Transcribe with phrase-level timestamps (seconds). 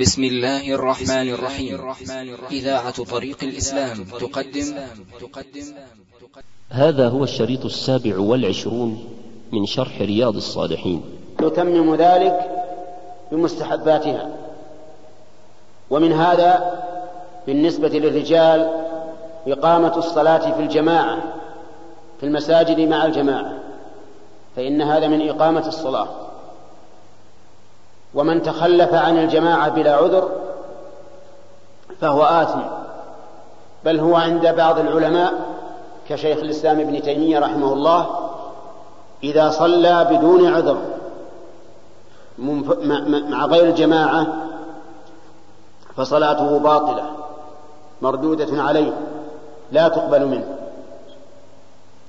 [0.00, 1.94] بسم الله الرحمن الرحيم.
[2.50, 4.74] إذاعة طريق الإسلام تقدم.
[6.70, 9.04] هذا هو الشريط السابع والعشرون
[9.52, 11.02] من شرح رياض الصالحين.
[11.42, 12.64] يتمم ذلك
[13.32, 14.36] بمستحباتها.
[15.90, 16.82] ومن هذا
[17.46, 18.70] بالنسبة للرجال
[19.46, 21.22] إقامة الصلاة في الجماعة
[22.20, 23.52] في المساجد مع الجماعة
[24.56, 26.27] فإن هذا من إقامة الصلاة.
[28.18, 30.28] ومن تخلف عن الجماعة بلا عذر
[32.00, 32.60] فهو آثم.
[33.84, 35.32] بل هو عند بعض العلماء
[36.08, 38.06] كشيخ الإسلام ابن تيمية رحمه الله
[39.22, 40.76] إذا صلى بدون عذر
[43.28, 44.26] مع غير الجماعة
[45.96, 47.04] فصلاته باطلة
[48.02, 48.92] مردودة عليه
[49.72, 50.58] لا تقبل منه.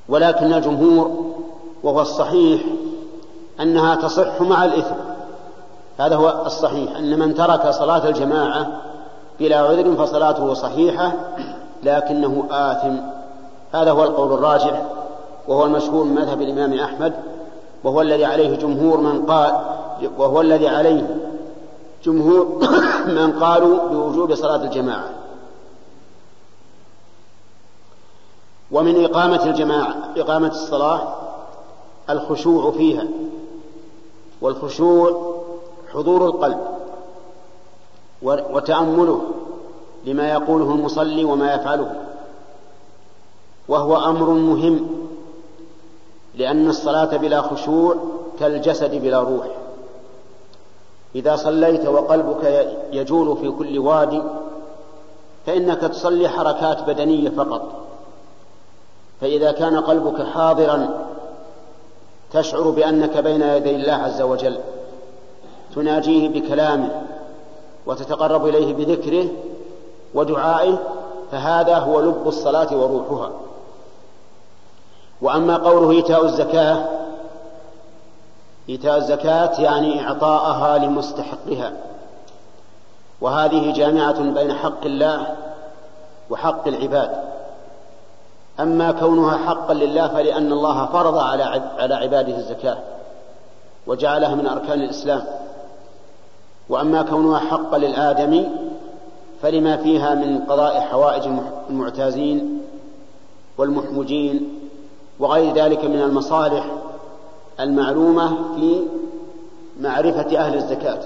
[0.08, 1.34] ولكن الجمهور
[1.84, 2.62] وهو الصحيح
[3.60, 5.09] أنها تصح مع الإثم.
[6.00, 6.98] هذا هو الصحيح.
[6.98, 8.68] أن من ترك صلاة الجماعة
[9.40, 11.14] بلا عذر فصلاته صحيحة
[11.84, 12.96] لكنه آثم.
[13.72, 14.84] هذا هو القول الراجح
[15.48, 17.14] وهو المشهور من مذهب الإمام أحمد
[17.84, 19.62] وهو الذي عليه جمهور من قال
[20.18, 21.16] وهو الذي عليه
[22.04, 22.62] جمهور
[23.18, 25.10] من قالوا بوجوب صلاة الجماعة.
[28.72, 31.16] ومن إقامة الجماعة إقامة الصلاة
[32.10, 33.08] الخشوع فيها.
[34.42, 35.39] والخشوع
[35.94, 36.60] حضور القلب
[38.22, 39.22] وتأمله
[40.06, 41.96] لما يقوله المصلي وما يفعله.
[43.68, 44.90] وهو أمر مهم
[46.36, 47.96] لأن الصلاة بلا خشوع
[48.40, 49.48] كالجسد بلا روح.
[51.16, 54.22] إذا صليت وقلبك يجول في كل وادي
[55.46, 57.62] فإنك تصلي حركات بدنية فقط.
[59.22, 61.08] فإذا كان قلبك حاضرا
[62.34, 64.60] تشعر بأنك بين يدي الله عز وجل.
[65.76, 67.02] تناجيه بكلامه
[67.86, 69.28] وتتقرب إليه بذكره
[70.14, 70.78] ودعائه
[71.32, 73.32] فهذا هو لب الصلاة وروحها.
[75.22, 76.86] وأما قوله إيتاء الزكاة
[78.70, 81.74] إيتاء الزكاة يعني إعطاءها لمستحقها.
[83.22, 85.36] وهذه جامعة بين حق الله
[86.30, 87.12] وحق العباد.
[88.60, 92.78] أما كونها حقا لله فلأن الله فرض على عباده الزكاة
[93.88, 95.24] وجعلها من أركان الإسلام.
[96.70, 98.50] وأما كونها حقا للآدمي
[99.42, 101.24] فلما فيها من قضاء حوائج
[101.70, 102.62] المعتازين
[103.58, 104.60] والمحمجين
[105.20, 106.66] وغير ذلك من المصالح
[107.60, 108.82] المعلومة في
[109.82, 111.00] معرفة أهل الزكاة.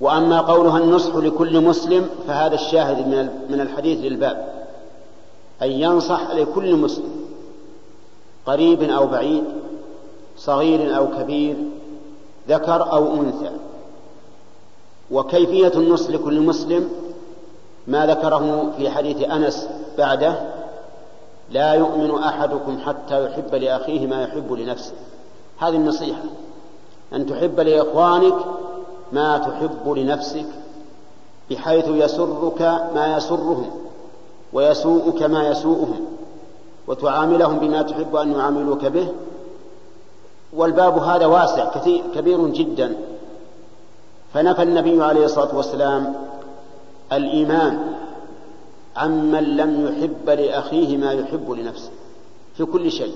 [0.00, 3.06] وأما قولها النصح لكل مسلم فهذا الشاهد
[3.50, 4.66] من الحديث للباب.
[5.62, 7.10] أن ينصح لكل مسلم
[8.46, 9.44] قريب أو بعيد
[10.36, 11.56] صغير أو كبير
[12.48, 13.50] ذكر أو أنثى.
[15.10, 16.88] وكيفية النصح لكل مسلم
[17.86, 19.68] ما ذكره في حديث أنس
[19.98, 20.34] بعده
[21.50, 24.94] لا يؤمن أحدكم حتى يحب لأخيه ما يحب لنفسه.
[25.58, 26.22] هذه النصيحة
[27.12, 28.34] أن تحب لإخوانك
[29.12, 30.46] ما تحب لنفسك
[31.50, 32.62] بحيث يسرك
[32.94, 33.70] ما يسرهم
[34.52, 36.06] ويسوءك ما يسوءهم
[36.86, 39.08] وتعاملهم بما تحب أن يعاملوك به
[40.56, 42.96] والباب هذا واسع كثير كبير جدا.
[44.34, 46.14] فنفى النبي عليه الصلاة والسلام
[47.12, 47.94] الإيمان
[48.96, 51.90] عمن لم يحب لأخيه ما يحب لنفسه
[52.56, 53.14] في كل شيء.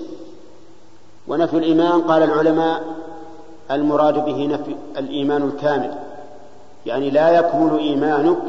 [1.27, 2.83] ونفي الإيمان قال العلماء
[3.71, 5.93] المراد به نفي الإيمان الكامل.
[6.85, 8.41] يعني لا يكمل إيمانك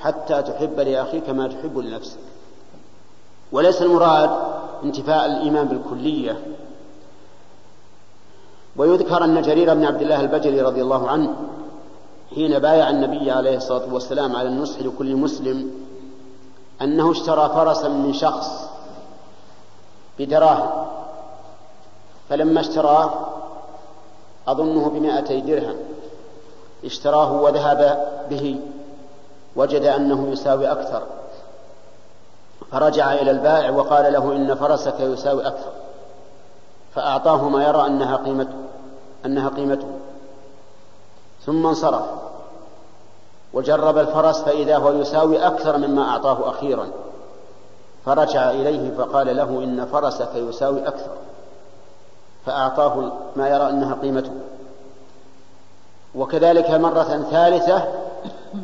[0.00, 2.18] حتى تحب لأخيك ما تحب لنفسك.
[3.52, 4.30] وليس المراد
[4.84, 6.36] انتفاء الإيمان بالكلية
[8.76, 11.34] ويذكر أن جرير بن عبد الله البجلي رضي الله عنه
[12.34, 15.70] حين بايع النبي عليه الصلاة والسلام على النصح لكل مسلم
[16.82, 18.70] أنه اشترى فرسا من شخص
[20.18, 20.86] بدراهم
[22.28, 23.10] فلما اشتراه
[24.48, 25.76] أظنه بمائتي درهم
[26.84, 28.60] اشتراه وذهب به
[29.56, 31.02] وجد أنه يساوي أكثر
[32.72, 35.72] فرجع إلى البائع وقال له إن فرسك يساوي أكثر.
[36.94, 38.54] فأعطاه ما يرى أنها قيمته
[39.26, 39.86] أنها قيمته.
[41.46, 42.02] ثم انصرف.
[43.52, 46.88] وجرب الفرس فإذا هو يساوي أكثر مما أعطاه أخيرا.
[48.06, 51.10] فرجع إليه فقال له إن فرسك يساوي أكثر.
[52.46, 54.32] فأعطاه ما يرى أنها قيمته.
[56.14, 57.84] وكذلك مرة ثالثة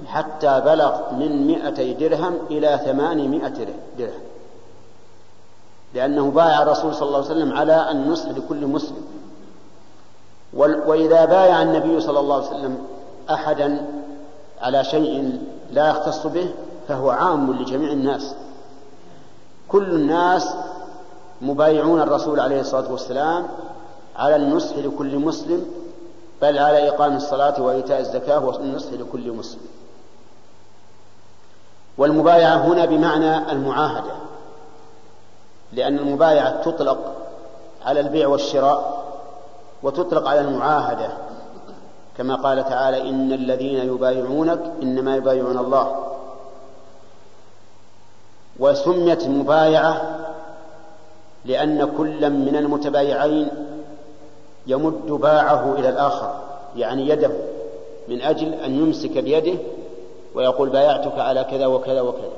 [0.06, 3.68] حتى بلغ من مئتي درهم إلى ثمانمائة
[3.98, 4.35] درهم.
[5.96, 9.04] لأنه بايع الرسول صلى الله عليه وسلم على النصح لكل مسلم.
[10.54, 12.78] وإذا بايع النبي صلى الله عليه وسلم
[13.30, 13.86] أحدا
[14.60, 15.40] على شيء
[15.72, 16.50] لا يختص به
[16.88, 18.34] فهو عام لجميع الناس.
[19.68, 20.54] كل الناس
[21.42, 23.46] مبايعون الرسول عليه الصلاة والسلام
[24.16, 25.66] على النصح لكل مسلم
[26.42, 29.60] بل على إقام الصلاة وإيتاء الزكاة والنصح لكل مسلم.
[31.98, 34.12] والمبايعة هنا بمعنى المعاهدة.
[35.72, 36.98] لأن المبايعة تطلق
[37.84, 39.06] على البيع والشراء
[39.82, 41.08] وتطلق على المعاهدة.
[42.18, 46.06] كما قال تعالى إن الذين يبايعونك إنما يبايعون الله.
[48.58, 50.18] وسميت المبايعة
[51.44, 53.48] لأن كل من المتبايعين
[54.66, 56.40] يمد باعه إلى الآخر
[56.76, 57.30] يعني يده
[58.08, 59.58] من أجل أن يمسك بيده
[60.34, 62.36] ويقول بايعتك على كذا وكذا وكذا.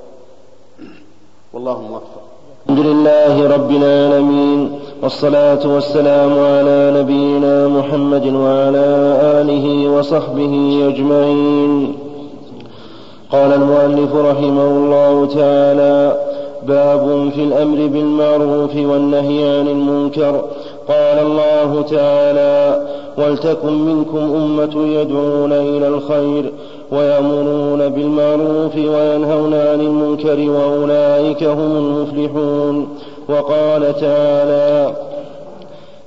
[1.52, 2.22] والله موفق.
[2.68, 4.70] الحمد لله رب العالمين
[5.02, 8.86] والصلاة والسلام على نبينا محمد وعلى
[9.40, 10.54] آله وصحبه
[10.88, 11.94] أجمعين.
[13.32, 16.16] قال المؤلف رحمه الله تعالى
[16.66, 20.44] باب في الأمر بالمعروف والنهي عن المنكر.
[20.88, 22.86] قال الله تعالى
[23.18, 26.52] ولتكن منكم أمة يدعون إلى الخير
[26.92, 32.88] ويأمرون بالمعروف وينهون عن المنكر وأولئك هم المفلحون.
[33.28, 34.92] وقال تعالى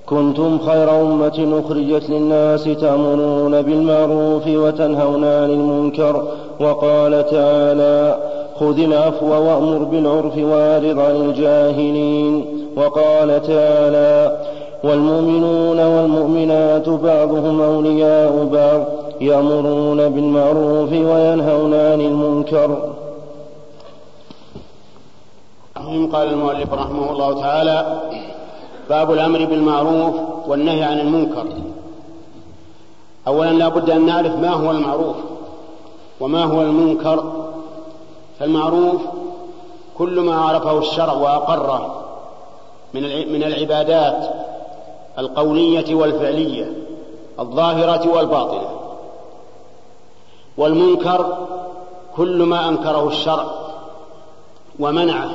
[0.06, 6.24] كنتم خير أمة أخرجت للناس تأمرون بالمعروف وتنهون عن المنكر.
[6.60, 8.18] وقال تعالى
[8.60, 12.46] خذ العفو وأمر بالعرف وأعرض عن الجاهلين.
[12.78, 14.38] وقال تعالى
[14.84, 19.01] والمؤمنون والمؤمنات بعضهم أولياء بعض.
[19.22, 22.94] يأمرون بالمعروف وينهون عن المنكر.
[26.14, 28.02] قال المؤلف رحمه الله تعالى
[28.90, 30.16] باب الأمر بالمعروف
[30.48, 31.46] والنهي عن المنكر.
[33.28, 35.16] أولا لا بد أن نعرف ما هو المعروف
[36.20, 37.24] وما هو المنكر.
[38.40, 39.02] فالمعروف
[39.98, 42.04] كل ما عرفه الشرع وأقره
[42.94, 43.02] من
[43.34, 44.30] من العبادات
[45.18, 46.74] القولية والفعلية
[47.40, 48.81] الظاهرة والباطنة.
[50.62, 51.48] والمنكر
[52.16, 53.46] كل ما أنكره الشرع
[54.80, 55.30] ومنعه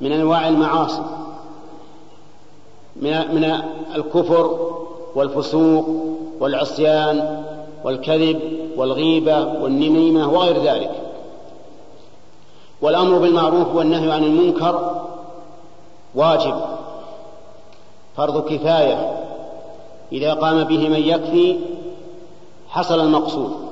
[0.00, 1.02] من أنواع المعاصي
[2.96, 3.62] من
[3.94, 4.70] الكفر
[5.14, 5.86] والفسوق
[6.40, 7.44] والعصيان
[7.84, 8.40] والكذب
[8.76, 10.90] والغيبة والنميمة وغير ذلك.
[12.82, 15.02] والأمر بالمعروف والنهي عن المنكر
[16.14, 16.54] واجب
[18.16, 19.26] فرض كفاية
[20.12, 21.56] إذا قام به من يكفي
[22.68, 23.69] حصل المقصود.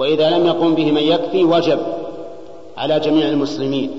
[0.00, 1.78] وإذا لم يقم به من يكفي وجب
[2.76, 3.90] على جميع المسلمين.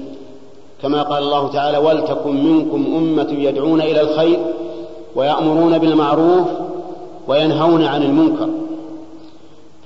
[0.81, 4.39] كما قال الله تعالى ولتكن منكم أمة يدعون إلى الخير
[5.15, 6.47] ويأمرون بالمعروف
[7.27, 8.49] وينهون عن المنكر.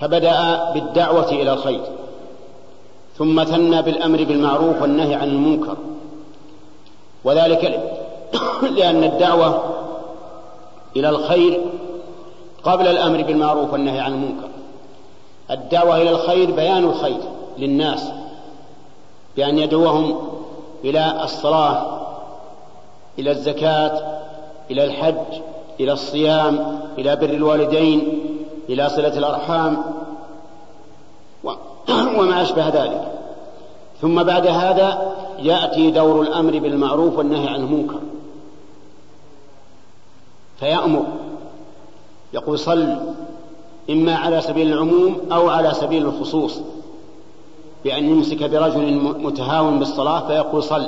[0.02, 1.82] فبدأ بالدعوة إلى الخير
[3.18, 5.78] ثم ثنى بالأمر بالمعروف والنهي عن المنكر.
[7.24, 7.80] وذلك
[8.78, 9.64] لأن الدعوة
[10.96, 11.62] إلى الخير
[12.64, 14.55] قبل الأمر بالمعروف والنهي عن المنكر.
[15.52, 17.20] الدعوة إلى الخير بيان الخير
[17.58, 18.04] للناس
[19.38, 20.18] بأن يدعوهم
[20.84, 22.02] إلى الصلاة
[23.20, 24.22] إلى الزكاة
[24.72, 25.42] إلى الحج
[25.80, 28.20] إلى الصيام إلى بر الوالدين
[28.70, 29.84] إلى صلة الأرحام
[32.20, 33.12] وما أشبه ذلك.
[34.02, 38.00] ثم بعد هذا يأتي دور الأمر بالمعروف والنهي عن المنكر.
[40.60, 41.06] فيأمر
[42.34, 42.98] يقول صل
[43.90, 46.60] إما على سبيل العموم أو على سبيل الخصوص.
[47.84, 50.88] بأن يمسك برجل متهاون بالصلاة فيقول صل.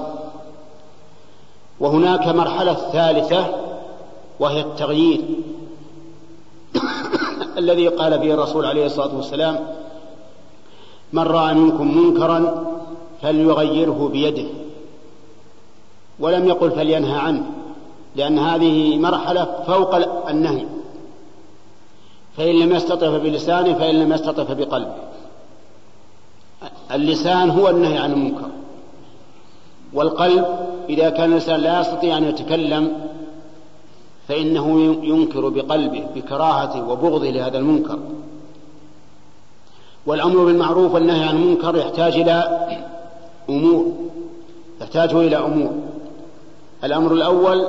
[1.79, 3.45] وهناك مرحلة ثالثة
[4.39, 5.21] وهي التغيير.
[7.57, 9.67] الذي قال فيه الرسول عليه الصلاة والسلام
[11.13, 12.65] من رأى منكم منكرا
[13.21, 14.49] فليغيره بيده.
[16.19, 17.43] ولم يقل فلينهى عنه
[18.15, 19.95] لأن هذه مرحلة فوق
[20.29, 20.76] النهي.
[22.37, 24.95] فإن لم يستطع بلسانه فإن لم يستطع بقلبه.
[26.91, 28.49] اللسان هو النهي عن المنكر.
[29.93, 30.45] والقلب
[30.89, 33.09] إذا كان الإنسان لا يستطيع أن يتكلم
[34.27, 37.99] فإنه ينكر بقلبه بكراهته وبغضه لهذا المنكر.
[40.05, 42.67] والأمر بالمعروف والنهي عن المنكر يحتاج إلى
[43.49, 43.91] أمور
[44.81, 45.71] يحتاج إلى أمور.
[46.83, 47.67] الأمر الأول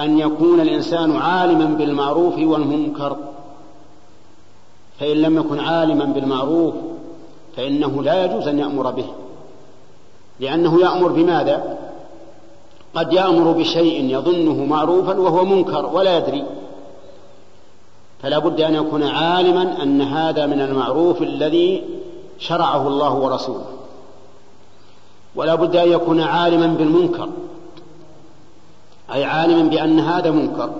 [0.00, 3.16] أن يكون الإنسان عالما بالمعروف والمنكر.
[5.00, 6.74] فإن لم يكن عالما بالمعروف
[7.56, 9.06] فإنه لا يجوز أن يأمر به.
[10.40, 11.78] لأنه يأمر بماذا؟
[12.94, 16.44] قد يأمر بشيء يظنه معروفا وهو منكر ولا يدري.
[18.22, 21.84] فلا بد أن يكون عالما أن هذا من المعروف الذي
[22.38, 23.66] شرعه الله ورسوله.
[25.36, 27.28] ولا بد أن يكون عالما بالمنكر.
[29.14, 30.70] أي عالما بأن هذا منكر.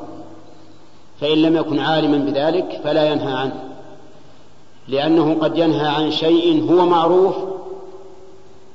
[1.20, 3.73] فإن لم يكن عالما بذلك فلا ينهى عنه.
[4.88, 7.34] لأنه قد ينهى عن شيء هو معروف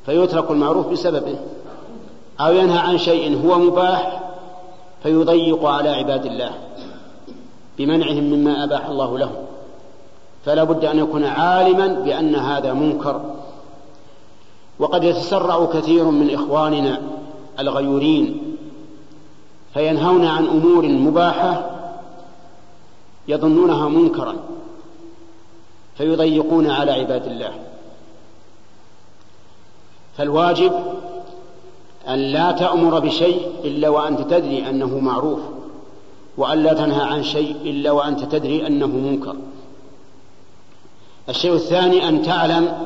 [0.06, 1.36] فيترك المعروف بسببه
[2.40, 4.22] أو ينهى عن شيء هو مباح
[5.04, 6.52] فيضيق على عباد الله
[7.78, 9.36] بمنعهم مما أباح الله لهم.
[10.46, 13.22] فلا بد أن يكون عالما بأن هذا منكر.
[14.80, 17.02] وقد يتسرع كثير من إخواننا
[17.60, 18.56] الغيورين
[19.74, 21.70] فينهون عن أمور مباحة
[23.28, 24.36] يظنونها منكرا.
[26.00, 27.52] فيضيقون على عباد الله.
[30.18, 30.72] فالواجب
[32.08, 35.40] أن لا تأمر بشيء إلا وأنت تدري أنه معروف
[36.38, 39.36] وأن لا تنهى عن شيء إلا وأنت تدري أنه منكر.
[41.30, 42.86] الشيء الثاني أن تعلم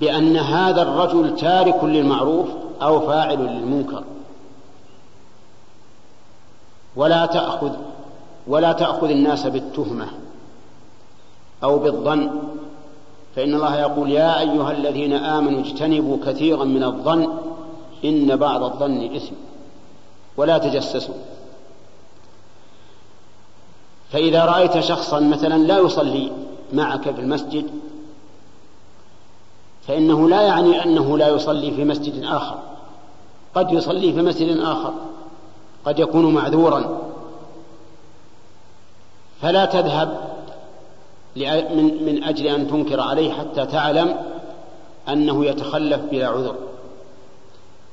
[0.00, 2.48] بأن هذا الرجل تارك للمعروف
[2.82, 4.04] أو فاعل للمنكر.
[6.96, 7.72] ولا تأخذ
[8.46, 10.25] ولا تأخذ الناس بالتهمة.
[11.62, 12.30] أو بالظن
[13.36, 17.28] فإن الله يقول يا أيها الذين آمنوا اجتنبوا كثيرا من الظن
[18.04, 19.34] إن بعض الظن إثم
[20.36, 21.14] ولا تجسسوا.
[24.12, 26.32] فإذا رأيت شخصا مثلا لا يصلي
[26.72, 27.66] معك في المسجد
[29.86, 32.58] فإنه لا يعني أنه لا يصلي في مسجد آخر.
[33.54, 34.94] قد يصلي في مسجد آخر
[35.84, 37.00] قد يكون معذورا.
[39.42, 40.35] فلا تذهب
[41.36, 44.16] من, من أجل أن تنكر عليه حتى تعلم
[45.08, 46.54] أنه يتخلف بلا عذر.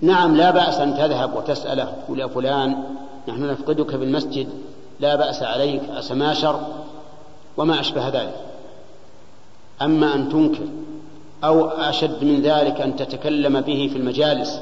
[0.01, 2.83] نعم لا بأس أن تذهب وتسأله تقول يا فلان
[3.27, 4.47] نحن نفقدك بالمسجد
[4.99, 6.59] لا بأس عليك أسماشر
[7.57, 8.35] وما أشبه ذلك.
[9.81, 10.67] أما أن تنكر
[11.43, 14.61] أو أشد من ذلك أن تتكلم به في المجالس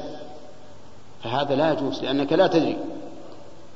[1.24, 2.76] فهذا لا يجوز لأنك لا تدري.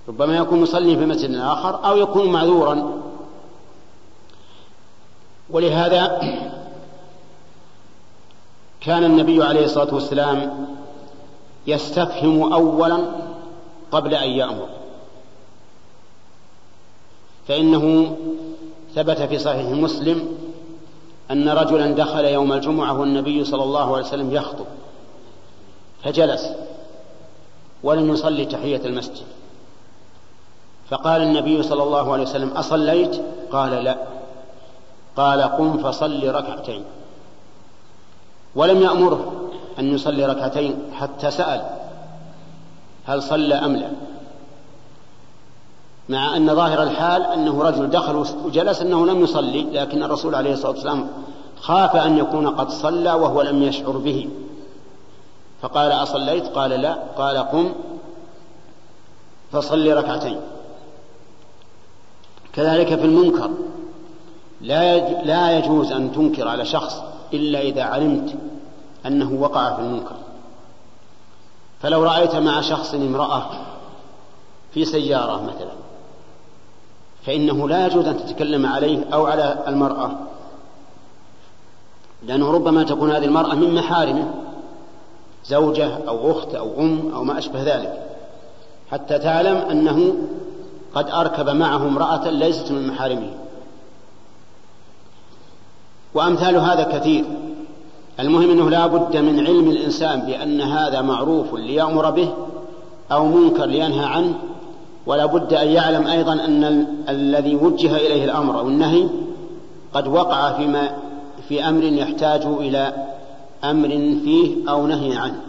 [0.08, 2.92] ربما يكون مصلي في مسجد آخر أو يكون معذورا.
[5.56, 6.20] ولهذا
[8.80, 10.66] كان النبي عليه الصلاة والسلام
[11.66, 12.98] يستفهم أولا
[13.92, 14.68] قبل أن يأمر.
[17.48, 18.16] فإنه
[18.94, 20.28] ثبت في صحيح مسلم
[21.30, 24.66] أن رجلا دخل يوم الجمعة والنبي صلى الله عليه وسلم يخطب
[26.04, 26.52] فجلس
[27.82, 29.26] ولم يصلي تحية المسجد.
[30.90, 33.22] فقال النبي صلى الله عليه وسلم أصليت؟
[33.52, 34.15] قال لا.
[35.16, 36.84] قال قم فصل ركعتين.
[38.54, 41.62] ولم يأمره أن يصلي ركعتين حتى سأل
[43.06, 43.90] هل صلى أم لا.
[46.08, 50.70] مع أن ظاهر الحال أنه رجل دخل وجلس أنه لم يصلي لكن الرسول عليه الصلاة
[50.70, 51.08] والسلام
[51.60, 54.28] خاف أن يكون قد صلى وهو لم يشعر به.
[55.62, 56.98] فقال أصليت؟ قال لا.
[57.18, 57.72] قال قم
[59.52, 60.40] فصل ركعتين.
[62.52, 63.50] كذلك في المنكر.
[65.24, 68.34] لا يجوز أن تنكر على شخص إلا إذا علمت
[69.06, 70.16] أنه وقع في المنكر.
[71.80, 73.50] فلو رأيت مع شخص امرأة
[74.72, 75.72] في سيارة مثلا
[77.26, 80.10] فإنه لا يجوز أن تتكلم عليه أو على المرأة
[82.22, 84.34] لأنه ربما تكون هذه المرأة من محارمه
[85.44, 88.06] زوجة أو أخت أو أم أو ما أشبه ذلك.
[88.90, 90.14] حتى تعلم أنه
[90.94, 93.30] قد أركب معه امرأة ليست من محارمه.
[96.14, 97.24] وأمثال هذا كثير.
[98.20, 102.28] المهم أنه لا بد من علم الإنسان بأن هذا معروف ليأمر به
[103.12, 104.34] أو منكر لينهى عنه
[105.06, 109.06] ولا بد أن يعلم أيضا أن ال- الذي وجه إليه الأمر أو النهي
[109.94, 110.90] قد وقع فيما
[111.48, 112.92] في أمر يحتاج إلى
[113.64, 113.88] أمر
[114.24, 115.40] فيه أو نهي عنه.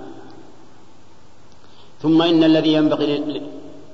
[2.01, 3.41] ثم إن الذي ينبغي لل-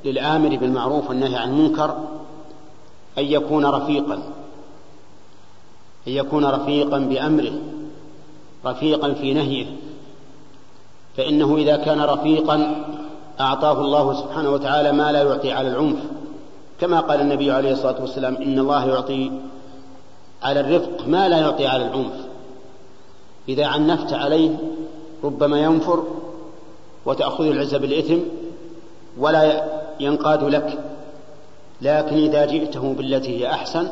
[0.05, 1.97] للآمر بالمعروف والنهي عن المنكر
[3.17, 4.19] أن يكون رفيقا.
[6.07, 7.53] أن يكون رفيقا بأمره
[8.65, 9.65] رفيقا في نهيه.
[11.17, 12.85] فإنه إذا كان رفيقا
[13.39, 15.99] أعطاه الله سبحانه وتعالى ما لا يعطي على العنف.
[16.79, 19.31] كما قال النبي عليه الصلاة والسلام إن الله يعطي
[20.43, 22.13] على الرفق ما لا يعطي على العنف.
[23.49, 24.57] إذا عنفت عليه
[25.23, 26.03] ربما ينفر
[27.05, 28.17] وتأخذ العزة بالإثم
[29.17, 29.63] ولا
[29.99, 30.79] ينقاد لك
[31.81, 33.87] لكن إذا جئته بالتي هي أحسن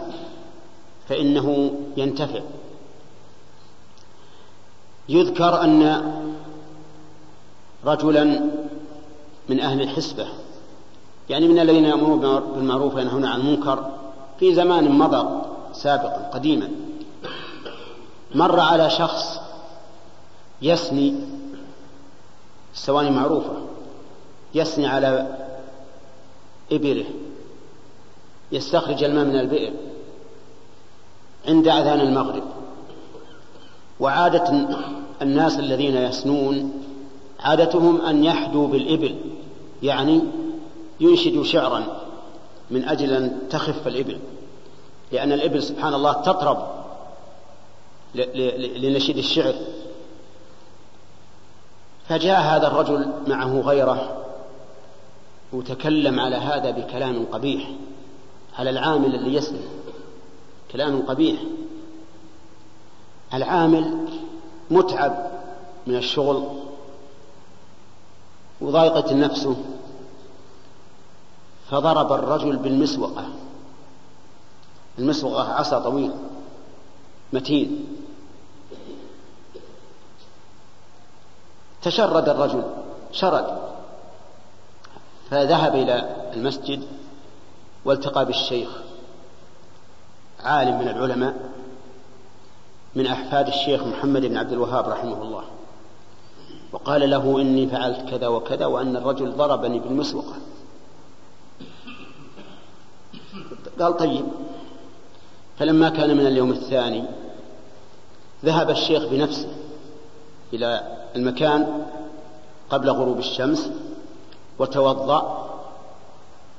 [1.11, 2.41] فإنه ينتفع.
[5.09, 6.11] يذكر أن
[7.85, 8.23] رجلا
[9.49, 10.27] من أهل الحسبة
[11.29, 12.19] يعني من الذين يأمرون
[12.55, 13.91] بالمعروف وينهون عن المنكر
[14.39, 15.41] في زمان مضى
[15.73, 16.69] سابقا قديما.
[18.35, 19.39] مر على شخص
[20.61, 21.15] يسني
[22.73, 23.53] السواني معروفة
[24.53, 25.37] يسني على
[26.71, 27.05] إبله
[28.51, 29.90] يستخرج الماء من البئر.
[31.51, 32.43] عند أذان المغرب.
[33.99, 34.67] وعادة
[35.21, 36.83] الناس الذين يسنون
[37.39, 39.15] عادتهم أن يحدوا بالإبل
[39.83, 40.21] يعني
[40.99, 41.83] ينشدوا شعرا
[42.71, 44.17] من أجل أن تخف الإبل
[45.11, 46.67] لأن الإبل سبحان الله تطرب
[48.75, 49.53] لنشيد الشعر.
[52.09, 54.17] فجاء هذا الرجل معه غيرة
[55.53, 57.71] وتكلم على هذا بكلام قبيح
[58.59, 59.80] على العامل اللي يسلم.
[60.71, 61.41] كلام قبيح.
[63.33, 64.07] العامل
[64.71, 65.31] متعب
[65.87, 66.61] من الشغل
[68.61, 69.55] وضايقت نفسه.
[71.69, 73.29] فضرب الرجل بالمسوقة.
[74.99, 76.11] المسوقة عصا طويل
[77.33, 77.97] متين.
[81.81, 82.63] تشرد الرجل
[83.11, 83.57] شرد.
[85.29, 86.83] فذهب إلى المسجد
[87.85, 88.90] والتقى بالشيخ.
[90.43, 91.35] عالم من العلماء
[92.95, 95.43] من أحفاد الشيخ محمد بن عبد الوهاب رحمه الله.
[96.71, 100.35] وقال له إني فعلت كذا وكذا وأن الرجل ضربني بالمسوقة
[103.79, 104.25] قال طيب
[105.59, 107.03] فلما كان من اليوم الثاني
[108.45, 109.49] ذهب الشيخ بنفسه
[110.53, 111.85] إلى المكان
[112.69, 113.69] قبل غروب الشمس
[114.59, 115.47] وتوضأ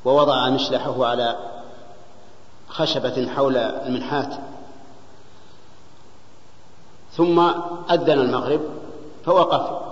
[0.04, 1.36] ووضع مشلحه على
[2.72, 4.34] خشبة حول المنحات.
[7.12, 7.40] ثم
[7.90, 8.60] أذن المغرب
[9.24, 9.82] فوقف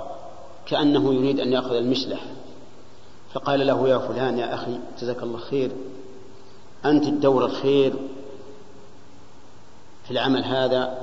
[0.66, 2.20] كأنه يريد أن يأخذ المشلح.
[3.32, 5.70] فقال له يا فلان يا أخي جزاك الله خير
[6.84, 7.94] أنت الدور الخير
[10.04, 10.98] في العمل هذا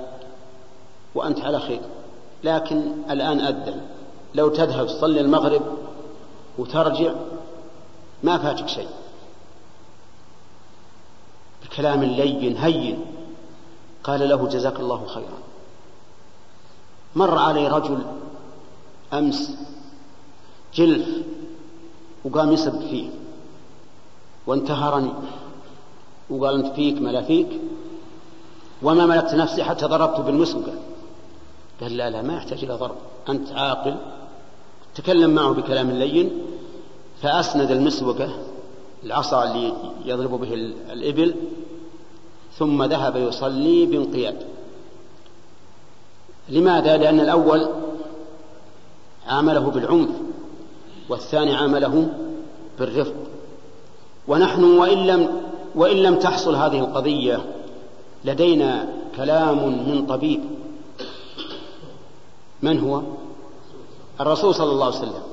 [1.15, 1.81] وأنت على خير.
[2.43, 3.81] لكن الآن أذن
[4.35, 5.61] لو تذهب تصلي المغرب
[6.57, 7.13] وترجع
[8.24, 8.87] ما فاتك شيء.
[11.77, 13.05] بكلام لين هين.
[14.03, 15.37] قال له جزاك الله خيرا.
[17.16, 18.00] مر علي رجل
[19.13, 19.57] أمس
[20.74, 21.07] جلف
[22.25, 23.09] وقام يسب فيه.
[24.48, 25.13] وانتهرني.
[26.29, 27.48] وقال أنت فيك ما لا فيك.
[28.83, 30.74] وما ملكت نفسي حتى ضربت بالمسوقة
[31.81, 32.96] قال لا لا ما يحتاج إلى ضرب.
[33.29, 33.98] أنت عاقل.
[34.96, 36.31] تكلم معه بكلام لين.
[37.22, 38.47] فأسند المسوقة
[39.03, 39.74] العصا اللي
[40.05, 40.53] يضرب به
[40.94, 41.36] الإبل
[42.57, 44.36] ثم ذهب يصلي بانقياد
[46.50, 47.68] لماذا؟ لأن الأول
[49.27, 50.10] عامله بالعنف
[51.10, 52.10] والثاني عامله
[52.79, 53.16] بالرفق
[54.27, 55.42] ونحن وإن لم
[55.75, 57.46] وإن لم تحصل هذه القضية
[58.25, 60.40] لدينا كلام من طبيب
[62.62, 63.01] من هو؟
[64.22, 65.24] الرسول صلى الله عليه وسلم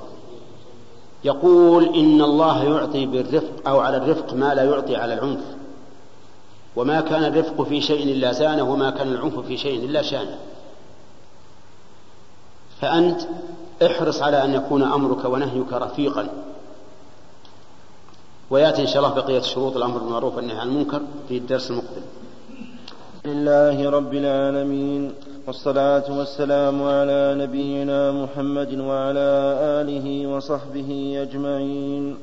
[1.25, 5.41] يقول إن الله يعطي بالرفق أو على الرفق ما لا يعطي على العنف.
[6.77, 10.39] وما كان الرفق في شيء إلا زانه وما كان العنف في شيء إلا شانه.
[12.81, 13.21] فأنت
[13.87, 16.29] احرص على أن يكون أمرك ونهيك رفيقا.
[18.51, 22.03] ويأتي إن شاء الله بقية شروط الأمر بالمعروف والنهي عن المنكر في الدرس المقبل.
[23.25, 25.15] لله رب العالمين.
[25.47, 29.31] والصلاة والسلام على نبينا محمد وعلى
[29.81, 32.17] آله وصحبه أجمعين.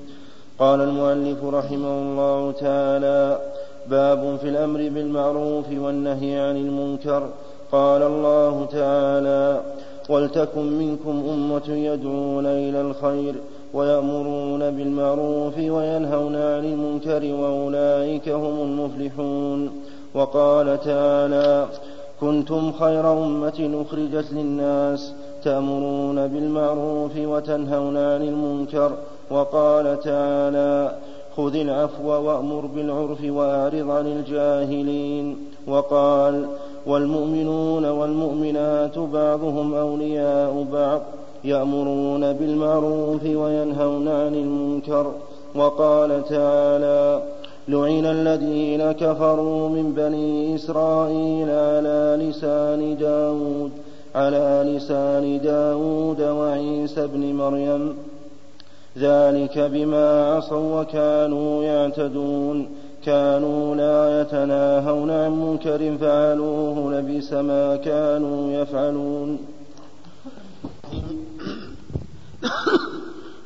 [0.60, 3.40] قال المؤلف رحمه الله تعالى:
[3.88, 7.30] باب في الأمر بالمعروف والنهي عن المنكر.
[7.72, 9.62] قال الله تعالى:
[10.10, 13.36] ولتكن منكم أمة يدعون إلى الخير
[13.74, 19.72] ويأمرون بالمعروف وينهون عن المنكر وأولئك هم المفلحون
[20.14, 21.68] وقال تعالى
[22.22, 28.92] كنتم خير أمة أخرجت للناس تأمرون بالمعروف وتنهون عن المنكر
[29.32, 30.96] وقال تعالى
[31.38, 36.46] خذ العفو وأمر بالعرف وأعرض عن الجاهلين وقال
[36.88, 41.02] والمؤمنون والمؤمنات بعضهم أولياء بعض
[41.44, 45.12] يأمرون بالمعروف وينهون عن المنكر
[45.56, 47.24] وقال تعالى
[47.68, 53.72] لعن الذين كفروا من بني إسرائيل على لسان داود
[54.16, 57.98] على لسان داود وعيسى بن مريم.
[58.98, 62.68] ذلك بما عصوا وكانوا يعتدون.
[63.06, 69.40] كانوا لا يتناهون عن منكر فعلوه لبئس ما كانوا يفعلون.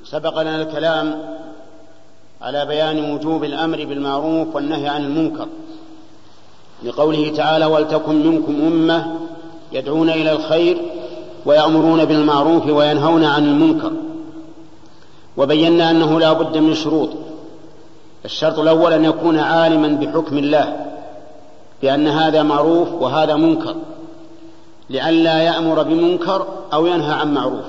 [0.03, 1.15] سبق لنا الكلام
[2.41, 5.47] على بيان وجوب الأمر بالمعروف والنهي عن المنكر.
[6.83, 9.15] لقوله تعالى ولتكن منكم أمة
[9.71, 10.77] يدعون إلى الخير
[11.45, 13.91] ويأمرون بالمعروف وينهون عن المنكر.
[15.37, 17.09] وبينا أنه لا بد من شروط.
[18.25, 20.85] الشرط الأول أن يكون عالما بحكم الله
[21.81, 23.75] بأن هذا معروف وهذا منكر
[24.89, 27.65] لئلا يأمر بمنكر أو ينهى عن معروف.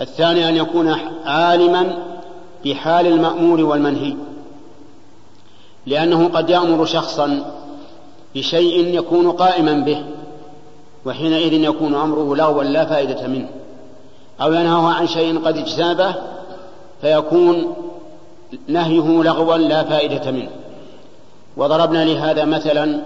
[0.00, 2.09] الثاني أن يكون عالما
[2.64, 4.16] بحال المأمور والمنهي
[5.86, 7.52] لأنه قد يأمر شخصا
[8.34, 10.02] بشيء يكون قائما به
[11.06, 13.48] وحينئذ يكون أمره لغوا لا فائدة منه
[14.40, 16.14] أو ينهى عن شيء قد اجتنبه
[17.00, 17.74] فيكون
[18.68, 20.50] نهيه لغوا لا فائدة منه.
[21.56, 23.00] وضربنا لهذا مثلا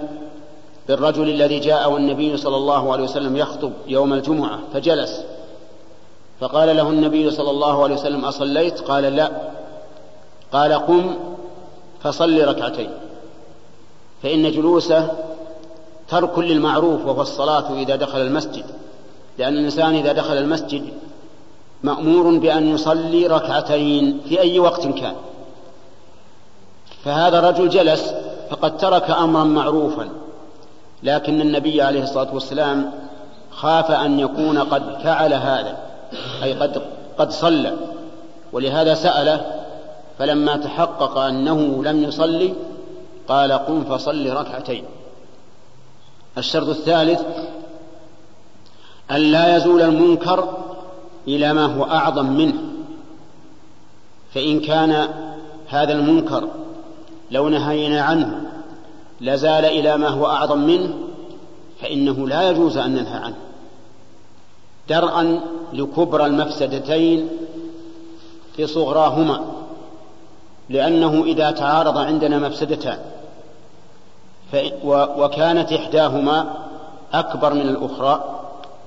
[0.88, 5.24] بالرجل الذي جاء والنبي صلى الله عليه وسلم يخطب يوم الجمعة فجلس
[6.44, 9.30] فقال له النبي صلى الله عليه وسلم أصليت؟ قال لا.
[10.52, 11.14] قال قم
[12.02, 12.90] فصل ركعتين.
[14.22, 15.08] فإن جلوسه
[16.08, 18.64] ترك للمعروف وهو الصلاة إذا دخل المسجد.
[19.38, 20.88] لأن الإنسان إذا دخل المسجد
[21.82, 25.14] مأمور بأن يصلي ركعتين في أي وقت كان.
[27.04, 28.14] فهذا الرجل جلس
[28.50, 30.08] فقد ترك أمرا معروفا.
[31.02, 32.92] لكن النبي عليه الصلاة والسلام
[33.50, 35.93] خاف أن يكون قد فعل هذا.
[36.42, 36.82] أي قد
[37.18, 37.76] قد صلى.
[38.52, 39.64] ولهذا سأله
[40.18, 42.54] فلما تحقق أنه لم يصلي
[43.28, 44.84] قال قم فصل ركعتين.
[46.38, 47.20] الشرط الثالث
[49.10, 50.58] أن لا يزول المنكر
[51.28, 52.54] إلى ما هو أعظم منه.
[54.34, 55.08] فإن كان
[55.68, 56.48] هذا المنكر
[57.30, 58.40] لو نهينا عنه
[59.20, 60.94] لزال إلى ما هو أعظم منه
[61.80, 63.43] فإنه لا يجوز أن ننهى عنه.
[64.88, 65.40] درءا
[65.72, 67.28] لكبرى المفسدتين
[68.56, 69.44] في صغراهما
[70.68, 72.98] لأنه إذا تعارض عندنا مفسدتان
[75.18, 76.54] وكانت إحداهما
[77.12, 78.40] أكبر من الأخرى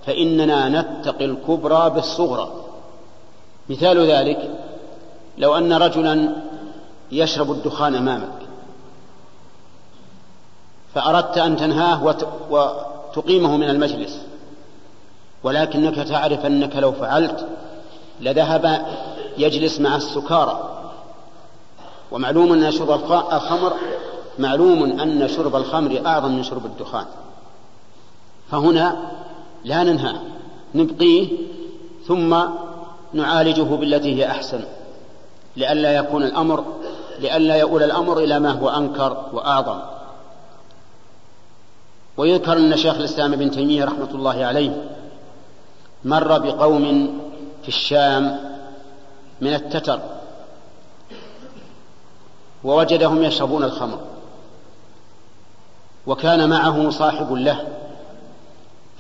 [0.06, 2.52] فإننا نتقي الكبرى بالصغرى.
[3.70, 4.52] مثال ذلك
[5.38, 6.36] لو أن رجلا
[7.12, 8.38] يشرب الدخان أمامك
[10.96, 12.16] فأردت أن تنهاه
[12.50, 14.22] وتقيمه من المجلس
[15.48, 17.48] ولكنك تعرف أنك لو فعلت
[18.22, 18.86] لذهب
[19.38, 20.84] يجلس مع السكارى.
[22.12, 22.92] ومعلوم أن شرب
[23.32, 23.74] الخمر
[24.40, 27.06] معلوم أن شرب الخمر أعظم من شرب الدخان.
[28.52, 28.96] فهنا
[29.64, 30.14] لا ننهى
[30.76, 31.28] نبقيه
[32.08, 32.38] ثم
[33.14, 34.60] نعالجه بالتي هي أحسن.
[35.58, 36.64] لئلا يكون الأمر
[37.20, 39.80] لئلا يؤول الأمر إلى ما هو أنكر وأعظم.
[42.18, 44.98] ويذكر أن شيخ الإسلام ابن تيمية رحمة الله عليه
[46.08, 47.10] مر بقوم
[47.62, 48.40] في الشام
[49.42, 50.00] من التتر
[52.64, 54.00] ووجدهم يشربون الخمر
[56.08, 57.68] وكان معه صاحب له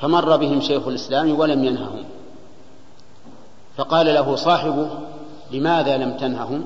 [0.02, 2.04] فمر بهم شيخ الإسلام ولم ينههم
[3.78, 4.89] فقال له صاحبه
[5.52, 6.65] لماذا لم تنههم؟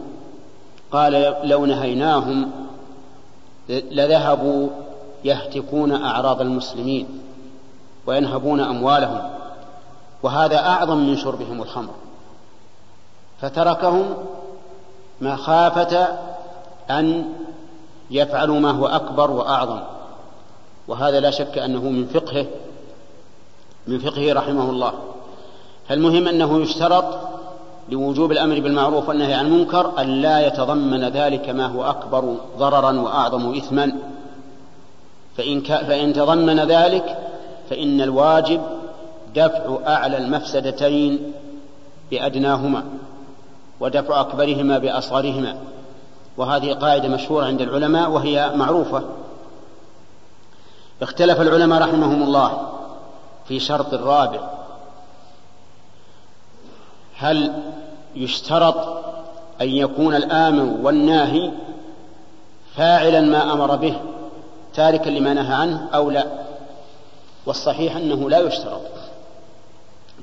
[0.91, 2.51] قال لو نهيناهم
[3.69, 4.69] لذهبوا
[5.23, 7.07] يهتكون أعراض المسلمين
[8.07, 9.40] وينهبون أموالهم
[10.23, 11.93] وهذا أعظم من شربهم الخمر.
[13.41, 14.13] فتركهم
[15.21, 16.07] مخافة
[16.89, 17.33] أن
[18.11, 19.79] يفعلوا ما هو أكبر وأعظم.
[20.87, 22.45] وهذا لا شك أنه من فقهه
[23.87, 24.93] من فقهه رحمه الله.
[25.89, 27.05] فالمهم أنه يشترط
[27.89, 33.55] لوجوب الأمر بالمعروف والنهي عن المنكر أن لا يتضمن ذلك ما هو أكبر ضررا وأعظم
[33.55, 33.91] إثما.
[35.37, 37.17] فإن, فإن تضمن ذلك
[37.69, 38.61] فإن الواجب
[39.35, 41.33] دفع أعلى المفسدتين
[42.11, 42.83] بأدناهما
[43.79, 45.57] ودفع أكبرهما بأصغرهما.
[46.37, 49.03] وهذه قاعدة مشهورة عند العلماء وهي معروفة.
[51.01, 52.71] اختلف العلماء رحمهم الله
[53.47, 54.39] في شرط الرابع.
[57.17, 57.53] هل
[58.15, 59.03] يشترط
[59.61, 61.51] أن يكون الآمر والناهي
[62.75, 63.95] فاعلا ما أمر به
[64.73, 66.25] تاركا لما نهى عنه أو لا؟
[67.45, 68.81] والصحيح أنه لا يشترط.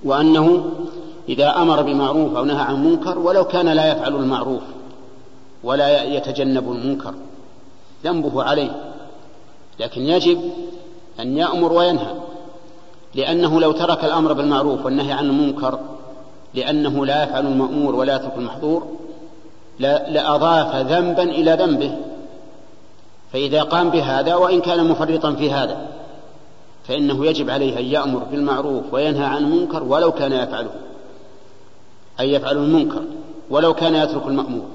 [0.05, 0.71] وأنه
[1.29, 4.63] إذا أمر بمعروف أو نهى عن منكر ولو كان لا يفعل المعروف
[5.65, 7.15] ولا يتجنب المنكر
[8.05, 8.71] ذنبه عليه.
[9.81, 10.41] لكن يجب
[11.21, 12.15] أن يأمر وينهى
[13.15, 15.79] لأنه لو ترك الأمر بالمعروف والنهي عن المنكر
[16.55, 18.87] لأنه لا يفعل المأمور ولا يترك المحظور
[19.81, 21.97] لأضاف ذنبا إلى ذنبه.
[23.33, 25.98] فإذا قام بهذا وإن كان مفرطا في هذا
[26.89, 30.71] فإنه يجب عليه أن يأمر بالمعروف وينهى عن المنكر ولو كان يفعله.
[32.21, 33.03] أي يفعل المنكر
[33.51, 34.67] ولو كان يترك المأمور.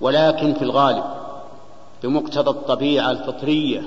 [0.00, 1.04] ولكن في الغالب
[2.02, 3.82] بمقتضى الطبيعة الفطرية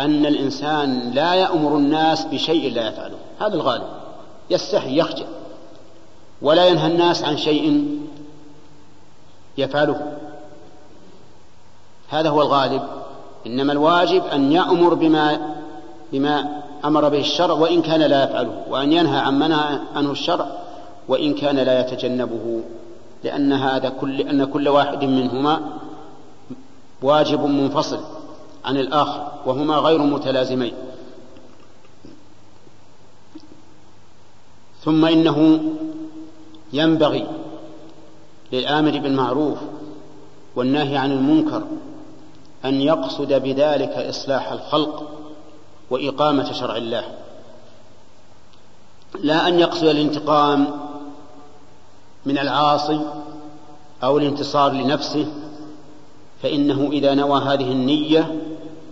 [0.00, 3.18] أن الإنسان لا يأمر الناس بشيء لا يفعله.
[3.40, 3.86] هذا الغالب.
[4.50, 5.26] يستحي يخجل.
[6.42, 7.98] ولا ينهى الناس عن شيء
[9.58, 10.12] يفعله.
[12.08, 12.82] هذا هو الغالب.
[13.46, 15.54] إنما الواجب أن يأمر بما
[16.12, 20.46] بما أمر به الشرع وإن كان لا يفعله وأن ينهى عن منع عنه الشرع
[21.08, 22.60] وإن كان لا يتجنبه
[23.24, 25.60] لأن هذا كل أن كل واحد منهما
[27.02, 28.00] واجب منفصل
[28.64, 30.72] عن الآخر وهما غير متلازمين.
[34.84, 35.60] ثم إنه
[36.72, 37.26] ينبغي
[38.52, 39.58] للآمر بالمعروف
[40.56, 41.62] والنهي عن المنكر
[42.64, 45.21] أن يقصد بذلك إصلاح الخلق
[45.92, 47.04] وإقامة شرع الله.
[49.20, 50.66] لا أن يقصد الانتقام
[52.26, 53.00] من العاصي
[54.04, 55.26] أو الانتصار لنفسه
[56.42, 58.42] فإنه إذا نوى هذه النية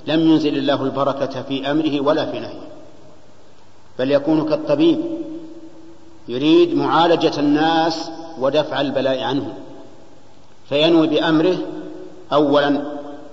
[0.07, 2.69] لم ينزل الله البركة في أمره ولا في نهيه.
[3.99, 5.01] بل يكون كالطبيب
[6.29, 9.55] يريد معالجة الناس ودفع البلاء عنهم
[10.69, 11.59] فينوي بأمره
[12.33, 12.83] أولا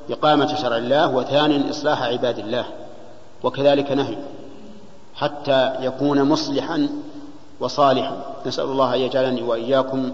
[0.09, 2.65] إقامة شرع الله وثانيا إصلاح عباد الله.
[3.43, 4.17] وكذلك نهي
[5.15, 6.89] حتى يكون مصلحا
[7.59, 8.17] وصالحا.
[8.45, 10.11] نسأل الله أن يجعلني وإياكم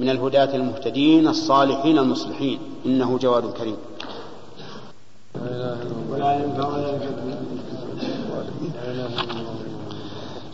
[0.00, 2.58] من الهداة المهتدين الصالحين المصلحين.
[2.86, 3.76] إنه جواد كريم.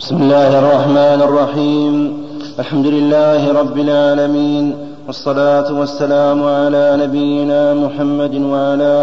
[0.01, 1.95] بسم الله الرحمن الرحيم.
[2.59, 4.67] الحمد لله رب العالمين
[5.07, 8.95] والصلاة والسلام على نبينا محمد وعلى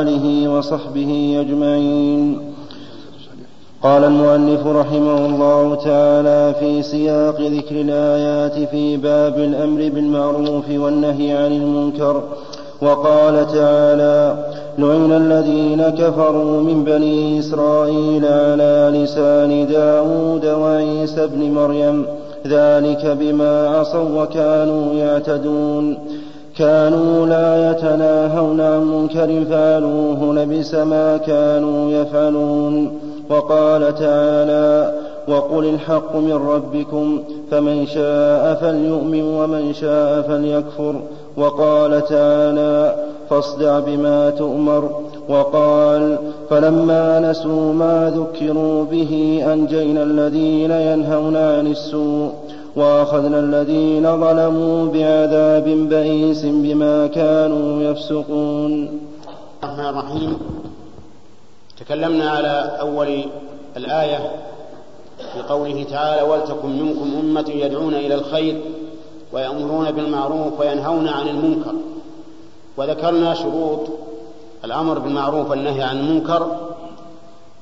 [0.00, 2.53] آله وصحبه أجمعين.
[3.84, 11.52] قال المؤلف رحمه الله تعالى في سياق ذكر الآيات في باب الأمر بالمعروف والنهي عن
[11.52, 12.22] المنكر
[12.82, 14.36] وقال تعالى
[14.78, 22.06] لعن الذين كفروا من بني إسرائيل على لسان داود وعيسى ابن مريم
[22.46, 25.98] ذلك بما عصوا وكانوا يعتدون.
[26.58, 34.94] كانوا لا يتناهون عن منكر فعلوه لبس ما كانوا يفعلون وقال تعالى
[35.28, 40.94] وقل الحق من ربكم فمن شاء فليؤمن ومن شاء فليكفر
[41.36, 42.94] وقال تعالى
[43.30, 44.90] فاصدع بما تؤمر
[45.28, 46.18] وقال
[46.50, 52.32] فلما نسوا ما ذكروا به أنجينا الذين ينهون عن السوء
[52.76, 59.00] وأخذنا الذين ظلموا بعذاب بئيس بما كانوا يفسقون.
[59.64, 60.38] الرحمن الرحيم.
[61.80, 63.24] تكلمنا على أول
[63.76, 64.30] الآية
[65.32, 68.60] في قوله تعالى ولتكن منكم أمة يدعون إلى الخير
[69.32, 71.74] ويأمرون بالمعروف وينهون عن المنكر.
[72.76, 73.80] وذكرنا شروط
[74.64, 76.56] الأمر بالمعروف والنهي عن المنكر.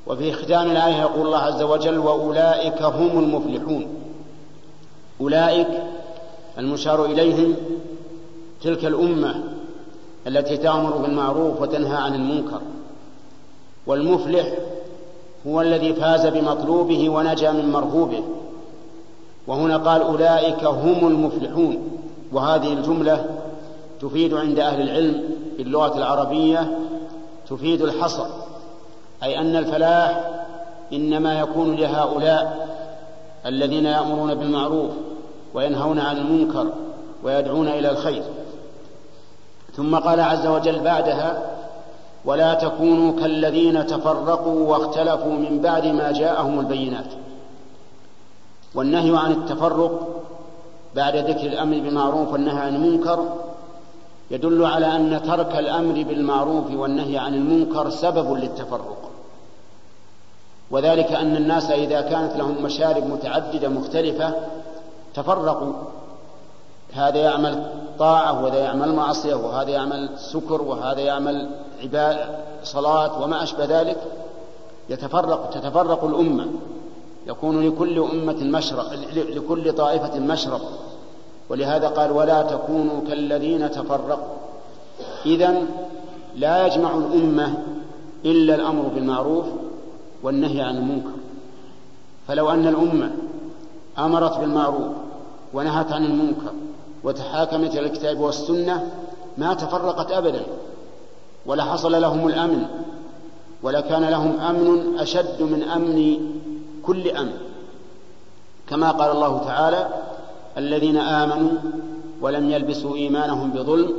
[0.06, 4.01] وفي ختام الآية يقول الله عز وجل وأولئك هم المفلحون.
[5.22, 5.68] أولئك
[6.58, 7.54] المشار إليهم
[8.62, 9.34] تلك الأمة
[10.26, 12.60] التي تأمر بالمعروف وتنهى عن المنكر.
[13.86, 14.52] والمفلح
[15.46, 18.22] هو الذي فاز بمطلوبه ونجا من مرهوبه.
[19.46, 21.98] وهنا قال أولئك هم المفلحون.
[22.32, 23.24] وهذه الجملة
[24.00, 25.22] تفيد عند أهل العلم
[25.58, 26.78] باللغة العربية
[27.50, 28.26] تفيد الحصر.
[29.22, 30.30] أي أن الفلاح
[30.92, 32.68] إنما يكون لهؤلاء
[33.46, 34.90] الذين يأمرون بالمعروف.
[35.54, 36.66] وينهون عن المنكر
[37.24, 38.22] ويدعون إلى الخير.
[39.76, 41.42] ثم قال عز وجل بعدها
[42.24, 47.12] ولا تكونوا كالذين تفرقوا واختلفوا من بعد ما جاءهم البينات.
[48.74, 50.22] والنهي عن التفرق
[50.96, 53.24] بعد ذكر الأمر بالمعروف والنهي عن المنكر
[54.30, 59.10] يدل على أن ترك الأمر بالمعروف والنهي عن المنكر سبب للتفرق.
[60.70, 64.34] وذلك أن الناس إذا كانت لهم مشارب متعددة مختلفة
[65.14, 65.72] تفرقوا
[66.92, 71.50] هذا يعمل طاعة وهذا يعمل معصية وهذا يعمل سكر وهذا يعمل
[72.64, 73.96] صلاة وما أشبه ذلك.
[74.88, 76.46] يتفرق تتفرق الأمة.
[77.26, 80.60] يكون لكل أمة مشرب لكل طائفة مشرب
[81.48, 84.34] ولهذا قال ولا تكونوا كالذين تفرقوا.
[85.26, 85.54] إذا
[86.36, 87.54] لا يجمع الأمة
[88.24, 89.46] إلا الأمر بالمعروف
[90.22, 91.10] والنهي عن المنكر.
[92.28, 93.10] فلو أن الأمة
[93.98, 95.01] أمرت بالمعروف
[95.54, 96.52] ونهت عن المنكر
[97.04, 98.90] وتحاكمت إلى الكتاب والسنة
[99.38, 100.42] ما تفرقت ابدا
[101.46, 102.66] ولحصل لهم الأمن
[103.62, 106.16] ولكان لهم أمن أشد من أمن
[106.82, 107.32] كل أمن.
[108.68, 109.88] كما قال الله تعالى
[110.58, 111.50] الذين آمنوا
[112.20, 113.92] ولم يلبسوا إيمانهم بظلم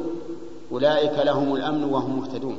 [0.72, 2.58] أولئك لهم الأمن وهم مهتدون.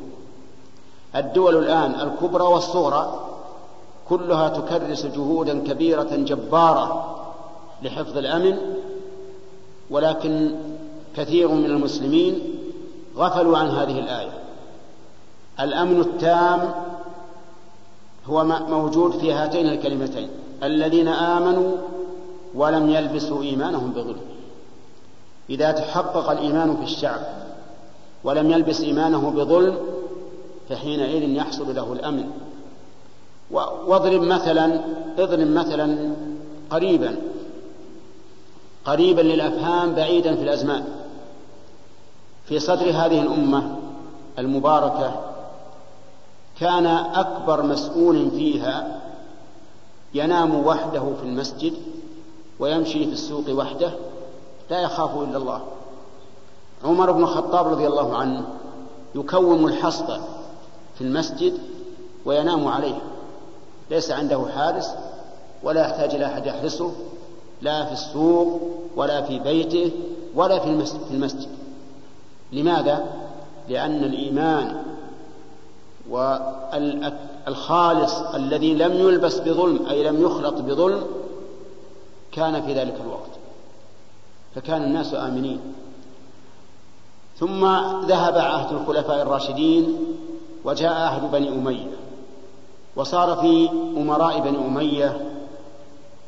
[1.16, 3.20] الدول الآن الكبرى والصغرى
[4.08, 7.23] كلها تكرس جهودا كبيرة جبارة
[7.84, 8.58] لحفظ الأمن
[9.90, 10.54] ولكن
[11.16, 12.40] كثير من المسلمين
[13.16, 14.32] غفلوا عن هذه الآية.
[15.60, 16.74] الأمن التام
[18.26, 20.28] هو موجود في هاتين الكلمتين.
[20.62, 21.76] الذين آمنوا
[22.54, 24.20] ولم يلبسوا إيمانهم بظلم.
[25.50, 27.20] إذا تحقق الإيمان في الشعب
[28.24, 29.76] ولم يلبس إيمانه بظلم
[30.68, 32.30] فحينئذ يحصل له الأمن.
[33.86, 34.80] واضرب مثلا
[35.18, 36.14] اضرب مثلا
[36.70, 37.16] قريبا.
[38.84, 40.84] قريبا للأفهام بعيدا في الأزمان.
[42.46, 43.76] في صدر هذه الأمة
[44.38, 45.20] المباركة
[46.60, 49.00] كان أكبر مسؤول فيها
[50.14, 51.72] ينام وحده في المسجد
[52.58, 53.90] ويمشي في السوق وحده
[54.70, 55.60] لا يخاف إلا الله.
[56.84, 58.44] عمر بن الخطاب رضي الله عنه
[59.14, 60.20] يكوم الحصبه
[60.94, 61.58] في المسجد
[62.24, 62.98] وينام عليه.
[63.90, 64.94] ليس عنده حارس
[65.62, 66.92] ولا يحتاج إلى أحد يحرسه.
[67.64, 68.60] لا في السوق
[68.96, 69.90] ولا في بيته
[70.34, 70.68] ولا في
[71.10, 71.48] المسجد.
[72.52, 73.04] لماذا؟
[73.68, 74.82] لأن الإيمان
[77.46, 81.04] والخالص الذي لم يلبس بظلم أي لم يخلط بظلم
[82.32, 83.30] كان في ذلك الوقت
[84.54, 85.60] فكان الناس آمنين
[87.38, 87.64] ثم
[88.06, 89.98] ذهب عهد الخلفاء الراشدين
[90.64, 91.90] وجاء عهد بني أمية
[92.96, 95.30] وصار في أمراء بني أمية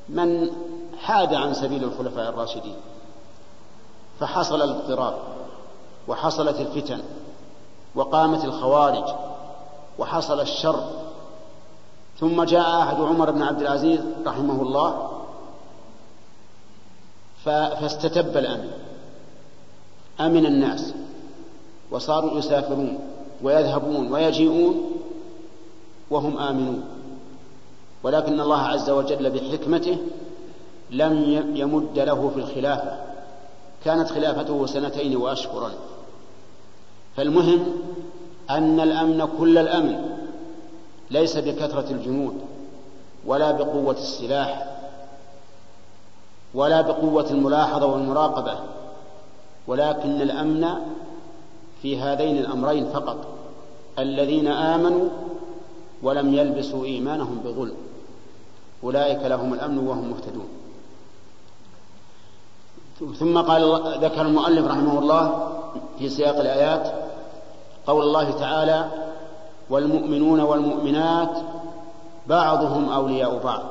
[0.09, 0.51] من
[1.07, 2.75] حاد عن سبيل الخلفاء الراشدين.
[4.21, 5.15] فحصل الاضطراب
[6.09, 7.01] وحصلت الفتن
[7.95, 9.15] وقامت الخوارج
[9.99, 10.89] وحصل الشر.
[12.21, 15.11] ثم جاء عهد عمر بن عبد العزيز رحمه الله
[17.45, 18.71] فاستتب الأمن.
[20.21, 20.95] أمن الناس
[21.91, 22.99] وصاروا يسافرون
[23.43, 24.91] ويذهبون ويجيئون
[26.11, 26.85] وهم آمنون.
[28.03, 29.99] ولكن الله عز وجل بحكمته
[30.91, 31.23] لم
[31.55, 33.07] يمد له في الخلافة.
[33.85, 35.71] كانت خلافته سنتين وأشهرا
[37.17, 37.67] فالمهم
[38.51, 40.19] أن الأمن كل الأمن
[41.11, 42.35] ليس بكثرة الجنود
[43.27, 44.77] ولا بقوة السلاح
[46.55, 48.59] ولا بقوة الملاحظة والمراقبة
[49.67, 50.69] ولكن الأمن
[51.83, 53.27] في هذين الأمرين فقط.
[53.99, 55.09] الذين آمنوا
[56.03, 57.77] ولم يلبسوا إيمانهم بظلم.
[58.85, 60.49] أولئك لهم الأمن وهم مهتدون.
[63.19, 65.49] ثم قال ذكر المؤلف رحمه الله
[65.99, 66.93] في سياق الآيات
[67.87, 68.85] قول الله تعالى
[69.71, 71.31] والمؤمنون والمؤمنات
[72.27, 73.63] بعضهم أولياء بعض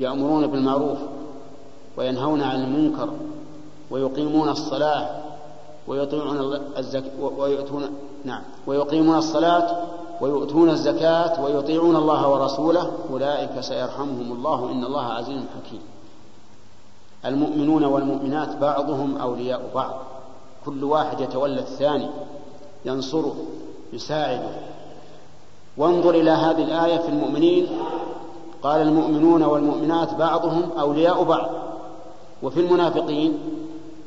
[0.00, 0.98] يأمرون بالمعروف
[1.96, 3.08] وينهون عن المنكر
[3.90, 5.08] ويقيمون الصلاة
[5.88, 7.04] ويطيعون الزك...
[7.38, 7.90] ويؤتون
[8.24, 9.84] نعم ويقيمون الصلاة
[10.20, 15.80] ويؤتون الزكاة ويطيعون الله ورسوله أولئك سيرحمهم الله إن الله عزيز حكيم.
[17.24, 19.94] المؤمنون والمؤمنات بعضهم أولياء بعض.
[20.66, 22.10] كل واحد يتولى الثاني
[22.84, 23.34] ينصره
[23.92, 24.48] يساعده.
[25.76, 27.68] وانظر إلى هذه الآية في المؤمنين.
[28.62, 31.50] قال المؤمنون والمؤمنات بعضهم أولياء بعض.
[32.42, 33.38] وفي المنافقين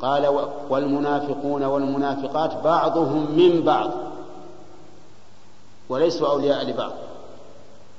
[0.02, 3.90] قال والمنافقون والمنافقات بعضهم من بعض.
[5.90, 6.92] وليسوا أولياء لبعض.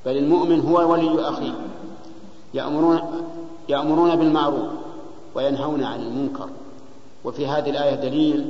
[0.07, 1.53] بل المؤمن هو ولي أخيه.
[2.55, 3.00] يأمرون
[3.68, 4.68] يأمرون بالمعروف.
[5.35, 6.49] وينهون عن المنكر.
[7.25, 8.49] وفي هذه الآية دليل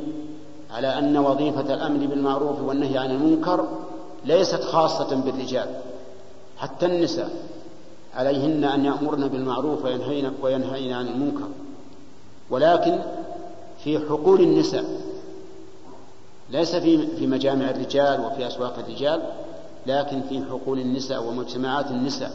[0.70, 3.68] على أن وظيفة الأمر بالمعروف والنهي عن المنكر
[4.24, 5.68] ليست خاصة بالرجال
[6.56, 7.30] حتى النساء.
[8.14, 11.48] عليهن أن يأمرن بالمعروف وينهين, وينهين عن المنكر.
[12.50, 12.98] ولكن
[13.84, 14.84] في حقول النساء
[16.50, 19.22] ليس في في مجامع الرجال وفي أسواق الرجال
[19.86, 22.32] لكن في حقول النساء ومجتمعات النساء.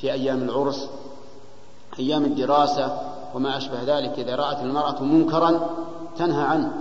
[0.00, 0.88] في أيام العرس
[1.98, 5.60] أيام الدراسة وما أشبه ذلك إذا رأت المرأة منكرا
[6.18, 6.72] تنهى عنه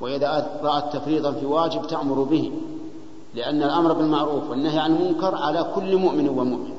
[0.00, 2.52] وإذا رأت تفريطا في واجب تأمر به
[3.34, 6.78] لأن الأمر بالمعروف والنهي عن المنكر على كل مؤمن ومؤمنة.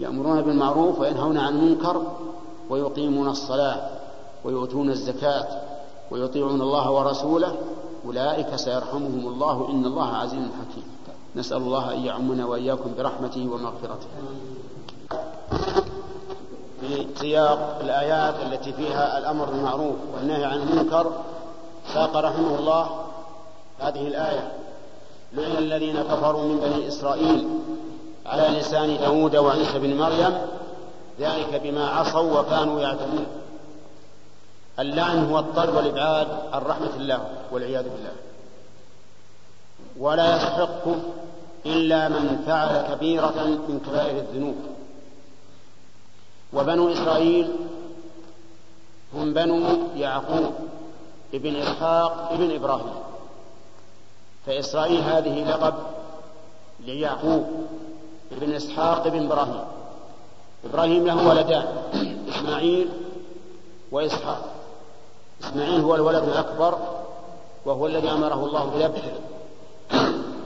[0.00, 2.02] يأمرون بالمعروف وينهون عن المنكر
[2.70, 3.90] ويقيمون الصلاة
[4.44, 5.46] ويؤتون الزكاة
[6.10, 7.56] ويطيعون الله ورسوله
[8.06, 10.84] أولئك سيرحمهم الله إن الله عزيز حكيم.
[11.36, 14.08] نسأل الله أن يعمنا وإياكم برحمته ومغفرته.
[16.88, 21.12] في سياق الآيات التي فيها الأمر بالمعروف والنهي عن المنكر
[21.94, 23.04] ساق رحمه الله
[23.80, 24.52] هذه الآية.
[25.32, 27.48] لعن الذين كفروا من بني إسرائيل
[28.26, 30.38] على لسان داود وعيسى بن مريم
[31.20, 33.26] ذلك بما عصوا وكانوا يعتدون.
[34.78, 38.12] اللعن هو الطرد والإبعاد عن رحمة الله والعياذ بالله.
[39.98, 40.84] ولا يستحق
[41.66, 44.73] إلا من فعل كبيرة من كبائر الذنوب.
[46.54, 47.52] وبنو إسرائيل
[49.14, 49.62] هم بنو
[49.96, 50.52] يعقوب
[51.34, 52.94] ابن إسحاق ابن إبراهيم.
[54.46, 55.74] فإسرائيل هذه لقب
[56.80, 57.46] ليعقوب
[58.32, 59.64] ابن إسحاق ابن إبراهيم.
[60.64, 61.66] إبراهيم له ولدان
[62.28, 62.88] إسماعيل
[63.92, 64.42] وإسحاق.
[65.44, 66.78] إسماعيل هو الولد الأكبر
[67.66, 69.12] وهو الذي أمره الله بذبحه.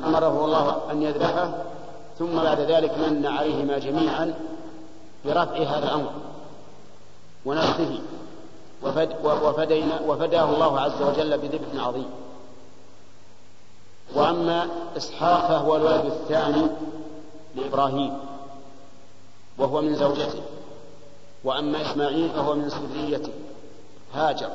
[0.06, 1.54] أمره الله أن يذبحه
[2.18, 4.34] ثم بعد ذلك من عليهما جميعا
[5.24, 6.10] برفع هذا الأمر
[7.44, 8.00] ونفسه
[8.82, 12.10] وفد وفدينا وفداه الله عز وجل بذبح عظيم.
[14.14, 16.66] وأما إسحاق فهو الولد الثاني
[17.54, 18.18] لإبراهيم
[19.58, 20.42] وهو من زوجته.
[21.44, 23.32] وأما إسماعيل فهو من سريته.
[24.14, 24.50] هاجر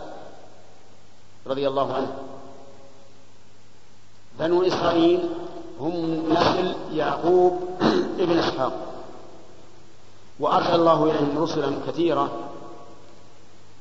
[1.47, 2.13] رضي الله عنه.
[4.39, 5.29] بنو إسرائيل
[5.79, 7.59] هم نسل يعقوب
[8.23, 8.92] ابن إسحاق.
[10.39, 12.31] وأرسل الله إليهم رسلا كثيرة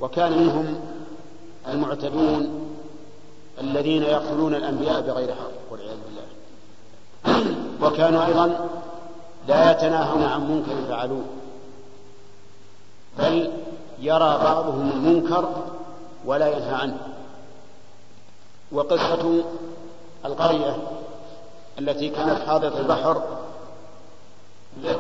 [0.01, 0.81] وكان منهم
[1.69, 2.69] المعتدون
[3.61, 6.23] الذين يقتلون الأنبياء بغير حق والعياذ بالله.
[7.83, 8.69] وكانوا أيضا
[9.49, 11.25] لا يتناهون عن منكر فعلوه
[13.19, 13.51] بل
[13.99, 15.49] يرى بعضهم المنكر
[16.25, 16.99] ولا ينهى عنه.
[18.73, 19.45] وقصة
[20.25, 20.77] القرية
[21.79, 23.23] التي كانت حاضرة البحر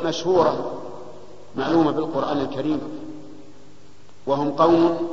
[0.05, 0.83] مشهورة
[1.57, 2.81] معلومة بالقرآن الكريم.
[4.27, 5.09] وهم قوم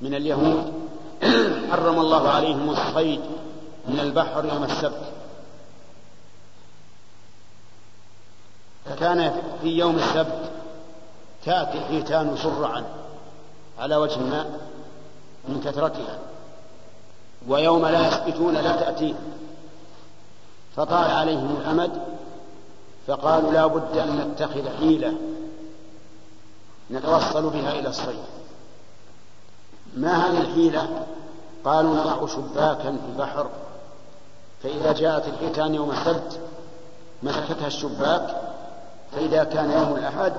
[0.00, 0.72] من اليهود.
[1.70, 3.20] حرم الله عليهم الصيد
[3.88, 5.12] من البحر يوم السبت.
[8.84, 10.50] فكان في يوم السبت
[11.44, 12.84] تأتي حيتان سرعا
[13.78, 14.60] على وجه الماء
[15.48, 16.18] من كثرتها.
[17.48, 19.14] ويوم لا يسبتون لا تأتيه
[20.76, 22.02] فطال عليهم الأمد
[23.06, 25.14] فقالوا لا بد أن نتخذ حيلة.
[26.90, 28.24] نتوصل بها إلى الصيد.
[29.96, 31.06] ما هذه الحيلة؟
[31.64, 33.46] قالوا نضع شباكا في البحر.
[34.62, 36.40] فإذا جاءت الحيتان يوم السبت
[37.22, 38.36] مسكتها الشباك.
[39.12, 40.32] فإذا كان يوم الأحد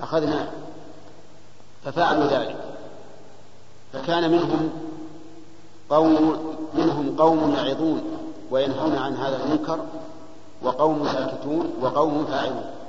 [0.00, 0.48] أخذناه
[1.84, 2.56] ففعلوا ذلك.
[3.92, 4.70] فكان منهم
[5.90, 6.36] قوم
[6.74, 8.02] منهم قوم يعظون
[8.50, 9.78] وينهون عن هذا المنكر
[10.62, 12.79] وقوم ساكتون وقوم فاعلون.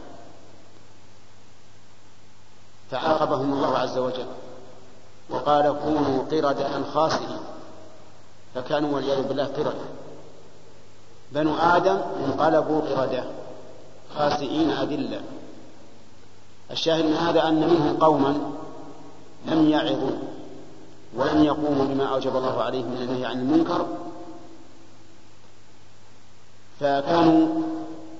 [2.92, 4.26] فعاقبهم الله عز وجل
[5.30, 7.40] وقال كونوا قردة خاسئين
[8.56, 9.72] فكانوا والعياذ بالله قردة.
[11.32, 13.24] بنو آدم انقلبوا قردة.
[14.16, 15.22] خاسئين أذلة.
[16.72, 18.52] الشاهد من هذا أن منهم قوما
[19.46, 20.12] لم يعظوا
[21.16, 23.86] ولم يقوموا بما أوجب الله عليهم من النهي عن المنكر.
[26.80, 27.48] فكانوا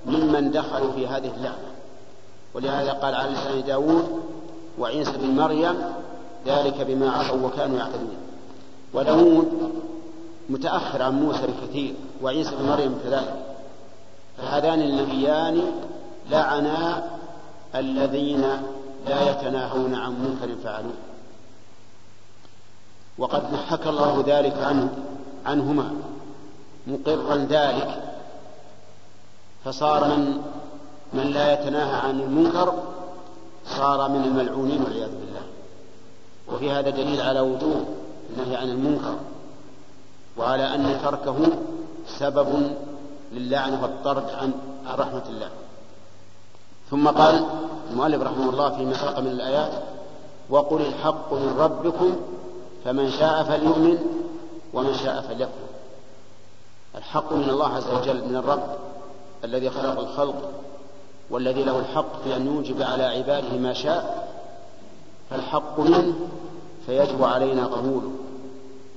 [0.06, 1.72] ممن دخلوا في هذه اللعنة.
[2.54, 4.22] ولهذا قال على لسان داود
[4.78, 5.74] وعيسى بن مريم
[6.46, 8.16] ذلك بما عصوا وكانوا يعتدون.
[8.94, 9.72] وداود
[10.48, 13.44] متأخر عن موسى بكثير وعيسى بن مريم كذلك.
[14.38, 15.62] فهذان النبيان
[16.30, 17.04] لعنا
[17.74, 18.44] الذين
[19.06, 20.92] لا يتناهون عن منكر فعلوه.
[23.18, 24.88] وقد حكى الله ذلك عنه
[25.46, 25.90] عنهما
[26.86, 28.02] مقرا ذلك.
[29.64, 30.42] فصار من
[31.12, 32.74] من لا يتناهى عن المنكر
[33.66, 35.42] صار من الملعونين والعياذ بالله.
[36.48, 37.84] وفي هذا دليل على وجوب
[38.30, 39.14] النهي عن المنكر
[40.36, 41.36] وعلى أن تركه
[42.18, 42.72] سبب
[43.32, 44.52] للعنة والطرد عن
[44.98, 45.50] رحمة الله.
[46.90, 47.44] ثم قال
[47.90, 49.72] المؤلف رحمه الله فيما سبق من الآيات
[50.50, 52.16] وقل الحق من ربكم
[52.84, 53.98] فمن شاء فليؤمن
[54.74, 55.72] ومن شاء فليكفر.
[56.96, 58.76] الحق من الله عز وجل من الرب
[59.44, 60.50] الذي خلق الخلق
[61.32, 64.28] والذي له الحق في أن يوجب على عباده ما شاء
[65.30, 66.14] فالحق منه
[66.86, 68.10] فيجب علينا قبوله.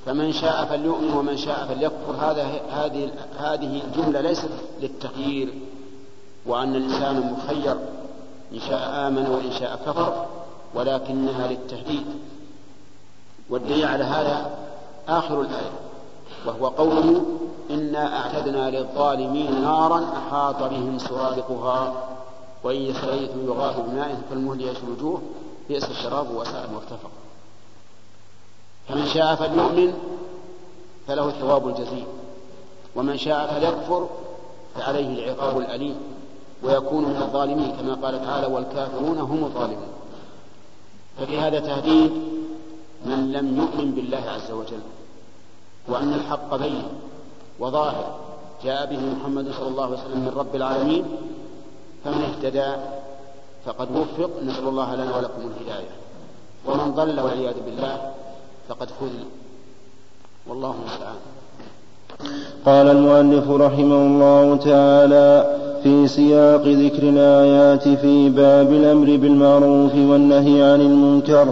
[0.05, 2.15] فمن شاء فليؤمن ومن شاء فليكفر.
[2.19, 4.49] هذا هذه هذه الجملة ليست
[4.81, 5.53] للتخيير
[6.45, 7.75] وأن الإنسان مخير
[8.53, 10.25] إن شاء آمن وإن شاء كفر
[10.73, 12.05] ولكنها للتهديد.
[13.49, 14.49] والدليل على هذا
[15.07, 15.71] آخر الآية
[16.45, 17.25] وهو قوله
[17.69, 22.14] إنا أعتدنا للظالمين نارا أحاط بهم سرادقها
[22.65, 25.21] وإن يستغيثوا يغاثوا بماء كالمهل يشوي الوجوه
[25.69, 27.11] بئس الشراب وساء مرتفق.
[28.87, 29.93] فمن شاء فليؤمن
[31.07, 32.05] فله الثواب الجزيل.
[32.95, 34.09] ومن شاء فليكفر
[34.75, 35.95] فعليه العقاب الأليم.
[36.63, 39.89] ويكون من الظالمين كما قال تعالى والكافرون هم الظالمون.
[41.19, 42.11] ففي هذا تهديد
[43.05, 44.81] من لم يؤمن بالله عز وجل.
[45.87, 46.83] وأن الحق بين
[47.59, 48.19] وظاهر.
[48.63, 51.05] جاء به محمد صلى الله عليه وسلم من رب العالمين
[52.05, 52.71] فمن اهتدى
[53.65, 55.93] فقد وفق نسأل الله لنا ولكم الهداية.
[56.67, 57.97] ومن ضل والعياذ بالله
[58.69, 59.25] فقد خذل
[60.47, 61.15] والله المستعان.
[62.65, 70.81] قال المؤلف رحمه الله تعالى في سياق ذكر الآيات في باب الأمر بالمعروف والنهي عن
[70.81, 71.47] المنكر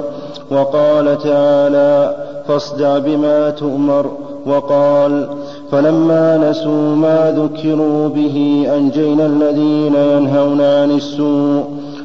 [0.52, 4.18] وقال تعالى فاصدع بما تؤمر.
[4.46, 5.30] وقال
[5.72, 11.64] فلما نسوا ما ذكروا به أنجينا الذين ينهون عن السوء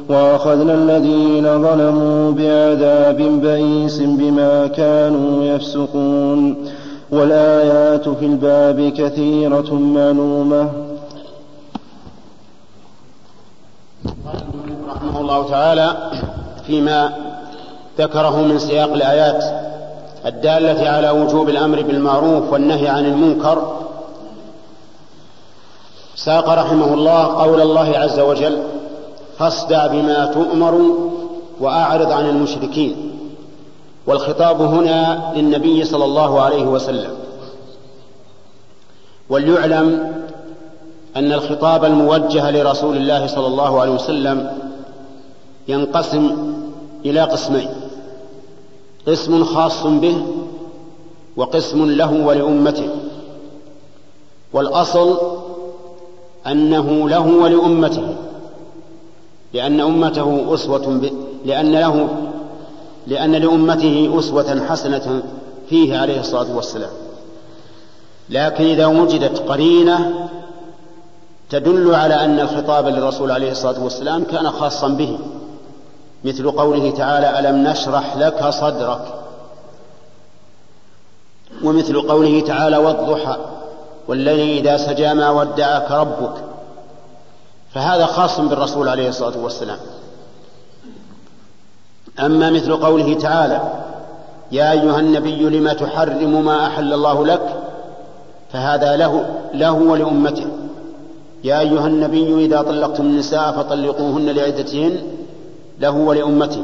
[0.09, 6.55] وأخذنا الذين ظلموا بعذاب بئيس بما كانوا يفسقون
[7.11, 10.69] والآيات في الباب كثيرة معلومة.
[14.89, 15.97] رحمه الله تعالى
[16.67, 17.13] فيما
[17.99, 19.43] ذكره من سياق الآيات.
[20.25, 23.75] الدالة على وجوب الأمر بالمعروف والنهي عن المنكر.
[26.15, 28.63] ساق رحمه الله قول الله عز وجل
[29.37, 30.81] فاصدع بما تؤمر
[31.59, 33.11] وأعرض عن المشركين
[34.07, 37.11] والخطاب هنا للنبي صلى الله عليه وسلم.
[39.29, 40.13] وليعلم
[41.15, 44.57] أن الخطاب الموجه لرسول الله صلى الله عليه وسلم
[45.67, 46.53] ينقسم
[47.05, 47.69] إلى قسمين.
[49.07, 50.25] قسم خاص به
[51.37, 52.89] وقسم له ولأمته.
[54.53, 55.17] والأصل
[56.47, 58.15] أنه له ولأمته
[59.53, 61.11] لأن أمته أسوة ب...
[61.45, 62.07] لأن له
[63.07, 65.23] لأن لأمته أسوة حسنة
[65.69, 66.91] فيه عليه الصلاة والسلام.
[68.29, 70.29] لكن إذا وجدت قرينة
[71.49, 75.17] تدل على أن الخطاب للرسول عليه الصلاة والسلام كان خاصا به.
[76.23, 79.13] مثل قوله تعالى ألم نشرح لك صدرك؟
[81.63, 83.37] ومثل قوله تعالى والضحى
[84.07, 86.33] والليل إذا سجى ما ودعك ربك.
[87.73, 89.77] فهذا خاص بالرسول عليه الصلاة والسلام.
[92.19, 93.61] أما مثل قوله تعالى
[94.51, 97.63] يا أيها النبي لم تحرم ما أحل الله لك؟
[98.53, 100.47] فهذا له له ولأمته.
[101.43, 105.18] يا أيها النبي إذا طلقتم النساء فطلقوهن لعدتهن.
[105.79, 106.61] له ولأمته.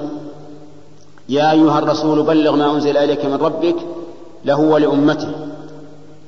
[1.30, 3.76] يا أيها الرسول بلغ ما أنزل إليك من ربك
[4.46, 5.32] له ولأمته.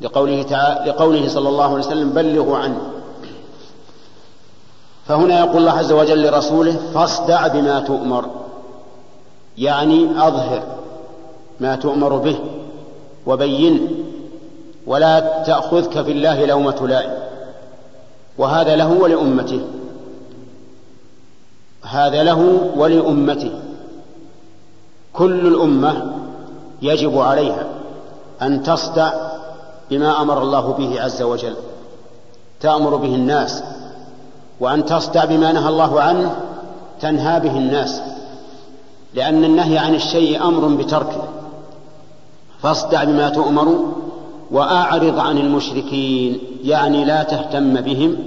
[0.02, 2.82] لقوله, تعالى لقوله صلى الله عليه وسلم بلغوا عنه.
[5.08, 8.26] فهنا يقول الله عز وجل لرسوله فاصدع بما تؤمر.
[9.58, 10.64] يعني أظهر
[11.60, 12.40] ما تؤمر به
[13.26, 14.06] وبين
[14.88, 17.12] ولا تأخذك في الله لومة لائم.
[18.38, 19.62] وهذا له ولأمته.
[21.90, 23.52] هذا له ولأمته.
[25.14, 26.12] كل الأمة
[26.82, 27.66] يجب عليها
[28.42, 29.14] أن تصدع
[29.90, 31.56] بما أمر الله به عز وجل
[32.62, 33.64] تأمر به الناس
[34.60, 36.36] وأن تصدع بما نهى الله عنه
[37.02, 38.02] تنهى به الناس
[39.14, 41.24] لأن النهي عن الشيء أمر بتركه.
[42.62, 43.94] فاصدع بما تؤمر
[44.52, 48.18] وأعرض عن المشركين يعني لا تهتم بهم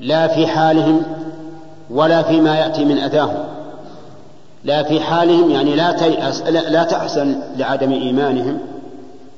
[0.00, 1.02] لا في حالهم
[1.92, 3.44] ولا فيما يأتي من أذاهم.
[4.64, 8.58] لا في حالهم يعني لا تيأس لا, تحزن لعدم إيمانهم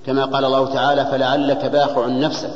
[0.07, 2.51] كما قال الله تعالى فلعلك باخع نفسك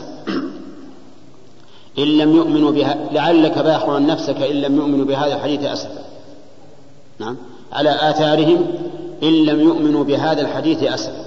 [1.99, 6.01] إن لم يؤمنوا بها لعلك باخع نفسك إن لم يؤمنوا بهذا الحديث أسفا
[7.19, 7.37] نعم.
[7.73, 8.67] على آثارهم
[9.23, 11.25] إن لم يؤمنوا بهذا الحديث أسفا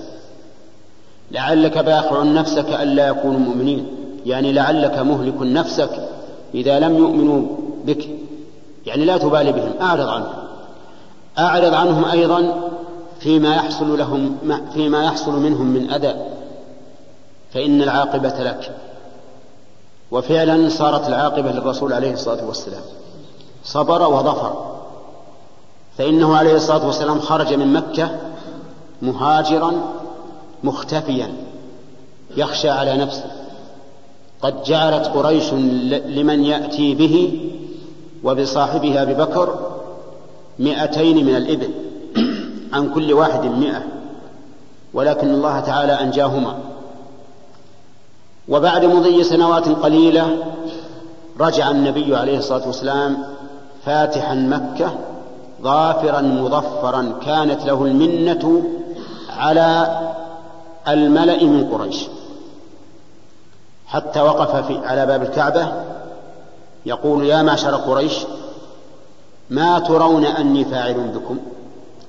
[1.32, 3.86] لعلك باخع نفسك ألا يكونوا مؤمنين
[4.26, 5.89] يعني لعلك مهلك نفسك
[6.55, 7.47] إذا لم يؤمنوا
[7.86, 8.20] بك.
[8.86, 10.34] يعني لا تبالي بهم أعرض عنهم.
[11.39, 12.69] أعرض عنهم أيضا
[13.19, 14.38] فيما يحصل لهم
[14.73, 16.15] فيما يحصل منهم من أذى.
[17.53, 18.75] فإن العاقبة لك.
[20.11, 22.82] وفعلا صارت العاقبة للرسول عليه الصلاة والسلام.
[23.63, 24.71] صبر وظفر.
[25.97, 28.09] فإنه عليه الصلاة والسلام خرج من مكة
[29.01, 29.73] مهاجرا
[30.63, 31.34] مختفيا
[32.38, 33.32] يخشى على نفسه.
[34.41, 37.39] قد جعلت قريش لمن يأتي به
[38.24, 39.59] وبصاحبه أبي بكر
[40.59, 41.69] مئتين من الإبل
[42.74, 43.84] عن كل واحد مئة
[44.93, 46.55] ولكن الله تعالى أنجاهما.
[48.49, 50.38] وبعد مضي سنوات قليلة
[51.39, 53.17] رجع النبي عليه الصلاة والسلام
[53.86, 54.91] فاتحا مكة
[55.61, 58.63] ظافرا مظفرا كانت له المنة
[59.38, 59.99] على
[60.88, 62.07] الملأ من قريش
[63.88, 65.72] حتى وقف في على باب الكعبة
[66.86, 68.17] يقول يا معشر قريش
[69.49, 71.38] ما ترون أني فاعل بكم؟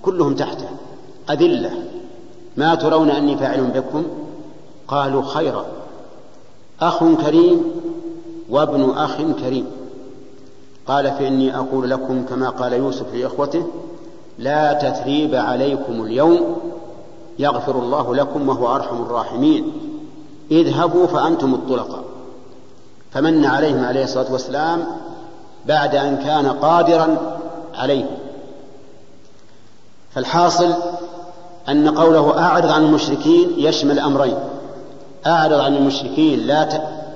[0.03, 0.69] كلهم تحته.
[1.31, 1.71] أذلة
[2.57, 4.05] ما ترون أني فاعل بكم؟
[4.89, 5.67] قالوا خيرا.
[6.81, 7.63] أخ كريم
[8.51, 9.67] وابن أخ كريم.
[10.87, 13.67] قال فإني أقول لكم كما قال يوسف لإخوته
[14.39, 16.57] لا تثريب عليكم اليوم
[17.39, 19.73] يغفر الله لكم وهو أرحم الراحمين.
[20.51, 22.12] اذهبوا فأنتم الطلقاء.
[23.15, 24.85] فمن عليهم عليه الصلاة والسلام
[25.67, 27.17] بعد أن كان قادرا
[27.75, 28.07] عليهم
[30.15, 30.75] فالحاصل
[31.69, 34.35] أن قوله أعرض عن المشركين يشمل أمرين.
[35.27, 36.69] أعرض عن المشركين لا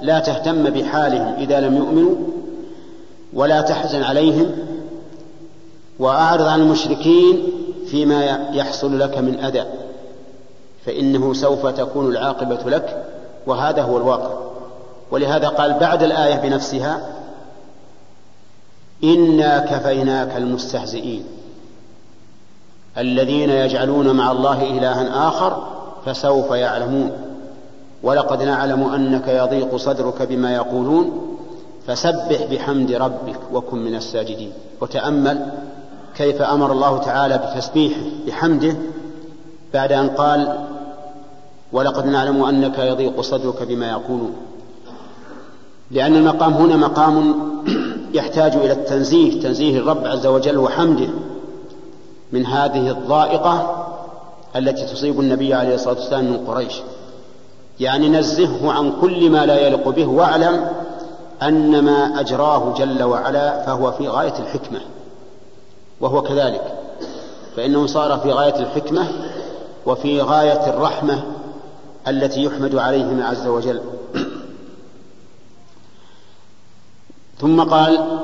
[0.03, 2.17] لا تهتم بحالهم إذا لم يؤمنوا
[3.33, 4.51] ولا تحزن عليهم
[5.99, 7.43] وأعرض عن المشركين
[7.87, 9.65] فيما يحصل لك من أذى
[10.87, 13.05] فإنه سوف تكون العاقبة لك
[13.47, 14.46] وهذا هو الواقع.
[15.11, 17.01] ولهذا قال بعد الآية بنفسها
[19.05, 21.25] إنا كفيناك المستهزئين.
[22.99, 25.67] الذين يجعلون مع الله إلها آخر
[26.07, 27.11] فسوف يعلمون.
[28.03, 31.37] ولقد نعلم أنك يضيق صدرك بما يقولون.
[31.87, 34.53] فسبح بحمد ربك وكن من الساجدين.
[34.81, 35.51] وتأمل
[36.17, 38.77] كيف أمر الله تعالى بتسبيحه بحمده
[39.75, 40.67] بعد أن قال
[41.73, 44.37] ولقد نعلم أنك يضيق صدرك بما يقولون.
[45.91, 47.35] لأن المقام هنا مقام
[48.15, 51.09] يحتاج إلى التنزيه تنزيه الرب عز وجل وحمده
[52.33, 53.87] من هذه الضائقة
[54.57, 56.75] التي تصيب النبي عليه الصلاة والسلام من قريش.
[57.81, 60.69] يعني نزهه عن كل ما لا يليق به واعلم
[61.43, 64.81] أن ما أجراه جل وعلا فهو في غاية الحكمة
[66.01, 66.75] وهو كذلك.
[67.57, 69.07] فإنه صار في غاية الحكمة
[69.87, 71.23] وفي غاية الرحمة
[72.09, 73.81] التي يحمد عليهما عز وجل.
[77.41, 78.19] ثم قال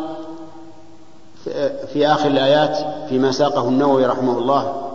[1.93, 4.91] في آخر الآيات فيما ساقه النووي رحمه الله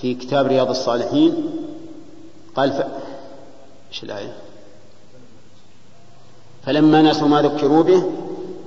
[0.00, 1.34] في كتاب رياض الصالحين
[2.56, 2.82] قال ف...
[3.90, 4.32] إيش الآية؟
[6.66, 8.02] فلما نسوا ما ذكروا به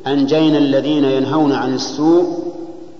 [0.07, 2.39] أنجينا الذين ينهون عن السوء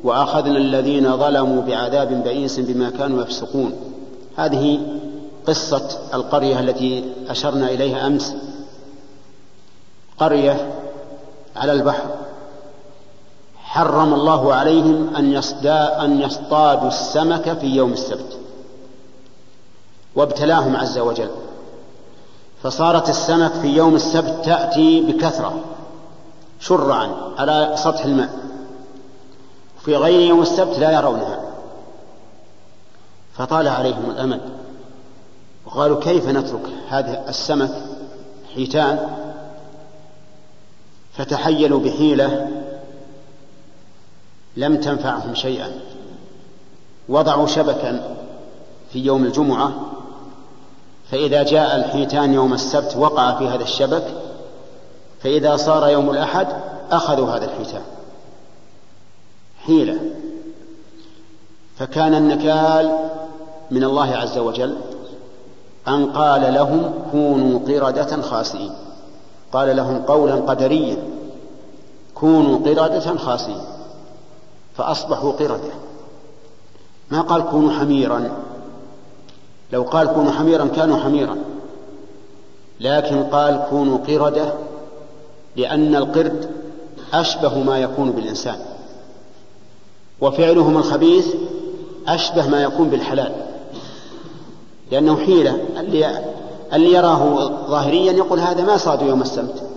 [0.04, 3.74] وأخذنا الذين ظلموا بعذاب بئيس بما كانوا يفسقون
[4.38, 4.80] هذه
[5.48, 8.36] قصة القرية التي أشرنا إليها أمس
[10.18, 10.74] قرية
[11.60, 12.05] على البحر.
[13.64, 18.38] حرم الله عليهم أن يصدا أن يصطادوا السمك في يوم السبت.
[20.16, 21.30] وابتلاهم عز وجل.
[22.64, 25.53] فصارت السمك في يوم السبت تأتي بكثرة
[26.60, 28.30] شرعا على سطح الماء.
[29.86, 31.39] في غير يوم السبت لا يرونها.
[33.38, 34.39] فطال عليهم الأمل
[35.66, 37.72] وقالوا كيف نترك هذا السمك
[38.55, 39.10] حيتان؟
[41.20, 42.49] فتحيلوا بحيلة
[44.57, 45.72] لم تنفعهم شيئا.
[47.09, 48.17] وضعوا شبكا
[48.93, 49.74] في يوم الجمعة
[51.11, 54.03] فإذا جاء الحيتان يوم السبت وقع في هذا الشبك
[55.24, 56.47] فإذا صار يوم الأحد
[56.91, 57.84] أخذوا هذا الحيتان.
[59.65, 59.99] حيلة.
[61.78, 63.09] فكان النكال
[63.72, 64.78] من الله عز وجل
[65.88, 68.89] أن قال لهم كونوا قردة خاسئين.
[69.54, 70.97] قال لهم قولا قدريا
[72.16, 73.62] كونوا قردة خاسئين
[74.78, 75.72] فأصبحوا قردة.
[77.12, 78.30] ما قال كونوا حميرا؟
[79.74, 81.38] لو قال كونوا حميرا كانوا حميرا
[82.80, 84.54] لكن قال كونوا قردة
[85.56, 86.50] لأن القرد
[87.14, 88.60] أشبه ما يكون بالإنسان
[90.22, 91.28] وفعلهم الخبيث
[92.08, 93.32] أشبه ما يكون بالحلال
[94.91, 95.58] لأنه حيلة
[96.74, 99.70] اللي يراه ظاهريا يقول هذا ما صادوا يوم السبت.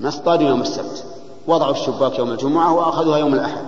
[0.00, 1.04] ما اصطادوا يوم السبت.
[1.46, 3.64] وضعوا الشباك يوم الجمعة وأخذوها يوم الأحد.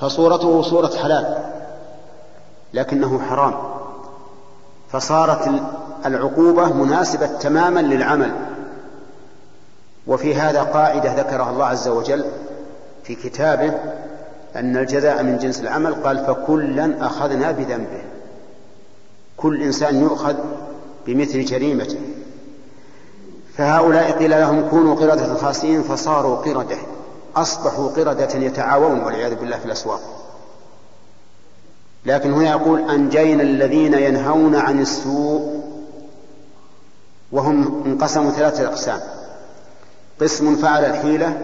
[0.00, 1.36] فصورته صورة حلال
[2.74, 3.54] لكنه حرام.
[4.88, 5.50] فصارت
[6.06, 8.32] العقوبة مناسبة تماما للعمل.
[10.06, 12.24] وفي هذا قاعدة ذكرها الله عز وجل
[13.04, 13.74] في كتابه
[14.56, 18.02] أن الجزاء من جنس العمل قال فكلا أخذنا بذنبه.
[19.36, 20.34] كل إنسان يؤخذ
[21.06, 21.98] بمثل جريمته.
[23.56, 26.76] فهؤلاء قيل لهم كونوا قردة خاسئين فصاروا قردة.
[27.36, 30.00] أصبحوا قردة يتعاونون والعياذ بالله في الأسواق.
[32.06, 35.64] لكن هنا يقول أنجينا الذين ينهون عن السوء
[37.32, 39.00] وهم انقسموا ثلاثة أقسام.
[40.20, 41.40] قسم فعل الحيلة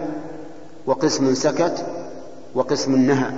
[0.85, 1.85] وقسم سكت
[2.55, 3.31] وقسم نهى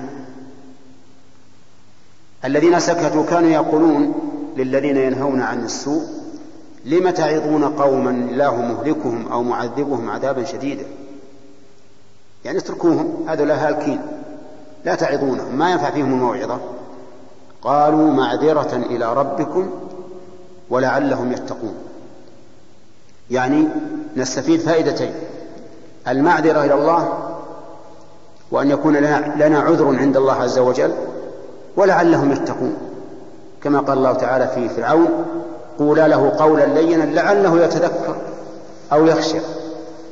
[2.46, 4.14] الذين سكتوا كانوا يقولون
[4.58, 6.04] للذين ينهون عن السوء
[6.86, 10.86] لم تعظون قوما الله مهلكهم أو معذبهم عذابا شديدا؟
[12.46, 14.02] يعني اتركوهم هذولا هالكين.
[14.86, 16.60] لا تعظونهم ما ينفع فيهم الموعظة؟
[17.62, 19.70] قالوا معذرة إلى ربكم
[20.70, 21.76] ولعلهم يتقون.
[23.32, 23.68] يعني
[24.18, 25.14] نستفيد فائدتين
[26.08, 27.30] المعذرة إلى الله
[28.52, 28.98] وأن يكون
[29.38, 30.94] لنا عذر عند الله عز وجل
[31.76, 32.93] ولعلهم يتقون.
[33.64, 35.26] كما قال الله تعالى في فرعون
[35.80, 38.16] قولا له قولا لينا لعله يتذكر
[38.94, 39.40] أو يخشى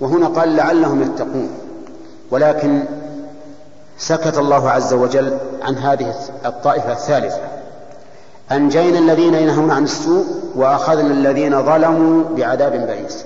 [0.02, 1.50] وهنا قال لعلهم يتقون
[2.32, 2.84] ولكن
[3.98, 7.40] سكت الله عز وجل عن هذه الطائفة الثالثة
[8.52, 10.26] أنجينا الذين ينهون عن السوء
[10.56, 13.26] وأخذنا الذين ظلموا بعذاب بئيس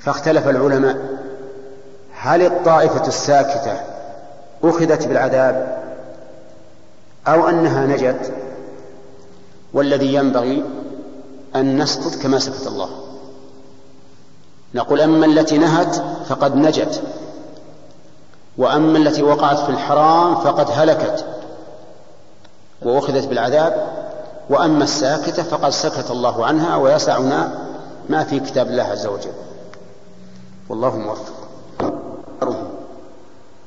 [0.00, 0.96] فاختلف العلماء
[2.20, 3.80] هل الطائفة الساكتة
[4.64, 5.78] أخذت بالعذاب
[7.28, 8.32] أو أنها نجت؟
[9.72, 10.64] والذي ينبغي
[11.56, 12.88] أن نسكت كما سكت الله.
[14.74, 17.02] نقول أما التي نهت فقد نجت
[18.58, 21.24] وأما التي وقعت في الحرام فقد هلكت
[22.82, 23.86] وأخذت بالعذاب
[24.50, 27.66] وأما الساكتة فقد سكت الله عنها ويسعنا
[28.08, 29.32] ما في كتاب الله عز وجل.
[30.68, 31.32] والله موفق.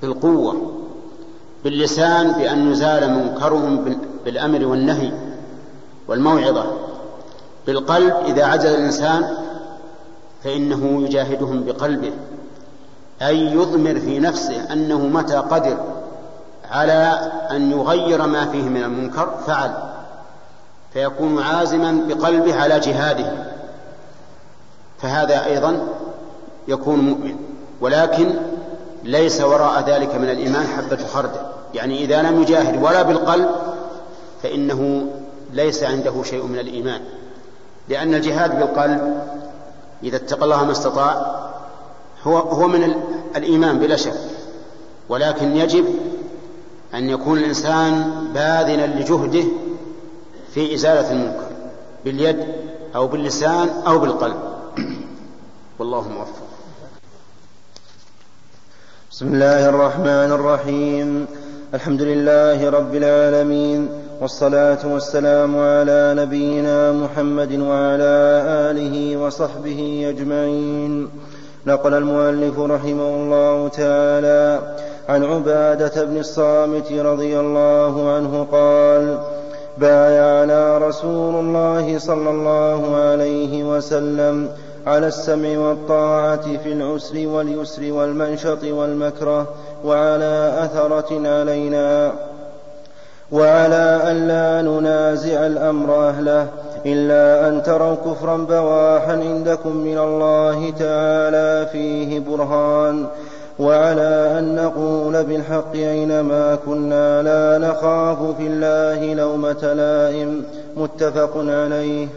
[0.01, 0.55] بالقوة
[1.63, 5.28] باللسان بأن يزال منكرهم بالأمر والنهي.
[6.09, 6.65] والموعظة
[7.67, 9.37] بالقلب إذا عجز الإنسان
[10.43, 12.11] فإنه يجاهدهم بقلبه
[13.21, 15.77] أي يضمر في نفسه أنه متى قدر
[16.71, 19.71] على أن يغير ما فيه من المنكر فعل
[20.93, 23.31] فيكون عازما بقلبه على جهاده
[25.01, 25.87] فهذا أيضا
[26.67, 27.35] يكون مؤمن
[27.81, 28.35] ولكن
[29.03, 31.41] ليس وراء ذلك من الإيمان حبة خردل
[31.73, 33.49] يعني إذا لم يجاهد ولا بالقلب
[34.43, 35.05] فإنه
[35.53, 37.01] ليس عنده شيء من الإيمان.
[37.89, 39.23] لأن الجهاد بالقلب
[40.03, 41.39] إذا اتقى الله ما استطاع
[42.23, 42.95] هو هو من
[43.35, 44.13] الإيمان بلا شك.
[45.09, 45.85] ولكن يجب
[46.93, 49.43] أن يكون الإنسان باذلا لجهده
[50.53, 51.49] في إزالة المنكر
[52.05, 52.45] باليد
[52.95, 54.37] أو باللسان أو بالقلب.
[55.79, 56.49] والله موفق.
[59.11, 61.25] بسم الله الرحمن الرحيم.
[61.73, 63.89] الحمد لله رب العالمين.
[64.21, 68.13] والصلاة والسلام على نبينا محمد وعلى
[68.69, 71.09] آله وصحبه أجمعين.
[71.67, 74.59] نقل المؤلف رحمه الله تعالى
[75.09, 79.19] عن عبادة بن الصامت رضي الله عنه قال
[79.77, 84.49] بايعنا رسول الله صلى الله عليه وسلم
[84.87, 89.47] على السمع والطاعة في العسر واليسر والمنشط والمكره
[89.85, 92.13] وعلى أثرة علينا.
[93.31, 96.47] وعلى ألا ننازع الأمر أهله
[96.85, 103.07] إلا أن تروا كفرا بواحا عندكم من الله تعالى فيه برهان
[103.59, 110.45] وعلى أن نقول بالحق أينما كنا لا نخاف في الله لومة لائم
[110.77, 112.07] متفق عليه.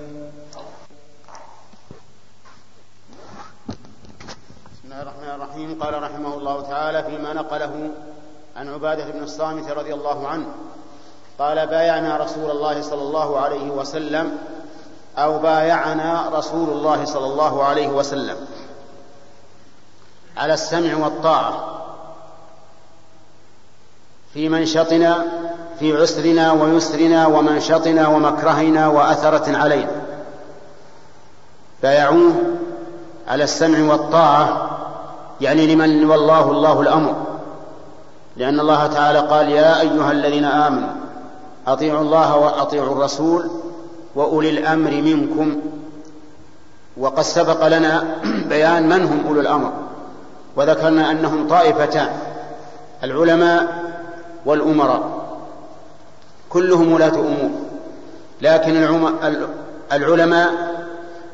[4.72, 5.82] بسم الله الرحمن الرحيم.
[5.82, 7.90] قال رحمه الله تعالى فيما نقله
[8.56, 10.46] عن عبادة بن الصامت رضي الله عنه.
[11.38, 14.38] قال بايعنا رسول الله صلى الله عليه وسلم
[15.18, 18.36] أو بايعنا رسول الله صلى الله عليه وسلم.
[20.36, 21.52] على السمع والطاعة.
[24.34, 25.26] في منشطنا
[25.78, 30.02] في عسرنا ويسرنا ومنشطنا ومكرهنا وأثرة علينا.
[31.82, 32.32] بايعوه
[33.28, 34.70] على السمع والطاعة
[35.40, 37.14] يعني لمن والله الله الأمر.
[38.36, 41.01] لأن الله تعالى قال يا أيها الذين آمنوا
[41.66, 43.50] أطيعوا الله وأطيعوا الرسول
[44.14, 45.60] وأولي الأمر منكم.
[46.96, 48.16] وقد سبق لنا
[48.48, 49.72] بيان من هم أولو الأمر
[50.56, 52.08] وذكرنا أنهم طائفتان
[53.04, 53.84] العلماء
[54.46, 55.02] والأمراء
[56.48, 57.50] كلهم ولاة أمور
[58.42, 58.76] لكن
[59.92, 60.50] العلماء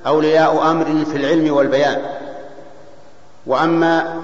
[0.06, 2.02] أولياء أمر في العلم والبيان.
[3.46, 4.14] وأما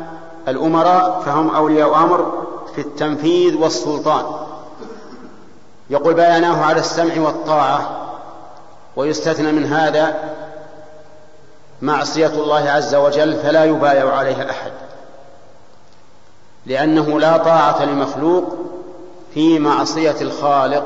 [0.48, 4.24] الأمراء فهم أولياء أمر في التنفيذ والسلطان.
[5.91, 7.91] يقول بياناه على السمع والطاعة
[8.97, 10.14] ويستثنى من هذا
[11.82, 14.72] معصية الله عز وجل فلا يبايع عليها أحد
[16.66, 18.57] لأنه لا طاعة لمخلوق
[19.35, 20.85] في معصية الخالق.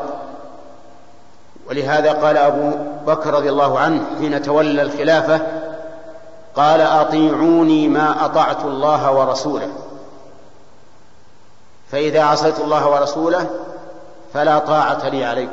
[1.69, 2.71] ولهذا قال أبو
[3.07, 5.41] بكر رضي الله عنه حين تولى الخلافة
[6.57, 9.69] قال أطيعوني ما أطعت الله ورسوله.
[11.93, 13.51] فإذا عصيت الله ورسوله
[14.35, 15.53] فلا طاعة لي عليكم.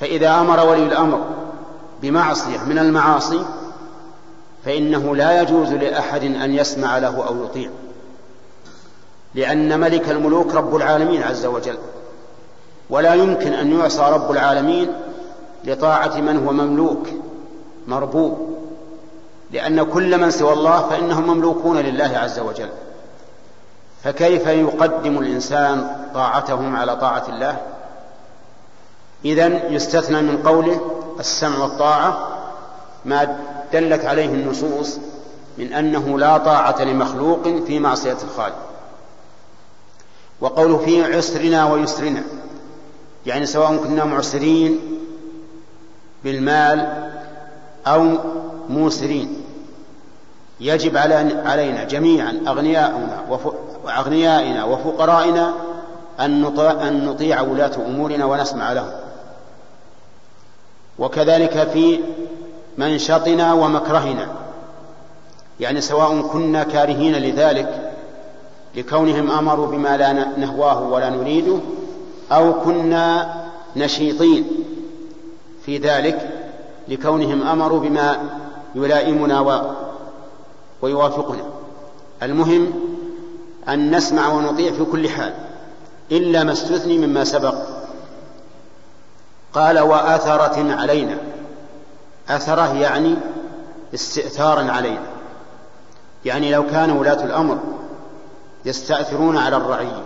[0.00, 1.24] فإذا أمر ولي الأمر
[2.02, 3.44] بمعصية من المعاصي
[4.64, 7.70] فإنه لا يجوز لأحد أن يسمع له أو يطيع.
[9.34, 11.78] لأن ملك الملوك رب العالمين عز وجل.
[12.90, 14.92] ولا يمكن أن يعصى رب العالمين
[15.64, 17.06] لطاعة من هو مملوك
[17.86, 18.56] مربوب.
[19.52, 22.68] لأن كل من سوى الله فإنهم مملوكون لله عز وجل.
[24.04, 27.56] فكيف يقدم الإنسان طاعتهم على طاعة الله؟
[29.24, 30.80] إذن يستثنى من قوله
[31.20, 32.28] السمع والطاعة
[33.04, 33.38] ما
[33.72, 34.98] دلت عليه النصوص
[35.58, 38.56] من أنه لا طاعة لمخلوق في معصية الخالق.
[40.40, 42.22] وقوله في عسرنا ويسرنا
[43.26, 44.80] يعني سواء كنا معسرين
[46.24, 47.10] بالمال
[47.86, 48.12] أو
[48.68, 49.45] موسرين.
[50.60, 50.96] يجب
[51.46, 53.40] علينا جميعا أغنياؤنا
[53.84, 55.52] وأغنيائنا وفقرائنا
[56.20, 58.90] أن نطيع ولاة أمورنا ونسمع لهم.
[60.98, 62.00] وكذلك في
[62.78, 64.28] منشطنا ومكرهنا.
[65.60, 67.92] يعني سواء كنا كارهين لذلك
[68.74, 71.58] لكونهم أمروا بما لا نهواه ولا نريده
[72.32, 73.34] أو كنا
[73.76, 74.46] نشيطين
[75.66, 76.30] في ذلك
[76.88, 78.18] لكونهم أمروا بما
[78.74, 79.40] يلائمنا
[80.82, 81.44] ويوافقنا.
[82.22, 82.72] المهم
[83.68, 85.34] أن نسمع ونطيع في كل حال
[86.12, 87.54] إلا ما استثني مما سبق.
[89.52, 91.18] قال وآثرة علينا.
[92.28, 93.14] آثرة يعني
[93.94, 95.06] استئثارا علينا.
[96.24, 97.58] يعني لو كان ولاة الأمر
[98.64, 100.02] يستأثرون على الرعية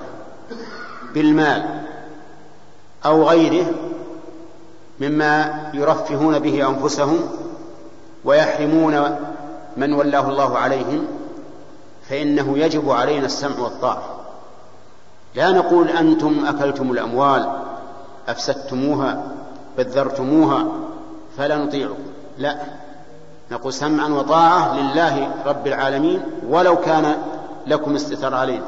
[1.15, 1.83] بالمال
[3.05, 3.67] أو غيره
[5.01, 7.19] مما يرفهون به أنفسهم
[8.25, 9.17] ويحرمون
[9.77, 11.07] من ولاه الله عليهم
[12.09, 14.03] فإنه يجب علينا السمع والطاعة.
[15.35, 17.53] لا نقول أنتم أكلتم الأموال
[18.29, 19.25] أفسدتموها
[19.79, 20.67] بذرتموها
[21.39, 22.03] فلا نطيعكم.
[22.39, 22.57] لا.
[23.51, 27.17] نقول سمعا وطاعة لله رب العالمين ولو كان
[27.67, 28.65] لكم استثار علينا.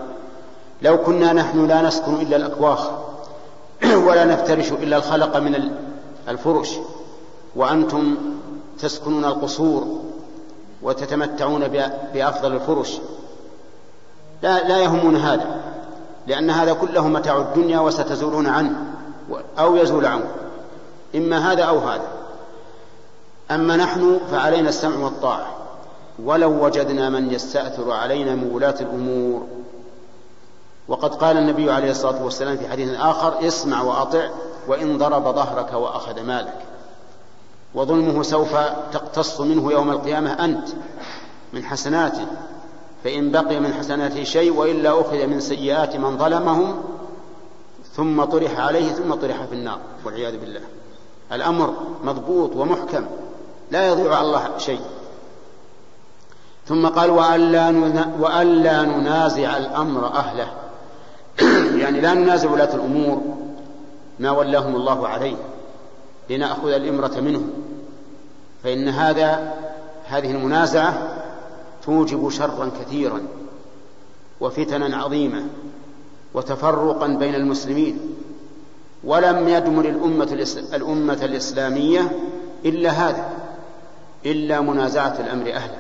[0.83, 2.91] لو كنا نحن لا نسكن إلا الأكواخ
[4.07, 5.71] ولا نفترش إلا الخلق من
[6.29, 6.71] الفرش
[7.57, 8.17] وأنتم
[8.79, 10.01] تسكنون القصور
[10.83, 11.69] وتتمتعون
[12.15, 12.99] بأفضل الفرش.
[14.43, 15.61] لا, لا يهمون هذا
[16.27, 18.77] لأن هذا كله متاع الدنيا وستزولون عنه
[19.59, 20.25] أو يزول عنه
[21.15, 22.09] إما هذا أو هذا.
[23.51, 25.47] أما نحن فعلينا السمع والطاعة
[26.25, 29.47] ولو وجدنا من يستأثر علينا من ولاة الأمور.
[30.89, 34.29] وقد قال النبي عليه الصلاة والسلام في حديث آخر اسمع وأطع
[34.69, 36.72] وإن ضرب ظهرك وأخذ مالك.
[37.75, 38.57] وظلمه سوف
[38.93, 40.69] تقتص منه يوم القيامة أنت
[41.53, 42.27] من حسناته
[43.05, 46.83] فإن بقي من حسناته شيء وإلا أخذ من سيئات من ظلمهم
[47.97, 50.61] ثم طرح عليه ثم طرح في النار والعياذ بالله.
[51.33, 53.07] الأمر مضبوط ومحكم
[53.71, 54.81] لا يضيع على الله شيء.
[56.67, 60.53] ثم قال وألا, ننازع الأمر أهله.
[61.83, 63.23] يعني لا ننازع ولاة الأمور
[64.19, 65.37] ما ولاهم الله عليه
[66.31, 67.62] لنأخذ الإمرة منهم.
[68.65, 69.55] فإن هذا
[70.07, 71.23] هذه المنازعة
[71.85, 73.23] توجب شرا كثيرا
[74.41, 75.43] وفتنا عظيمة
[76.35, 78.01] وتفرقا بين المسلمين.
[79.05, 82.19] ولم يدمر الأمة, الأمة الإسلامية
[82.65, 83.31] إلا هذا
[84.27, 85.79] إلا منازعة الأمر أهله.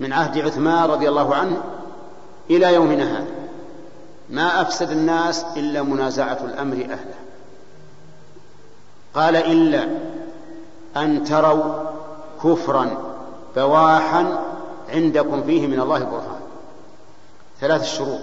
[0.00, 1.62] من عهد عثمان رضي الله عنه
[2.50, 3.26] إلى يومنا هذا.
[4.30, 7.14] ما أفسد الناس إلا منازعة الأمر أهله.
[9.14, 9.88] قال إلا
[10.96, 11.74] أن تروا
[12.44, 12.90] كفرا
[13.56, 14.38] بواحا
[14.88, 16.40] عندكم فيه من الله برهان.
[17.60, 18.20] ثلاث الشروط.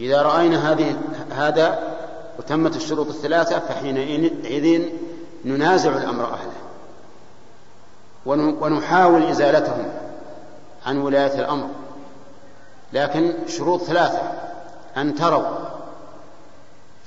[0.00, 0.96] إذا رأينا هذه
[1.30, 1.96] هذا
[2.38, 4.82] وتمت الشروط الثلاثة فحينئذ
[5.44, 6.58] ننازع الأمر أهله.
[8.60, 9.92] ونحاول إزالتهم
[10.86, 11.68] عن ولاية الأمر.
[12.92, 14.22] لكن شروط ثلاثة.
[14.96, 15.44] أن تروا.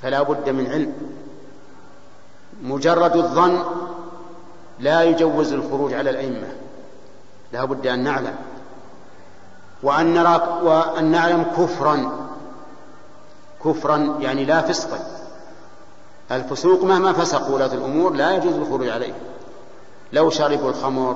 [0.01, 0.93] فلا بد من علم.
[2.63, 3.63] مجرد الظن
[4.81, 6.47] لا يجوز الخروج على الأئمة.
[7.53, 8.35] لا بد أن نعلم.
[9.83, 12.11] وأن نرى وأن نعلم كفرا.
[13.65, 14.99] كفرا يعني لا فسقا.
[16.31, 19.13] الفسوق مهما فسق ولاة الأمور لا يجوز الخروج عليه
[20.13, 21.15] لو شربوا الخمر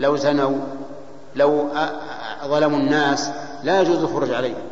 [0.00, 0.58] لو زنوا
[1.36, 1.68] لو
[2.44, 3.30] ظلموا الناس
[3.62, 4.62] لا يجوز الخروج عليهم.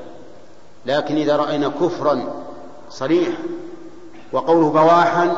[0.87, 2.25] لكن إذا رأينا كفرا
[2.91, 3.29] صريح
[4.33, 5.37] وقوله بواحا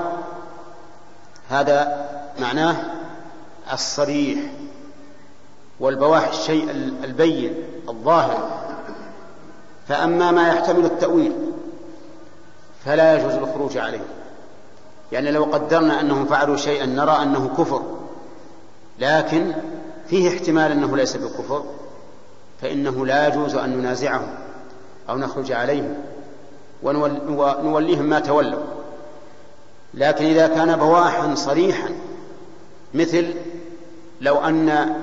[1.51, 2.09] هذا
[2.41, 2.77] معناه
[3.73, 4.39] الصريح
[5.81, 6.71] والبواح الشيء
[7.05, 7.55] البين
[7.89, 8.49] الظاهر.
[9.89, 11.33] فأما ما يحتمل التأويل
[12.85, 14.05] فلا يجوز الخروج عليه.
[15.13, 17.83] يعني لو قدرنا أنهم فعلوا شيئا نرى أنه كفر
[18.99, 19.53] لكن
[20.09, 21.65] فيه احتمال أنه ليس بكفر
[22.63, 24.29] فإنه لا يجوز أن ننازعهم
[25.09, 25.95] أو نخرج عليهم
[26.83, 28.63] ونوليهم ما تولوا.
[29.95, 31.89] لكن إذا كان بواحا صريحا
[32.95, 33.35] مثل
[34.21, 34.95] لو أن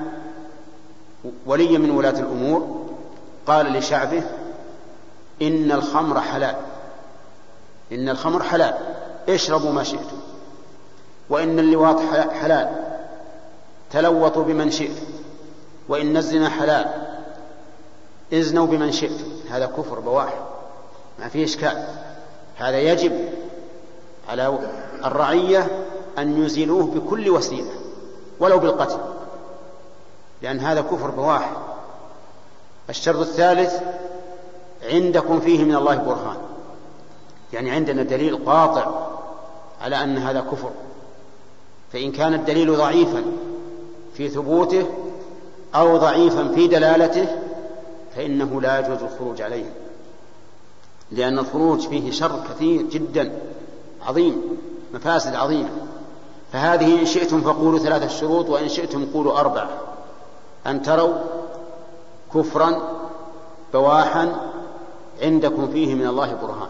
[1.46, 2.86] ولي من ولاة الأمور
[3.46, 4.22] قال لشعبه
[5.42, 6.56] إن الخمر حلال.
[7.92, 8.74] إن الخمر حلال.
[9.28, 10.16] اشربوا ما شئتم.
[11.30, 12.00] وإن اللواط
[12.32, 12.68] حلال.
[13.90, 15.06] تلوطوا بمن شئتم.
[15.88, 16.86] وإن الزنا حلال.
[18.32, 19.30] ازنوا بمن شئتم.
[19.50, 20.34] هذا كفر بواح
[21.18, 21.86] ما فيه إشكال.
[22.56, 23.28] هذا يجب
[24.28, 24.58] على
[25.04, 25.86] الرعية
[26.18, 27.70] أن يزيلوه بكل وسيلة
[28.40, 28.98] ولو بالقتل
[30.42, 31.52] لأن هذا كفر بواح.
[32.90, 33.74] الشرط الثالث
[34.82, 36.36] عندكم فيه من الله برهان.
[37.52, 39.06] يعني عندنا دليل قاطع
[39.80, 40.70] على أن هذا كفر.
[41.92, 43.24] فإن كان الدليل ضعيفا
[44.14, 44.86] في ثبوته
[45.74, 47.26] أو ضعيفا في دلالته
[48.16, 49.72] فإنه لا يجوز الخروج عليه.
[51.10, 53.32] لأن الخروج فيه شر كثير جدا
[54.06, 54.42] عظيم
[54.94, 55.68] مفاسد عظيمة.
[56.56, 59.68] فهذه إن شئتم فقولوا ثلاثة شروط وإن شئتم قولوا أربعة.
[60.66, 61.14] أن تروا
[62.34, 62.82] كفرا
[63.72, 64.36] بواحا
[65.22, 66.68] عندكم فيه من الله برهان.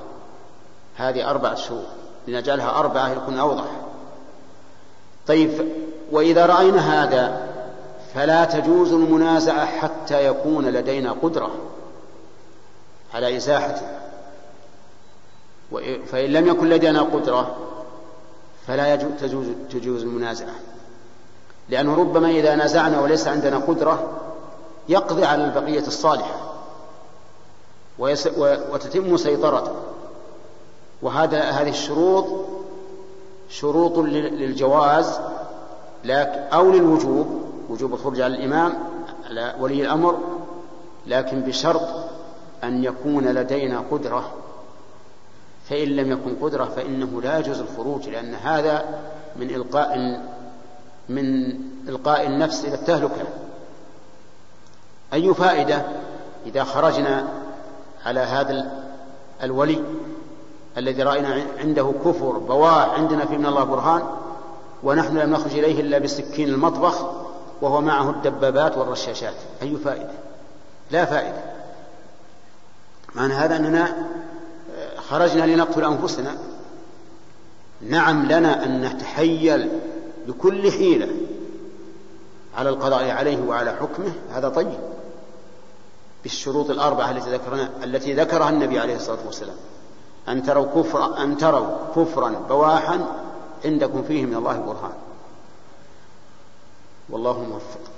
[0.97, 1.85] هذه أربعة شروط.
[2.29, 3.65] لنجعلها أربعة يكون أوضح.
[5.27, 5.69] طيب
[6.13, 7.49] وإذا رأينا هذا
[8.15, 11.51] فلا تجوز المنازعة حتى يكون لدينا قدرة
[13.15, 13.87] على إزاحته
[16.07, 17.57] فإن لم يكن لدينا قدرة
[18.67, 20.55] فلا تجوز, تجوز المنازعة.
[21.69, 24.11] لأنه ربما إذا نازعنا وليس عندنا قدرة
[24.89, 26.41] يقضي على البقية الصالحة.
[28.73, 29.73] وتتم سيطرته.
[31.03, 32.27] وهذا هذه الشروط
[33.49, 35.21] شروط للجواز
[36.05, 37.43] لكن أو للوجوب.
[37.69, 38.73] وجوب الخروج على الإمام
[39.27, 40.19] على ولي الأمر.
[41.07, 41.89] لكن بشرط
[42.65, 44.31] أن يكون لدينا قدرة
[45.69, 49.01] فإن لم يكن قدرة فإنه لا يجوز الخروج لأن هذا
[49.37, 50.21] من إلقاء
[51.09, 51.55] من
[51.89, 53.25] إلقاء النفس إلى التهلكة.
[55.13, 55.83] أي فائدة
[56.47, 57.29] إذا خرجنا
[58.07, 58.83] على هذا
[59.43, 59.83] الولي
[60.77, 64.03] الذي رأينا عنده كفر بواح عندنا في من الله برهان
[64.83, 67.05] ونحن لم نخرج إليه إلا بسكين المطبخ
[67.61, 69.35] وهو معه الدبابات والرشاشات.
[69.63, 70.11] أي فائدة؟
[70.91, 71.43] لا فائدة.
[73.15, 73.95] معنى هذا أننا
[75.11, 76.39] خرجنا لنقتل أنفسنا.
[77.81, 79.81] نعم لنا أن نتحيل
[80.27, 81.09] بكل حيلة
[82.57, 84.13] على القضاء عليه وعلى حكمه.
[84.33, 84.79] هذا طيب.
[86.23, 89.57] بالشروط الأربعة التي ذكرنا التي ذكرها النبي عليه الصلاة والسلام.
[90.29, 93.07] أن تروا كفرا أن تروا كفرا بواحا
[93.65, 94.93] عندكم فيه من الله برهان.
[97.11, 97.96] والله موفق.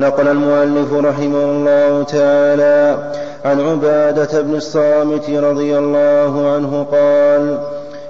[0.00, 2.96] نقل المؤلف رحمه الله تعالى
[3.44, 7.58] عن عبادة بن الصامت رضي الله عنه قال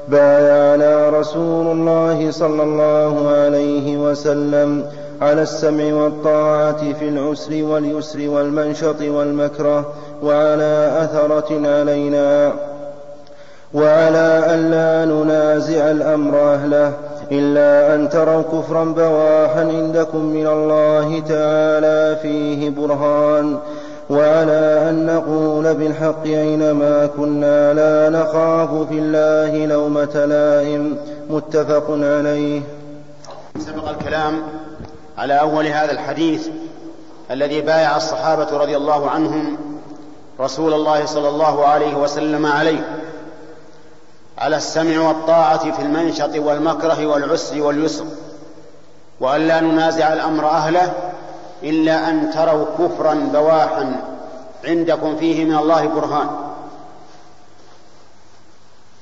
[0.08, 4.84] بايعنا رسول الله صلى الله عليه وسلم
[5.20, 9.86] على السمع والطاعة في العسر واليسر والمنشط والمكره
[10.22, 12.52] وعلى أثرة علينا
[13.74, 16.92] وعلى ألا ننازع الأمر أهله
[17.32, 23.58] إلا أن تروا كفرا بواحا عندكم من الله تعالى فيه برهان
[24.10, 30.96] وعلى أن نقول بالحق أينما كنا لا نخاف في الله لومة لائم.
[31.30, 32.62] متفق عليه.
[33.58, 34.42] سبق الكلام
[35.18, 36.48] على أول هذا الحديث
[37.30, 39.56] الذي بايع الصحابة رضي الله عنهم
[40.40, 43.05] رسول الله صلى الله عليه وسلم عليه.
[44.38, 48.04] على السمع والطاعة في المنشط والمكره والعسر واليسر
[49.20, 50.92] وأن لا ننازع الأمر أهله
[51.62, 54.02] إلا أن تروا كفرا بواحا
[54.64, 56.28] عندكم فيه من الله برهان.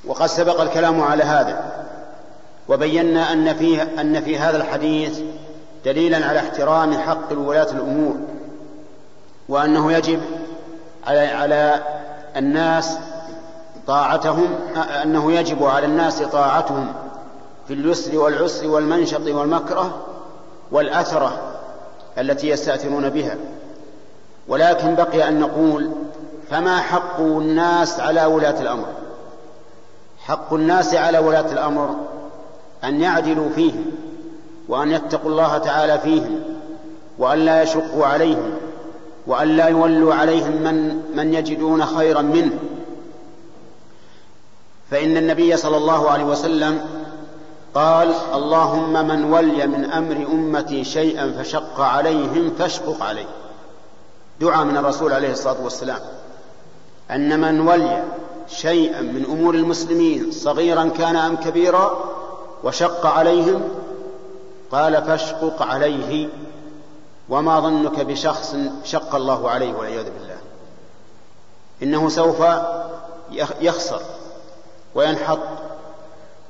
[0.07, 1.73] وقد سبق الكلام على هذا
[2.69, 5.21] وبينا أن فيه أن في هذا الحديث
[5.85, 8.17] دليلا على احترام حق ولاة الأمور
[9.49, 10.21] وأنه يجب
[11.07, 11.83] على على
[12.37, 12.99] الناس
[13.87, 14.49] طاعتهم
[15.03, 16.93] أنه يجب على الناس طاعتهم
[17.69, 19.99] في اليسر والعسر والمنشط والمكره
[20.73, 21.39] والأثرة
[22.19, 23.37] التي يستأثرون بها.
[24.49, 25.91] ولكن بقي أن نقول
[26.51, 28.87] فما حق الناس على ولاة الأمر؟
[30.19, 31.97] حق الناس على ولاة الأمر
[32.85, 33.85] أن يعدلوا فيهم
[34.69, 36.41] وأن يتقوا الله تعالى فيهم
[37.19, 38.51] وأن لا يشقوا عليهم
[39.27, 42.59] وأن لا يولوا عليهم من, من يجدون خيرا منه.
[44.91, 46.87] فإن النبي صلى الله عليه وسلم
[47.75, 53.27] قال اللهم من ولي من أمر أمتي شيئا فشق عليهم فاشقق عليه.
[54.41, 56.01] دعاء من الرسول عليه الصلاة والسلام.
[57.11, 58.05] أن من ولي
[58.49, 62.15] شيئا من أمور المسلمين صغيرا كان أم كبيرا
[62.65, 63.63] وشق عليهم
[64.73, 66.29] قال فاشقق عليه
[67.29, 70.37] وما ظنك بشخص شق الله عليه والعياذ بالله.
[71.83, 72.43] إنه سوف
[73.61, 74.01] يخسر.
[74.95, 75.39] وينحط.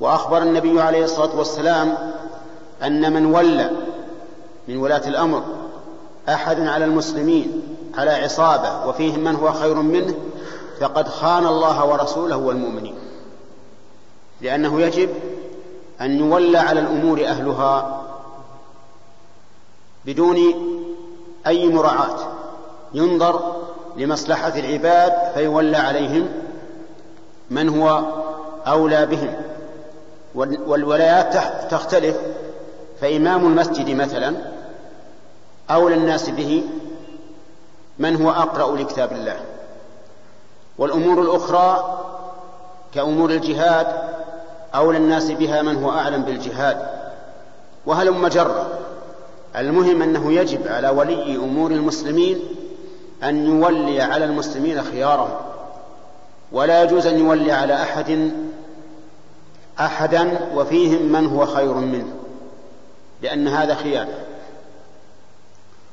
[0.01, 1.95] وأخبر النبي عليه الصلاة والسلام
[2.83, 3.71] أن من ولى
[4.69, 5.43] من ولاة الأمر
[6.29, 7.63] أحد على المسلمين
[7.95, 10.15] على عصابة وفيهم من هو خير منه
[10.81, 12.95] فقد خان الله ورسوله والمؤمنين.
[14.41, 15.09] لأنه يجب
[16.01, 18.03] أن يولى على الأمور أهلها
[20.05, 20.39] بدون
[21.47, 22.19] أي مراعاة.
[22.95, 23.57] ينظر
[23.97, 26.29] لمصلحة العباد فيولى عليهم
[27.51, 28.05] من هو
[28.67, 29.35] أولى بهم.
[30.67, 31.35] والولايات
[31.71, 32.17] تختلف.
[33.01, 34.35] فإمام المسجد مثلا
[35.71, 36.65] أولى الناس به
[37.99, 39.37] من هو أقرأ لكتاب الله.
[40.79, 41.99] والأمور الأخرى
[42.95, 43.87] كأمور الجهاد
[44.75, 46.87] أولى الناس بها من هو أعلم بالجهاد.
[47.87, 48.67] وهلم مجرة؟
[49.57, 52.41] المهم أنه يجب على ولي أمور المسلمين
[53.23, 55.37] أن يولي على المسلمين خيارهم.
[56.53, 58.31] ولا يجوز أن يولي على أحد
[59.81, 62.13] أحدا وفيهم من هو خير منه
[63.23, 64.19] لأن هذا خيانة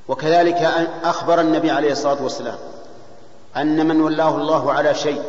[0.07, 2.57] وكذلك أخبر النبي عليه الصلاة والسلام
[3.57, 5.21] أن من ولاه الله على شيء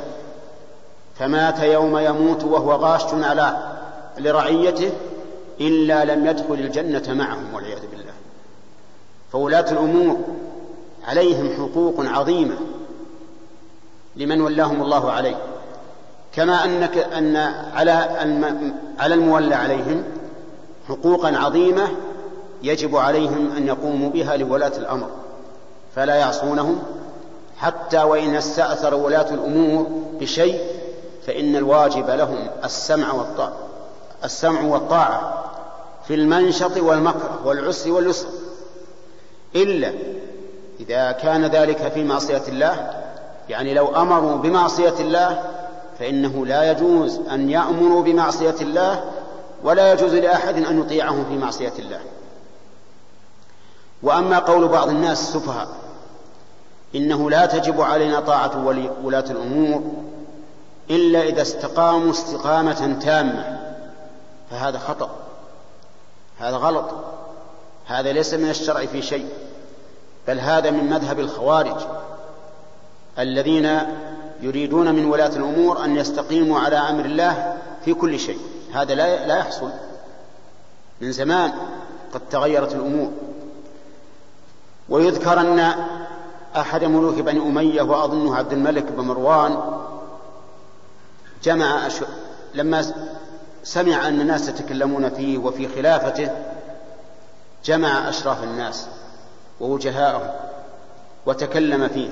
[1.18, 3.72] فمات يوم يموت وهو غاش على
[4.18, 4.92] لرعيته
[5.60, 8.12] إلا لم يدخل الجنة معهم والعياذ بالله.
[9.32, 10.18] فولاة الأمور
[11.04, 12.56] عليهم حقوق عظيمة
[14.16, 15.36] لمن ولاهم الله عليه.
[16.34, 17.36] كما أنك أن
[17.74, 17.90] على
[18.98, 20.04] على المولى عليهم
[20.88, 21.88] حقوقا عظيمة
[22.62, 25.06] يجب عليهم أن يقوموا بها لولاة الأمر
[25.96, 26.82] فلا يعصونهم
[27.58, 29.86] حتى وإن استأثر ولاة الأمور
[30.20, 30.60] بشيء
[31.26, 33.52] فإن الواجب لهم السمع والطاعة
[34.24, 35.44] السمع والطاعة
[36.08, 38.28] في المنشط والمكره والعسر واليسر.
[39.56, 39.92] إلا
[40.80, 42.90] إذا كان ذلك في معصية الله
[43.48, 45.42] يعني لو أمروا بمعصية الله
[45.98, 49.04] فإنه لا يجوز أن يأمروا بمعصية الله
[49.64, 52.00] ولا يجوز لأحد أن يطيعهم في معصية الله.
[54.02, 55.68] وأما قول بعض الناس السفهاء
[56.94, 58.66] إنه لا تجب علينا طاعة
[59.04, 59.82] ولاة الأمور
[60.90, 63.62] إلا إذا استقاموا استقامة تامة.
[64.52, 65.10] فهذا خطأ
[66.38, 66.90] هذا غلط
[67.86, 69.28] هذا ليس من الشرع في شيء
[70.28, 71.76] بل هذا من مذهب الخوارج
[73.18, 73.78] الذين
[74.42, 78.38] يريدون من ولاة الأمور أن يستقيموا على أمر الله في كل شيء.
[78.72, 79.70] هذا لا لا يحصل.
[81.00, 81.52] من زمان
[82.14, 83.12] قد تغيرت الأمور.
[84.88, 85.74] ويذكر أن
[86.56, 89.58] أحد ملوك بني أمية وأظنه عبد الملك بن مروان
[91.44, 91.94] جمع أش...
[92.54, 92.92] لما
[93.64, 96.30] سمع أن الناس يتكلمون فيه وفي خلافته
[97.64, 98.86] جمع أشراف الناس
[99.60, 100.30] ووجهاءهم
[101.26, 102.08] وتكلم فيه.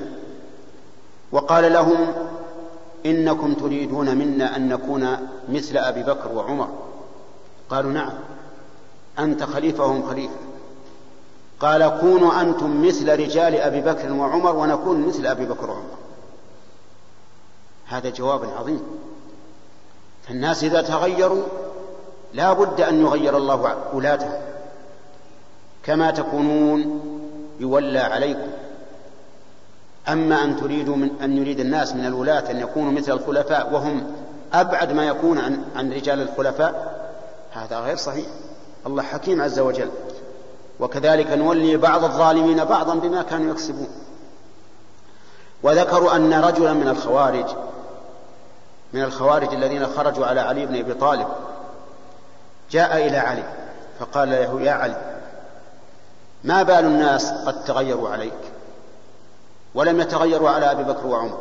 [1.32, 2.12] وقال لهم
[3.06, 5.16] إنكم تريدون منا أن نكون
[5.48, 6.68] مثل أبي بكر وعمر.
[7.70, 8.12] قالوا نعم
[9.18, 10.34] أنت خليفة وهم خليفة.
[11.60, 15.96] قال كونوا أنتم مثل رجال أبي بكر وعمر ونكون مثل أبي بكر وعمر.
[17.86, 18.80] هذا جواب عظيم.
[20.28, 21.42] فالناس إذا تغيروا
[22.34, 24.40] لا بد أن يغير الله ولاتهم
[25.82, 27.00] كما تكونون
[27.61, 28.50] يولى عليكم.
[30.12, 34.12] أما أن تريدوا من أن يريد الناس من الولاة أن يكونوا مثل الخلفاء وهم
[34.53, 37.00] أبعد ما يكون عن, عن رجال الخلفاء
[37.53, 38.26] هذا غير صحيح.
[38.87, 39.91] الله حكيم عز وجل.
[40.80, 43.88] وكذلك نولي بعض الظالمين بعضا بما كانوا يكسبون.
[45.62, 47.46] وذكروا أن رجلا من الخوارج
[48.92, 51.26] من الخوارج الذين خرجوا على علي بن أبي طالب.
[52.70, 53.45] جاء إلى علي
[54.00, 54.96] فقال له يا علي
[56.45, 58.49] ما بال الناس قد تغيروا عليك؟
[59.75, 61.38] ولم يتغيروا على أبي بكر وعمر.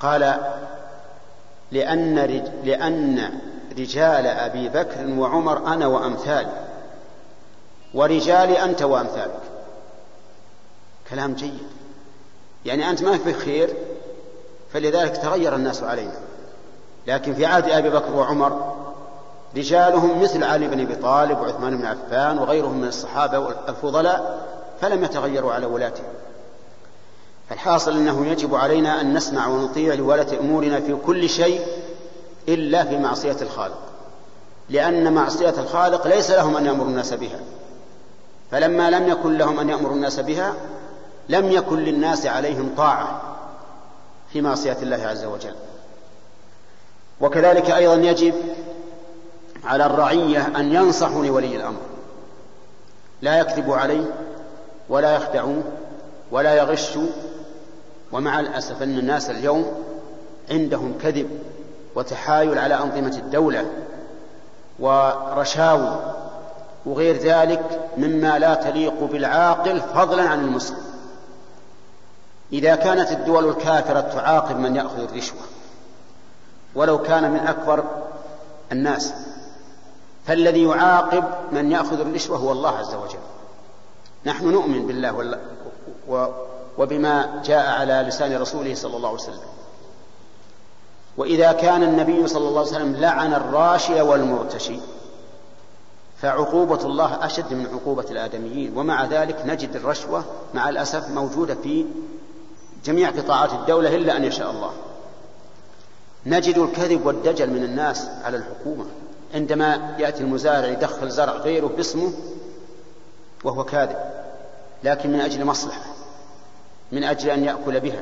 [0.00, 0.40] قال
[1.72, 2.42] لأن.
[2.64, 3.40] لأن
[3.78, 6.66] رجال أبي بكر وعمر أنا وأمثالي.
[7.94, 9.40] ورجالي أنت وأمثالك.
[11.10, 11.68] كلام جيد.
[12.64, 13.74] يعني أنت ما في خير
[14.72, 16.20] فلذلك تغير الناس علينا.
[17.06, 18.74] لكن في عهد أبي بكر وعمر
[19.56, 24.46] رجالهم مثل علي بن أبي طالب وعثمان بن عفان وغيرهم من الصحابة الفضلاء
[24.80, 26.06] فلم يتغيروا على ولاتهم.
[27.48, 31.60] فالحاصل أنه يجب علينا أن نسمع ونطيع لولاة أمورنا في كل شيء
[32.48, 33.78] إلا في معصية الخالق.
[34.70, 37.40] لأن معصية الخالق ليس لهم أن يأمروا الناس بها.
[38.50, 40.54] فلما لم يكن لهم أن يأمروا الناس بها
[41.28, 43.22] لم يكن للناس عليهم طاعة
[44.32, 45.54] في معصية الله عز وجل.
[47.20, 48.34] وكذلك أيضا يجب
[49.64, 51.80] على الرعية أن ينصحوا لولي الأمر.
[53.22, 54.04] لا يكذبوا عليه
[54.88, 55.62] ولا يخدعوه
[56.30, 57.06] ولا يغشوا
[58.12, 59.66] ومع الأسف أن الناس اليوم
[60.50, 61.30] عندهم كذب
[61.94, 63.66] وتحايل على أنظمة الدولة
[64.78, 66.14] ورشاوي
[66.86, 70.88] وغير ذلك مما لا تليق بالعاقل فضلا عن المسلم.
[72.52, 75.40] إذا كانت الدول الكافرة تعاقب من يأخذ الرشوة
[76.74, 77.84] ولو كان من أكبر
[78.72, 79.12] الناس
[80.26, 83.18] فالذي يعاقب من يأخذ الرشوة هو الله عز وجل.
[84.26, 85.38] نحن نؤمن بالله
[86.78, 89.48] وبما جاء على لسان رسوله صلى الله عليه وسلم.
[91.16, 94.80] وإذا كان النبي صلى الله عليه وسلم لعن الراشي والمرتشي
[96.18, 98.78] فعقوبة الله أشد من عقوبة الآدميين.
[98.78, 100.24] ومع ذلك نجد الرشوة
[100.54, 101.84] مع الأسف موجودة في
[102.84, 104.72] جميع قطاعات الدولة إلا أن يشاء الله.
[106.26, 108.84] نجد الكذب والدجل من الناس على الحكومة.
[109.34, 112.12] عندما يأتي المزارع يدخل زرع غيره باسمه
[113.44, 113.96] وهو كاذب
[114.84, 115.97] لكن من أجل مصلحة.
[116.92, 118.00] من أجل أن يأكل بها.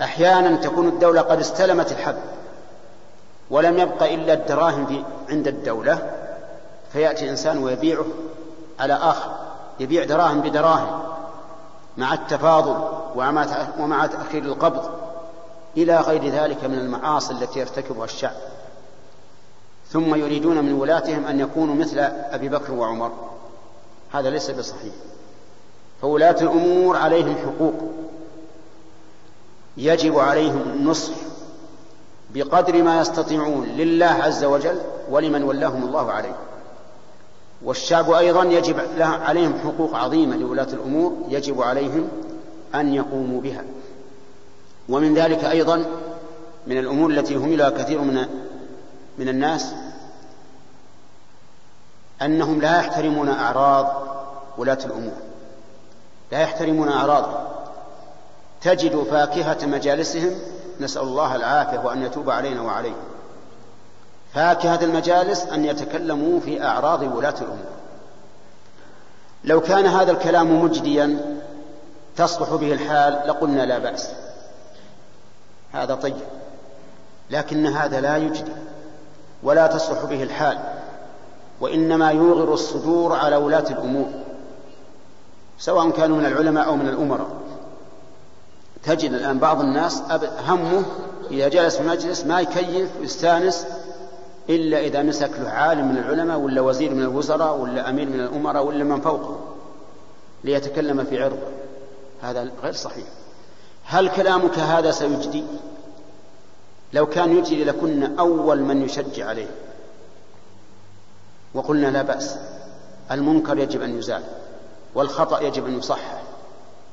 [0.00, 2.16] أحيانا تكون الدولة قد استلمت الحب
[3.50, 6.10] ولم يبق إلا الدراهم عند الدولة
[6.92, 8.04] فيأتي إنسان ويبيعه
[8.80, 9.30] على آخر
[9.80, 11.02] يبيع دراهم بدراهم
[11.96, 12.76] مع التفاضل
[13.78, 14.90] ومع تأخير القبض
[15.76, 18.36] إلى غير ذلك من المعاصي التي يرتكبها الشعب.
[19.90, 21.98] ثم يريدون من ولاتهم أن يكونوا مثل
[22.30, 23.12] أبي بكر وعمر.
[24.12, 24.94] هذا ليس بصحيح.
[26.02, 27.74] فولاة الأمور عليهم حقوق.
[29.76, 31.12] يجب عليهم النصح
[32.34, 34.78] بقدر ما يستطيعون لله عز وجل
[35.10, 36.36] ولمن ولاهم الله عليه.
[37.62, 42.08] والشعب أيضا يجب عليهم حقوق عظيمة لولاة الأمور يجب عليهم
[42.74, 43.64] أن يقوموا بها.
[44.88, 45.84] ومن ذلك أيضا
[46.66, 48.26] من الأمور التي هملها كثير من
[49.18, 49.74] من الناس
[52.22, 54.06] أنهم لا يحترمون أعراض
[54.58, 55.31] ولاة الأمور.
[56.32, 57.44] لا يحترمون أعراضهم
[58.62, 60.30] تجد فاكهة مجالسهم
[60.80, 62.96] نسأل الله العافية وأن يتوب علينا وعليهم.
[64.34, 67.72] فاكهة المجالس أن يتكلموا في أعراض ولاة الأمور.
[69.44, 71.38] لو كان هذا الكلام مجديا
[72.16, 74.08] تصلح به الحال لقلنا لا بأس.
[75.72, 76.16] هذا طيب
[77.30, 78.52] لكن هذا لا يجدي
[79.42, 80.58] ولا تصلح به الحال
[81.60, 84.21] وإنما يوغر الصدور على ولاة الأمور.
[85.62, 87.28] سواء كانوا من العلماء أو من الأمراء.
[88.82, 90.02] تجد الآن بعض الناس
[90.46, 90.82] همه
[91.30, 93.66] إذا جلس في مجلس ما يكيف ويستانس
[94.48, 98.64] إلا إذا مسك له عالم من العلماء ولا وزير من الوزراء ولا أمير من الأمراء
[98.64, 99.38] ولا من فوقه
[100.44, 101.48] ليتكلم في عرضه.
[102.22, 103.06] هذا غير صحيح.
[103.84, 105.44] هل كلامك هذا سيجدي؟
[106.92, 109.50] لو كان يجدي لكنا أول من يشجع عليه.
[111.54, 112.36] وقلنا لا بأس.
[113.10, 114.22] المنكر يجب أن يزال.
[114.94, 116.22] والخطأ يجب أن يصحح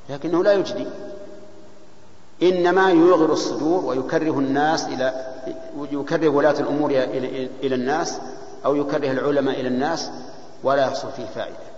[0.10, 0.86] لكنه لا يجدي.
[2.44, 5.14] إنما يوغر الصدور ويكره الناس إلى
[5.92, 6.92] يكره ولاة الأمور
[7.64, 8.20] إلى الناس
[8.66, 10.12] أو يكره العلماء إلى الناس
[10.64, 11.70] ولا يحصل فيه فائدة.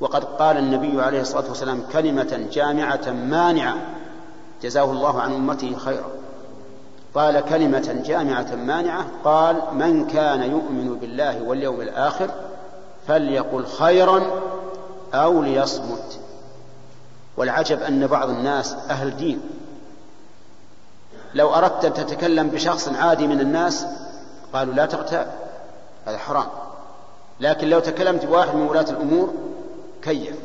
[0.00, 3.76] وقد قال النبي عليه الصلاة والسلام كلمة جامعة مانعة
[4.62, 6.10] جزاه الله عن أمته خيرا.
[7.14, 12.30] قال كلمة جامعة مانعة قال من كان يؤمن بالله واليوم الآخر
[13.08, 14.22] فليقل خيرا
[15.14, 16.18] أو ليصمت.
[17.36, 19.40] والعجب أن بعض الناس أهل دين.
[21.34, 23.86] لو أردت أن تتكلم بشخص عادي من الناس
[24.52, 25.32] قالوا لا تغتاب
[26.06, 26.46] هذا حرام.
[27.40, 29.34] لكن لو تكلمت بواحد من ولاة الأمور
[30.02, 30.36] كيف؟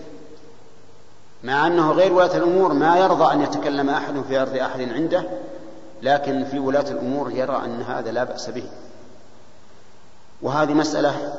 [1.44, 5.24] مع أنه غير ولاة الأمور ما يرضى أن يتكلم أحد في أرض أحد عنده
[6.02, 8.64] لكن في ولاة الأمور يرى أن هذا لا بأس به.
[10.42, 11.34] وهذه مسألة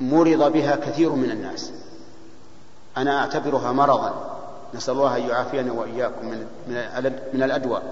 [0.00, 1.72] مرض بها كثير من الناس.
[2.96, 4.14] أنا أعتبرها مرضا.
[4.74, 6.46] نسأل الله أن يعافينا وإياكم من
[7.32, 7.82] من الأدواء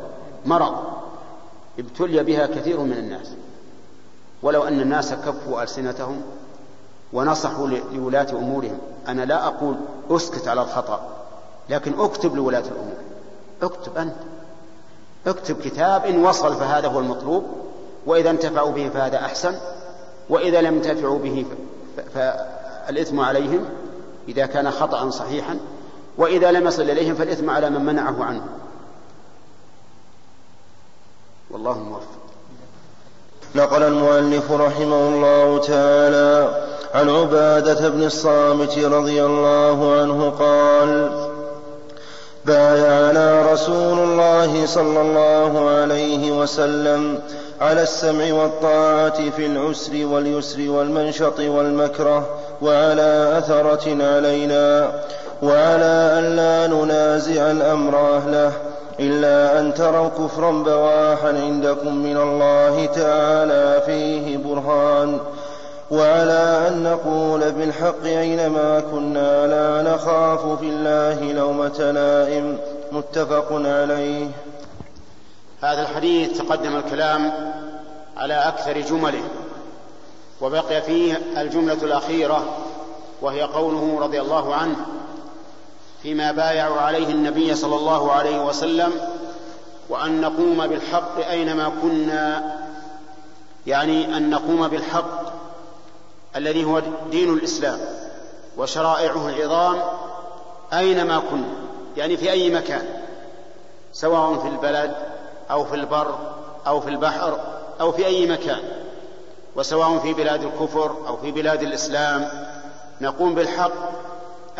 [0.46, 0.74] مرض.
[1.78, 3.32] ابتلي بها كثير من الناس.
[4.42, 6.22] ولو أن الناس كفوا ألسنتهم
[7.12, 8.78] ونصحوا لولاة أمورهم.
[9.08, 9.76] أنا لا أقول
[10.10, 11.08] أسكت على الخطأ
[11.70, 12.96] لكن أكتب لولاة الأمور.
[13.62, 14.16] اكتب أنت.
[15.26, 17.44] اكتب كتاب إن وصل فهذا هو المطلوب.
[18.06, 19.54] وإذا انتفعوا به فهذا أحسن.
[20.28, 21.44] وإذا لم ينتفعوا به
[22.14, 23.64] فالإثم عليهم
[24.28, 25.58] إذا كان خطأ صحيحا
[26.18, 28.42] وإذا لم يصل إليهم فالإثم على من منعه عنه.
[31.50, 32.16] والله موفق.
[33.54, 41.10] نقل المؤلف رحمه الله تعالى عن عبادة بن الصامت رضي الله عنه قال
[42.44, 47.18] بايعنا رسول الله صلى الله عليه وسلم
[47.60, 52.26] على السمع والطاعة في العسر واليسر والمنشط والمكره
[52.62, 54.92] وعلى أثرة علينا
[55.42, 58.52] وعلى أن لا ننازع الأمر أهله
[59.00, 65.18] إلا أن تروا كفرا بواحا عندكم من الله تعالى فيه برهان
[65.90, 72.58] وعلى أن نقول بالحق أينما كنا لا نخاف في الله لومة لائم
[72.92, 74.26] متفق عليه
[75.66, 77.32] هذا الحديث تقدم الكلام
[78.16, 79.22] على أكثر جمله
[80.40, 82.44] وبقي فيه الجملة الأخيرة
[83.20, 84.76] وهي قوله رضي الله عنه
[86.02, 88.92] فيما بايعوا عليه النبي صلى الله عليه وسلم
[89.88, 92.56] وأن نقوم بالحق أينما كنا
[93.66, 95.32] يعني أن نقوم بالحق
[96.36, 97.78] الذي هو دين الإسلام
[98.56, 99.82] وشرائعه العظام
[100.72, 101.54] أينما كنا
[101.96, 102.86] يعني في أي مكان
[103.92, 105.15] سواء في البلد
[105.50, 106.18] أو في البر
[106.66, 107.40] أو في البحر
[107.80, 108.60] أو في أي مكان
[109.56, 112.28] وسواء في بلاد الكفر أو في بلاد الإسلام
[113.00, 113.72] نقوم بالحق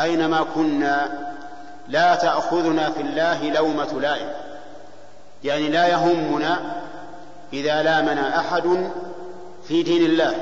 [0.01, 1.27] أينما كنا.
[1.89, 4.29] لا تأخذنا في الله لومة لائم
[5.45, 6.61] يعني لا يهمنا
[7.53, 8.91] إذا لامنا أحد
[9.69, 10.35] في دين الله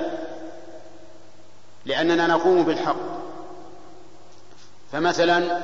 [1.86, 2.96] لأننا نقوم بالحق.
[4.92, 5.60] فمثلا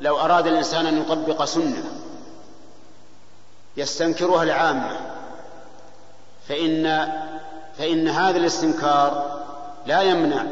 [0.00, 1.84] لو أراد الإنسان أن يطبق سنة
[3.76, 4.96] يستنكرها العامة.
[6.48, 7.12] فإن
[7.78, 9.40] فإن هذا الاستنكار
[9.86, 10.44] لا يمنع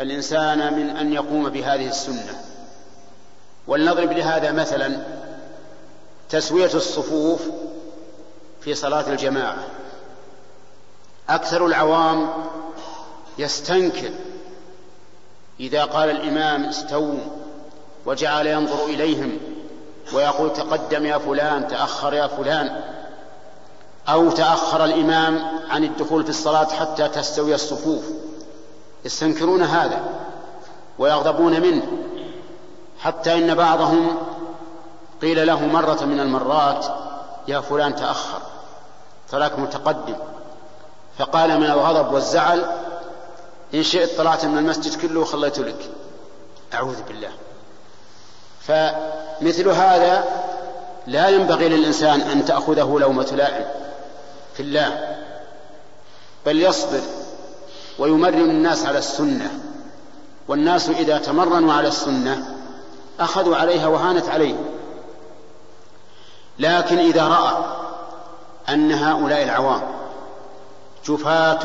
[0.00, 2.42] الإنسان من أن يقوم بهذه السنة.
[3.66, 5.02] ولنضرب لهذا مثلا
[6.30, 7.42] تسوية الصفوف
[8.60, 9.58] في صلاة الجماعة.
[11.28, 12.28] أكثر العوام
[13.38, 14.10] يستنكر
[15.60, 17.20] إذا قال الإمام استووا
[18.06, 19.38] وجعل ينظر إليهم
[20.12, 22.80] ويقول تقدم يا فلان تأخر يا فلان.
[24.08, 28.04] أو تأخر الإمام عن الدخول في الصلاة حتى تستوي الصفوف.
[29.04, 30.00] يستنكرون هذا
[30.98, 31.82] ويغضبون منه.
[32.98, 34.16] حتى إن بعضهم
[35.22, 36.86] قيل له مرة من المرات
[37.48, 38.38] يا فلان تأخر
[39.30, 40.16] تراك متقدم
[41.18, 42.64] فقال من الغضب والزعل
[43.74, 45.90] إن شئت طلعت من المسجد كله وخليت لك.
[46.74, 47.30] أعوذ بالله.
[48.66, 50.24] فمثل هذا
[51.06, 53.64] لا ينبغي للإنسان أن تأخذه لومة لائم
[54.54, 55.16] في الله
[56.46, 57.00] بل يصبر
[57.98, 59.50] ويمرن الناس على السنة
[60.48, 62.56] والناس إذا تمرنوا على السنة
[63.20, 64.64] أخذوا عليها وهانت عليهم.
[66.58, 67.64] لكن إذا رأى
[68.68, 69.82] أن هؤلاء العوام
[71.06, 71.60] جفاة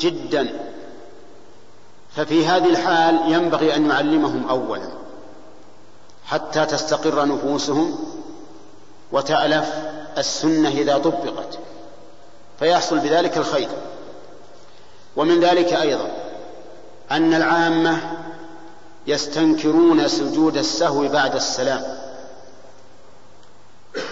[0.00, 0.48] جدا
[2.16, 5.07] ففي هذه الحال ينبغي أن يعلمهم أولا.
[6.28, 7.98] حتى تستقر نفوسهم
[9.12, 9.68] وتألف
[10.18, 11.58] السنة إذا طبقت.
[12.58, 13.68] فيحصل بذلك الخير.
[15.16, 16.10] ومن ذلك أيضا
[17.10, 17.98] أن العامة
[19.06, 21.98] يستنكرون سجود السهو بعد السلام.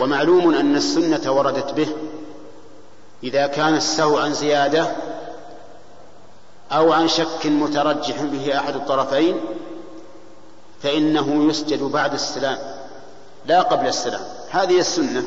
[0.01, 1.89] ومعلوم أن السنة وردت به.
[3.23, 4.93] إذا كان السهو عن زيادة
[6.73, 9.41] أو عن شك مترجح به أحد الطرفين
[10.87, 12.59] فإنه يسجد بعد السلام
[13.47, 14.21] لا قبل السلام.
[14.51, 15.23] هذه السنة.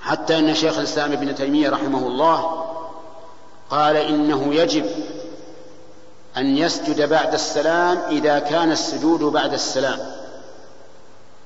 [0.00, 2.64] حتى أن شيخ الإسلام ابن تيمية رحمه الله
[3.70, 4.86] قال إنه يجب
[6.36, 9.98] أن يسجد بعد السلام إذا كان السجود بعد السلام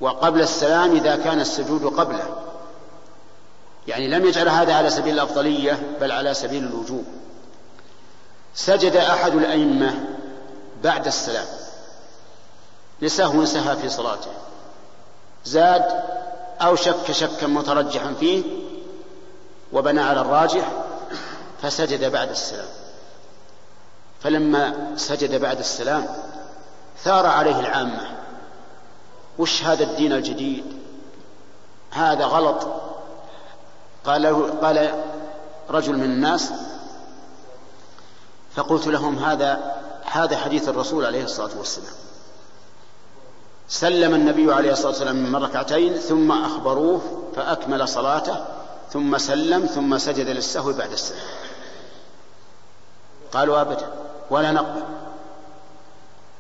[0.01, 2.27] وقبل السلام إذا كان السجود قبله.
[3.86, 7.05] يعني لم يجعل هذا على سبيل الأفضلية بل على سبيل الوجوب.
[8.55, 9.94] سجد أحد الأئمة
[10.85, 11.47] بعد السلام.
[13.03, 14.31] لسهو سهى في صلاته.
[15.45, 16.03] زاد
[16.61, 18.43] أو شك شكا مترجحا فيه
[19.73, 20.73] وبنى على الراجح
[21.63, 22.69] فسجد بعد السلام.
[24.23, 26.07] فلما سجد بعد السلام
[27.05, 28.11] ثار عليه العامة
[29.39, 30.65] وش هذا الدين الجديد؟
[31.91, 32.67] هذا غلط.
[34.05, 35.05] قال له قال
[35.71, 36.53] رجل من الناس
[38.55, 41.95] فقلت لهم هذا هذا حديث الرسول عليه الصلاة والسلام.
[43.71, 47.01] سلم النبي عليه الصلاة والسلام من ركعتين ثم أخبروه
[47.37, 48.45] فأكمل صلاته
[48.93, 51.27] ثم سلم ثم سجد للسهو بعد السلام.
[53.33, 53.87] قالوا أبدا
[54.31, 54.83] ولا نقبل.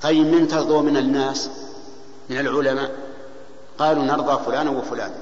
[0.02, 1.50] طيب من ترضوا من الناس
[2.28, 2.96] من العلماء؟
[3.78, 5.18] قالوا نرضى فلانا وفلانا.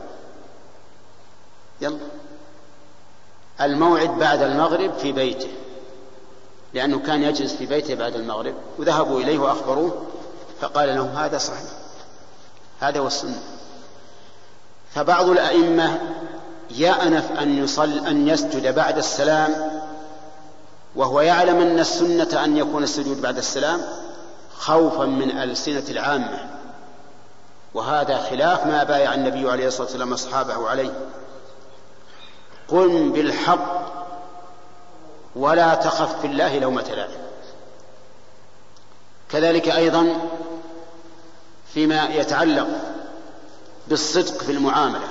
[1.80, 1.98] يلا.
[3.60, 5.50] الموعد بعد المغرب في بيته
[6.74, 10.06] لأنه كان يجلس في بيته بعد المغرب وذهبوا إليه وأخبروه
[10.60, 11.87] فقال لهم هذا صحيح.
[12.80, 13.42] هذا هو السنة.
[14.94, 15.98] فبعض الأئمة
[16.70, 19.80] يأنف أن يصل أن يسجد بعد السلام
[20.96, 23.80] وهو يعلم أن السنة أن يكون السجود بعد السلام
[24.58, 26.50] خوفا من ألسنة العامة.
[27.74, 30.92] وهذا خلاف ما بايع النبي عليه الصلاة والسلام أصحابه عليه.
[32.68, 33.98] قم بالحق
[35.36, 37.20] ولا تخف في الله لومة لائم
[39.30, 40.14] كذلك أيضا
[41.74, 42.68] فيما يتعلق
[43.88, 45.08] بالصدق في المعاملة.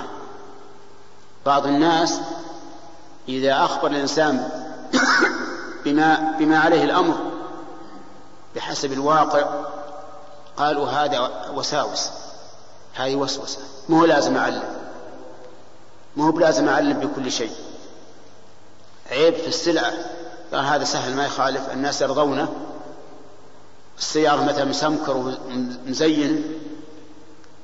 [1.46, 2.20] بعض الناس
[3.28, 4.50] إذا أخبر الإنسان
[5.84, 7.18] بما بما عليه الأمر
[8.56, 9.44] بحسب الواقع
[10.56, 12.10] قالوا هذا وساوس
[12.94, 13.58] هذه وسوسة.
[13.88, 14.64] مو لازم أعلم.
[16.16, 17.52] مو بلازم أعلم بكل شيء.
[19.10, 19.92] عيب في السلعة.
[20.52, 21.70] قال هذا سهل ما يخالف.
[21.72, 22.48] الناس يرضونه.
[23.98, 26.44] السيارة مثلا مسمكر ومزين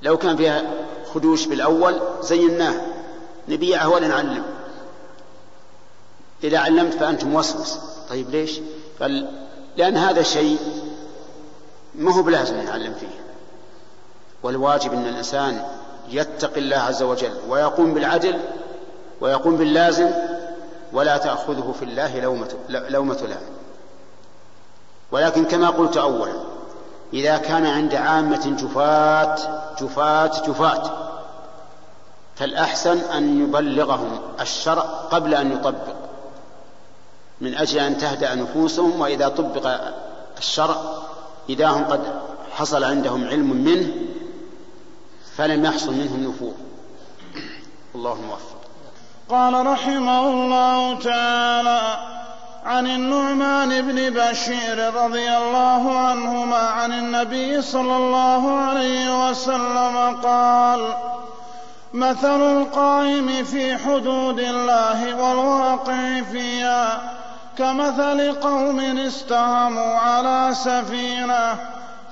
[0.03, 0.63] لو كان فيها
[1.15, 2.75] خدوش بالأول زيناه.
[3.49, 4.43] نبيعه ولا نعلم
[6.45, 7.79] إذا علمت فأنت موسوس.
[8.11, 8.61] طيب ليش؟
[9.01, 9.29] قال
[9.77, 10.59] لأن هذا شيء
[11.95, 13.21] ما هو بلازم نعلم فيه.
[14.43, 15.65] والواجب أن الإنسان
[16.11, 18.41] يتقي الله عز وجل ويقوم بالعدل
[19.21, 20.11] ويقوم باللازم
[20.93, 23.55] ولا تأخذه في الله لومة, لومة لائم.
[25.15, 26.33] ولكن كما قلت أولا
[27.13, 29.37] إذا كان عند عامة جفاة
[29.81, 30.83] جفاة جفاة
[32.37, 35.95] فالأحسن أن يبلغهم الشرع قبل أن يطبق
[37.41, 39.81] من أجل أن تهدأ نفوسهم وإذا طبق
[40.39, 40.77] الشرع
[41.49, 42.01] إذا هم قد
[42.53, 43.95] حصل عندهم علم منه
[45.37, 46.55] فلم يحصل منهم نفور
[47.95, 48.57] الله موفق.
[49.29, 52.15] قال رحمه الله تعالى
[52.65, 60.95] عن النعمان بن بشير رضي الله عنهما عن النبي صلى الله عليه وسلم قال
[61.95, 67.01] مثل القائم في حدود الله والواقع فيها
[67.59, 71.57] كمثل قوم استهموا على سفينة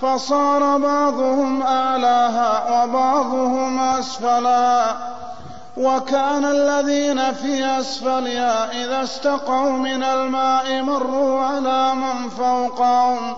[0.03, 4.97] فصار بعضهم أعلاها وبعضهم اسفلها
[5.77, 13.37] وكان الذين في أسفلها إذا استقوا من الماء مروا على من فوقهم.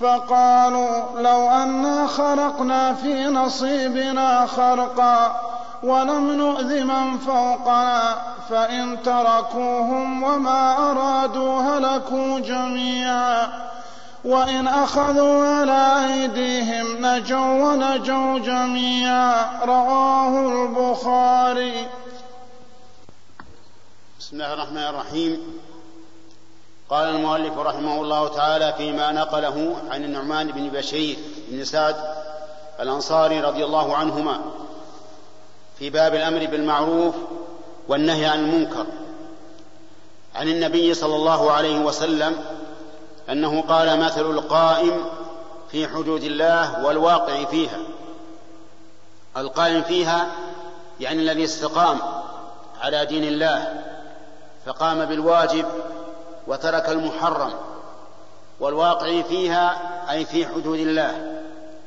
[0.00, 5.40] فقالوا لو أنا خرقنا في نصيبنا خرقا
[5.82, 8.16] ولم نؤذ من فوقنا
[8.50, 13.48] فإن تركوهم وما أرادوا هلكوا جميعا.
[14.24, 19.64] وإن أخذوا على أيديهم نجوا ونجوا جميعا.
[19.64, 21.86] رواه البخاري.
[24.20, 25.40] بسم الله الرحمن الرحيم.
[26.90, 31.16] قال المؤلف رحمه الله تعالى فيما نقله عن النعمان بن بشير
[31.48, 31.96] بن سعد
[32.80, 34.40] الأنصاري رضي الله عنهما
[35.78, 37.14] في باب الأمر بالمعروف
[37.88, 38.86] والنهي عن المنكر.
[40.34, 42.44] عن النبي صلى الله عليه وسلم
[43.30, 45.04] أنه قال مثل القائم
[45.70, 47.78] في حدود الله والواقع فيها.
[49.36, 50.26] القائم فيها
[51.00, 51.98] يعني الذي استقام
[52.80, 53.84] على دين الله
[54.66, 55.66] فقام بالواجب
[56.46, 57.52] وترك المحرم.
[58.60, 59.76] والواقع فيها
[60.10, 61.40] أي في حدود الله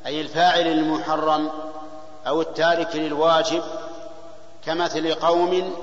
[0.06, 1.50] أي الفاعل للمحرم
[2.28, 3.64] أو التارك للواجب
[4.66, 5.74] كمثل قوم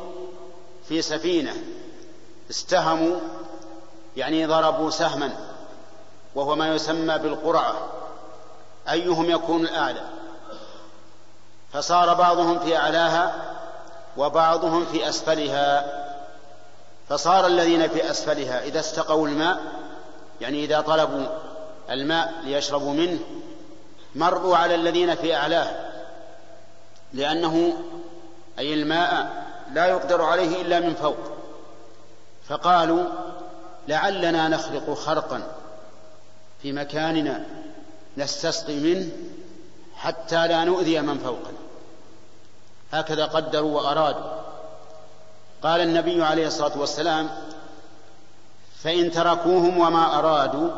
[0.88, 1.52] في سفينة
[2.50, 3.16] استهموا
[4.16, 5.36] يعني ضربوا سهما
[6.34, 7.74] وهو ما يسمى بالقرعة
[8.90, 10.02] أيهم يكون الأعلى؟
[11.72, 13.34] فصار بعضهم في أعلاها
[14.16, 15.86] وبعضهم في أسفلها.
[17.08, 19.60] فصار الذين في أسفلها إذا استقوا الماء
[20.40, 21.26] يعني إذا طلبوا
[21.90, 23.18] الماء ليشربوا منه
[24.14, 25.70] مروا على الذين في أعلاه
[27.12, 27.72] لأنه
[28.58, 31.16] أي الماء لا يقدر عليه إلا من فوق.
[32.48, 33.04] فقالوا
[33.88, 35.42] لعلنا نخلق خرقا
[36.62, 37.46] في مكاننا
[38.16, 39.08] نستسقي منه
[39.96, 41.58] حتى لا نؤذي من فوقنا.
[42.92, 44.44] هكذا قدروا وأرادوا.
[45.62, 47.30] قال النبي عليه الصلاة والسلام
[48.82, 50.70] فإن تركوهم وما أرادوا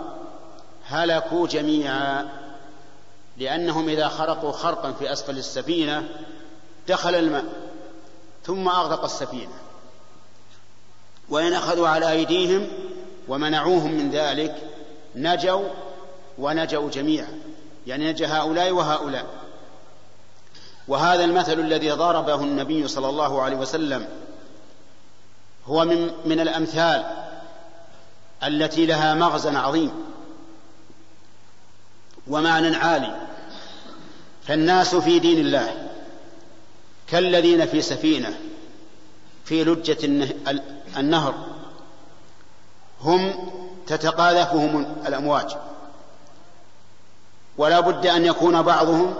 [0.86, 2.28] هلكوا جميعا
[3.36, 6.08] لأنهم إذا خرقوا خرقا في أسفل السفينة
[6.88, 7.44] دخل الماء
[8.44, 9.52] ثم أغرق السفينة.
[11.28, 12.68] وإن أخذوا على أيديهم
[13.28, 14.56] ومنعوهم من ذلك
[15.16, 15.68] نجوا
[16.38, 17.38] ونجوا جميعا.
[17.86, 19.26] يعني نجا هؤلاء وهؤلاء.
[20.88, 24.08] وهذا المثل الذي ضربه النبي صلى الله عليه وسلم
[25.66, 27.04] هو من من الأمثال
[28.44, 29.92] التي لها مغزى عظيم
[32.26, 33.16] ومعنى عالي.
[34.46, 35.88] فالناس في دين الله
[37.08, 38.38] كالذين في سفينة
[39.44, 40.28] في لجة
[40.96, 41.55] النهر.
[43.06, 43.50] هم
[43.86, 45.56] تتقاذفهم الأمواج.
[47.58, 49.14] ولا بد أن يكون بعضهم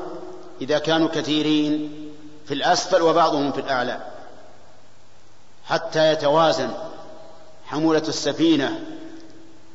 [0.60, 1.92] إذا كانوا كثيرين
[2.46, 4.00] في الأسفل وبعضهم في الأعلى.
[5.66, 6.70] حتى يتوازن
[7.66, 8.80] حمولة السفينة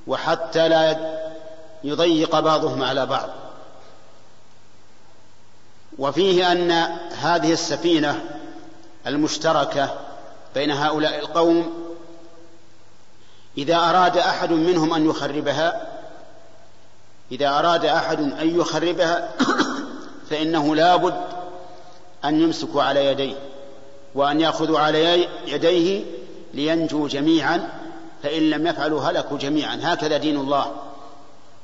[0.07, 0.97] وحتى لا
[1.83, 3.29] يضيق بعضهم على بعض.
[5.97, 6.71] وفيه أن
[7.21, 8.23] هذه السفينة
[9.07, 9.95] المشتركة
[10.55, 11.80] بين هؤلاء القوم
[13.57, 15.87] إذا أراد أحد منهم أن يخربها
[17.31, 19.29] إذا أراد أحد أن يخربها
[20.29, 21.21] فإنه لا بد
[22.25, 23.35] أن يمسكوا على يديه
[24.15, 26.03] وأن يأخذوا على يديه
[26.53, 27.69] لينجوا جميعا
[28.23, 29.79] فإن لم يفعلوا هلكوا جميعا.
[29.83, 30.71] هكذا دين الله.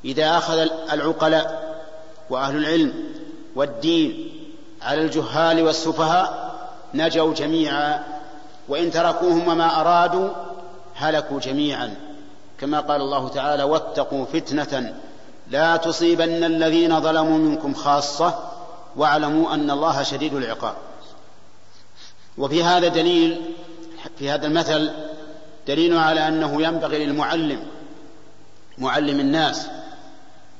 [0.05, 0.57] إذا أخذ
[0.93, 1.77] العقلاء
[2.30, 2.93] وأهل العلم
[3.55, 4.30] والدين
[4.81, 6.55] على الجهال والسفهاء
[6.93, 8.03] نجوا جميعا
[8.68, 10.30] وإن تركوهم وما أرادوا
[10.98, 11.95] هلكوا جميعا.
[12.60, 14.94] كما قال الله تعالى واتقوا فتنة
[15.49, 18.40] لا تصيبن الذين ظلموا منكم خاصة
[18.95, 20.76] واعلموا أن الله شديد العقاب.
[22.38, 23.41] وفي هذا دليل
[24.19, 24.91] في هذا المثل
[25.68, 27.60] دليل على أنه ينبغي للمعلم
[28.78, 29.68] معلم الناس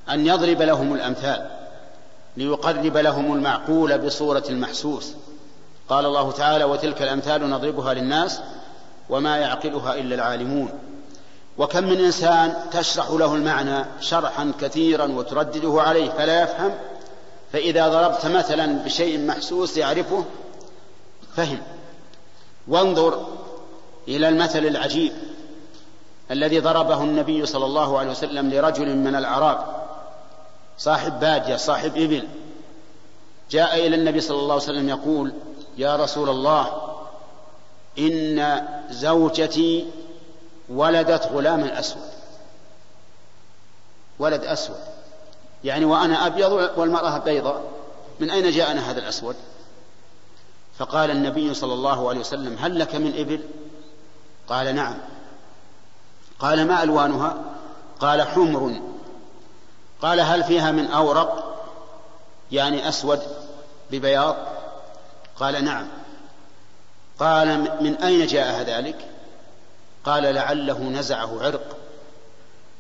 [0.10, 1.50] أن يضرب لهم الأمثال
[2.38, 5.14] ليقرب لهم المعقول بصورة المحسوس.
[5.90, 8.42] قال الله تعالى وتلك الأمثال نضربها للناس
[9.10, 10.70] وما يعقلها إلا العالمون.
[11.58, 16.72] وكم من إنسان تشرح له المعنى شرحا كثيرا وتردده عليه فلا يفهم
[17.54, 20.26] فإذا ضربت مثلا بشيء محسوس يعرفه
[21.36, 21.62] فهم.
[22.68, 23.26] وانظر
[24.08, 25.12] إلى المثل العجيب
[26.32, 29.66] الذي ضربه النبي صلى الله عليه وسلم لرجل من الأعراب
[30.78, 32.28] صاحب بادية صاحب إبل.
[33.52, 35.34] جاء إلى النبي صلى الله عليه وسلم يقول
[35.78, 36.97] يا رسول الله
[38.00, 39.88] إن زوجتي
[40.70, 42.10] ولدت غلاما أسود.
[44.20, 44.80] ولد أسود.
[45.64, 47.62] يعني وأنا أبيض والمرأة بيضاء
[48.20, 49.36] من أين جاءنا هذا الأسود؟
[50.78, 53.40] فقال النبي صلى الله عليه وسلم هل لك من إبل؟
[54.50, 54.98] قال نعم.
[56.40, 57.38] قال ما ألوانها؟
[58.00, 58.82] قال حمر.
[60.02, 61.58] قال هل فيها من أورق؟
[62.52, 63.22] يعني أسود
[63.92, 64.36] ببياض؟
[65.40, 65.88] قال نعم.
[67.20, 69.06] قال من أين جاء ذلك؟
[70.04, 71.78] قال لعله نزعه عرق.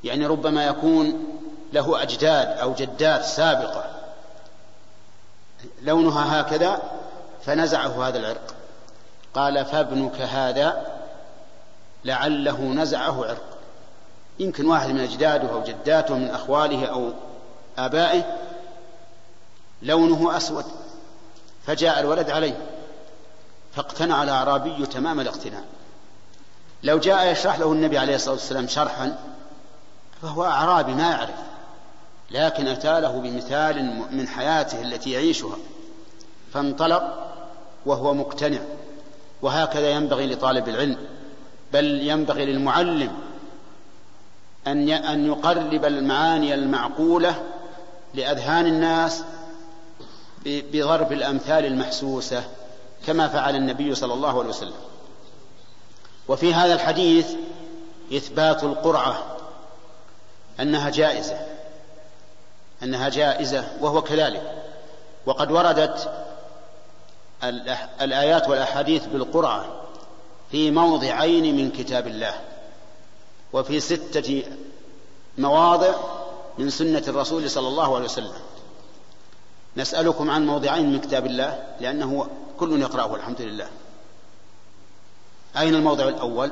[0.03, 1.25] يعني ربما يكون
[1.73, 3.85] له أجداد أو جدات سابقة.
[5.81, 6.81] لونها هكذا
[7.45, 8.55] فنزعه هذا العرق.
[9.33, 10.85] قال فابنك هذا
[12.05, 13.57] لعله نزعه عرق.
[14.39, 17.11] يمكن واحد من أجداده أو جداته من أخواله أو
[17.77, 18.37] آبائه
[19.81, 20.65] لونه أسود
[21.65, 22.76] فجاء الولد عليه.
[23.77, 25.61] فاقتنع الأعرابي تمام الاقتناع.
[26.83, 29.17] لو جاء يشرح له النبي عليه الصلاة والسلام شرحا
[30.21, 31.35] فهو أعرابي ما يعرف
[32.31, 35.57] لكن أتى له بمثال من حياته التي يعيشها
[36.53, 37.33] فانطلق
[37.85, 38.59] وهو مقتنع.
[39.41, 40.97] وهكذا ينبغي لطالب العلم
[41.73, 43.11] بل ينبغي للمعلم
[44.67, 47.43] أن أن يقرب المعاني المعقولة
[48.13, 49.23] لأذهان الناس
[50.45, 52.43] بضرب الأمثال المحسوسة.
[53.07, 54.73] كما فعل النبي صلى الله عليه وسلم.
[56.27, 57.27] وفي هذا الحديث
[58.13, 59.37] إثبات القرعة
[60.59, 61.39] أنها جائزة
[62.83, 64.63] أنها جائزة وهو كذلك.
[65.25, 66.11] وقد وردت
[68.01, 69.65] الآيات والأحاديث بالقرعة
[70.51, 72.33] في موضعين من كتاب الله
[73.53, 74.43] وفي ستة
[75.37, 75.93] مواضع
[76.57, 78.46] من سنة الرسول صلى الله عليه وسلم.
[79.77, 82.27] نسألكم عن موضعين من كتاب الله لأنه
[82.59, 83.67] كل يقرأه الحمد لله.
[85.57, 86.51] أين الموضع الأول؟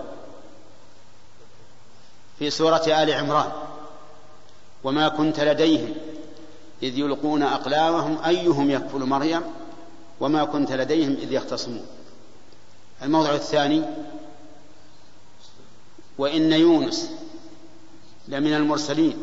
[2.40, 3.52] في سورة آل عمران.
[4.84, 5.94] وما كنت لديهم
[6.84, 9.42] إذ يلقون أقلامهم أيهم يكفل مريم؟
[10.20, 11.86] وما كنت لديهم إذ يختصمون.
[13.04, 13.84] الموضع الثاني
[16.18, 17.12] وإن يونس
[18.28, 19.18] لمن المرسلين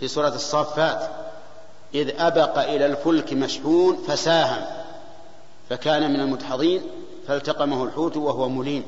[0.00, 1.27] في سورة الصافات.
[1.94, 4.64] إذ أبق إلى الفلك مشحون فساهم
[5.70, 6.82] فكان من المدحضين
[7.28, 8.84] فالتقمه الحوت وهو مليم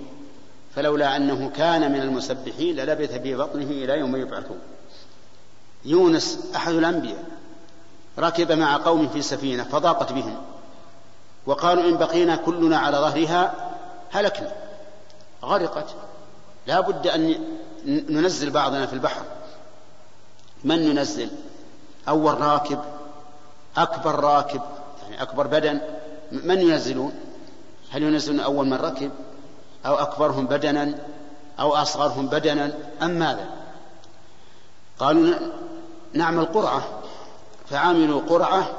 [0.74, 4.58] فلولا أنه كان من المسبحين للبث في بطنه إلى يوم يبعثون.
[5.84, 7.24] يونس أحد الأنبياء
[8.18, 10.36] ركب مع قوم في سفينة فضاقت بهم.
[11.46, 13.70] وقالوا إن بقينا كلنا على ظهرها
[14.10, 14.52] هلكنا.
[15.44, 15.94] غرقت.
[16.66, 17.44] لا بد أن
[17.86, 19.22] ننزل بعضنا في البحر.
[20.64, 21.28] من ننزل؟
[22.08, 22.80] أول راكب
[23.76, 24.62] أكبر راكب
[25.02, 25.80] يعني أكبر بدن
[26.32, 27.12] من ينزلون؟
[27.90, 29.10] هل ينزلون أول من ركب؟
[29.86, 30.94] أو أكبرهم بدنا؟
[31.60, 32.72] أو أصغرهم بدنا؟
[33.02, 33.50] أم ماذا؟
[34.98, 35.34] قالوا
[36.12, 36.82] نعمل قرعة
[37.70, 38.70] فعملوا قرعة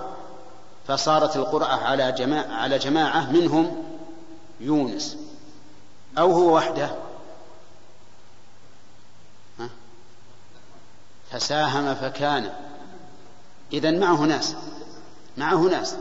[0.87, 3.83] فصارت القرعة على جماعة, على جماعة منهم
[4.59, 5.17] يونس.
[6.17, 6.89] أو هو وحده.
[11.31, 12.53] فساهم فكان.
[13.73, 14.55] إذا معه ناس
[15.37, 15.95] معه ناس.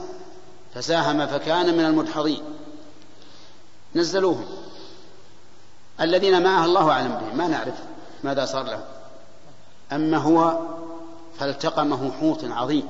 [0.75, 2.43] فساهم فكان من المدحضين.
[3.95, 4.47] نزلوهم.
[6.01, 7.37] الذين معه الله أعلم بهم.
[7.37, 7.75] ما نعرف
[8.25, 8.85] ماذا صار لهم.
[9.93, 10.59] أما هو
[11.39, 12.89] فالتقمه حوت عظيم.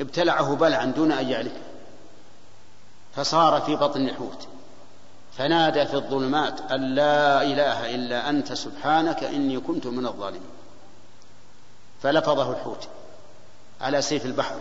[0.00, 1.60] ابتلعه بلعا دون أن يعرفه
[3.16, 4.48] فصار في بطن الحوت
[5.38, 10.50] فنادى في الظلمات أن لا إله إلا أنت سبحانك إني كنت من الظالمين.
[12.02, 12.88] فلفظه الحوت.
[13.80, 14.56] على سيف البحر.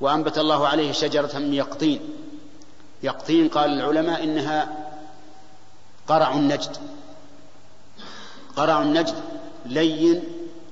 [0.00, 2.00] وأنبت الله عليه شجرة من يقطين.
[3.02, 4.88] يقطين قال العلماء إنها
[6.08, 6.76] قرع النجد.
[8.56, 9.14] قرع النجد
[9.66, 10.24] لين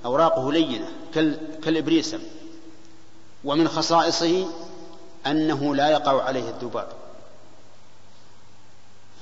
[0.05, 0.89] أوراقه لينة
[1.65, 2.21] كالإبريسم.
[3.45, 4.47] ومن خصائصه
[5.27, 6.89] أنه لا يقع عليه الذباب.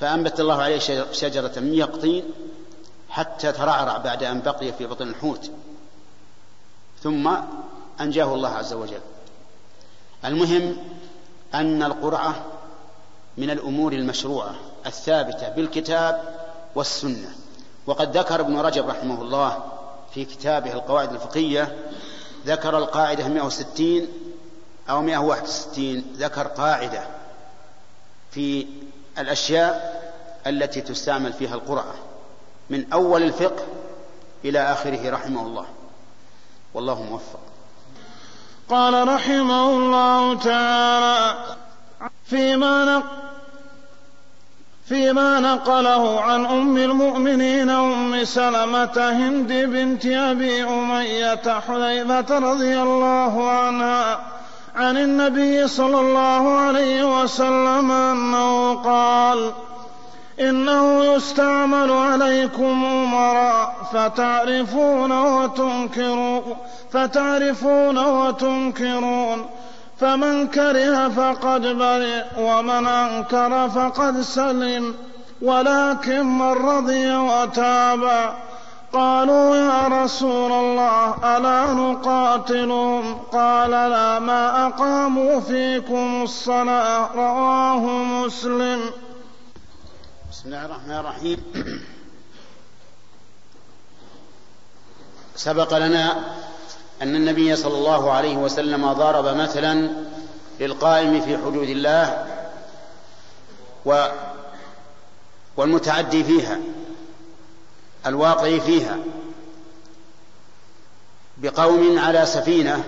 [0.01, 0.79] فأنبت الله عليه
[1.13, 2.25] شجرة من يقطين
[3.11, 5.51] حتى ترعرع بعد أن بقي في بطن الحوت.
[7.03, 7.31] ثم
[8.01, 9.01] أنجاه الله عز وجل.
[10.25, 10.77] المهم
[11.55, 12.45] أن القرعة
[13.39, 14.55] من الأمور المشروعة
[14.87, 16.35] الثابتة بالكتاب
[16.75, 17.35] والسنة.
[17.87, 19.63] وقد ذكر ابن رجب رحمه الله
[20.15, 21.77] في كتابه القواعد الفقهية
[22.47, 24.09] ذكر القاعدة 160
[24.91, 27.03] أو 161 ذكر قاعدة
[28.31, 28.67] في
[29.19, 30.01] الأشياء
[30.47, 31.95] التي تستعمل فيها القرعة
[32.71, 33.65] من أول الفقه
[34.45, 35.67] إلى آخره رحمه الله.
[36.75, 37.50] والله موفق.
[38.71, 41.35] قال رحمه الله تعالى
[42.27, 43.05] فيما نق
[44.89, 54.21] فيما نقله عن أم المؤمنين أم سلمة هند بنت أبي أمية حذيفة رضي الله عنها
[54.77, 59.53] عن النبي صلى الله عليه وسلم أنه قال
[60.41, 66.43] إنه يستعمل عليكم أمراء فتعرفون وتنكرون
[66.93, 69.47] فتعرفون وتنكرون.
[70.01, 74.95] فمن كره فقد برئ ومن أنكر فقد سلم.
[75.43, 78.33] ولكن من رضي وتاب
[78.93, 88.81] قالوا يا رسول الله ألا نقاتلهم؟ قال لا ما أقاموا فيكم الصلاة رواه مسلم.
[90.31, 91.39] بسم الله الرحمن الرحيم.
[95.37, 96.13] سبق لنا
[97.03, 99.91] أن النبي صلى الله عليه وسلم ضرب مثلا
[100.61, 102.27] للقائم في حدود الله
[103.85, 104.07] و
[105.57, 106.59] والمتعدي فيها
[108.07, 108.97] الواقع فيها
[111.37, 112.85] بقوم على سفينة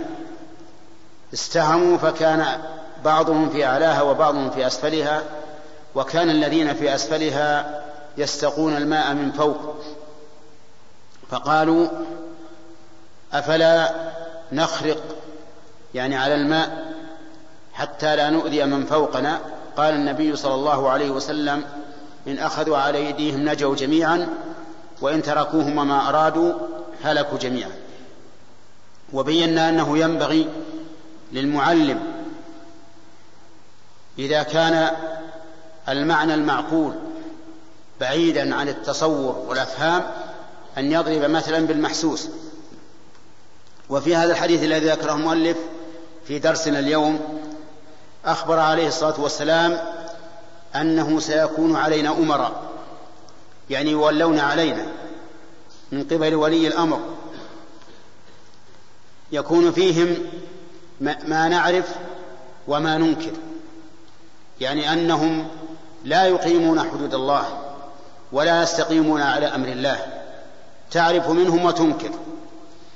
[1.34, 2.62] استهموا فكان
[3.04, 5.41] بعضهم في أعلاها وبعضهم في أسفلها
[5.94, 7.82] وكان الذين في أسفلها
[8.18, 9.74] يستقون الماء من فوق.
[11.30, 11.88] فقالوا
[13.32, 13.94] أفلا
[14.52, 15.02] نخرق
[15.94, 16.94] يعني على الماء
[17.72, 19.40] حتى لا نؤذي من فوقنا.
[19.76, 21.64] قال النبي صلى الله عليه وسلم
[22.26, 24.28] إن أخذوا على أيديهم نجوا جميعا
[25.00, 26.52] وإن تركوهم وما أرادوا
[27.04, 27.70] هلكوا جميعا.
[29.12, 30.48] وبينا أنه ينبغي
[31.32, 32.00] للمعلم
[34.18, 34.90] إذا كان
[35.88, 36.94] المعنى المعقول
[38.00, 40.04] بعيدا عن التصور والأفهام
[40.78, 42.28] أن يضرب مثلا بالمحسوس.
[43.90, 45.56] وفي هذا الحديث الذي ذكره المؤلف
[46.26, 47.20] في درسنا اليوم
[48.24, 49.78] أخبر عليه الصلاة والسلام
[50.74, 52.62] أنه سيكون علينا أمراء
[53.70, 54.86] يعني يولون علينا
[55.92, 57.00] من قبل ولي الأمر.
[59.32, 60.16] يكون فيهم
[61.00, 61.94] ما نعرف
[62.68, 63.32] وما ننكر
[64.60, 65.48] يعني أنهم
[66.04, 67.44] لا يقيمون حدود الله
[68.32, 70.06] ولا يستقيمون على أمر الله.
[70.90, 72.10] تعرف منهم وتنكر.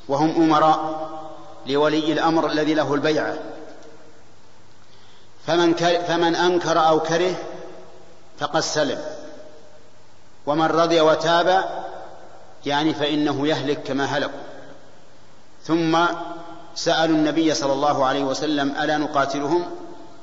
[0.08, 1.08] وهم أمراء
[1.66, 3.38] لولي الأمر الذي له البيعه
[5.46, 5.74] فمن
[6.08, 7.34] فمن أنكر أو كره
[8.38, 8.98] فقد سلم.
[10.46, 11.64] ومن رضي وتاب
[12.66, 14.38] يعني فإنه يهلك كما هلكوا.
[15.64, 15.98] ثم
[16.74, 19.64] سألوا النبي صلى الله عليه وسلم ألا نقاتلهم؟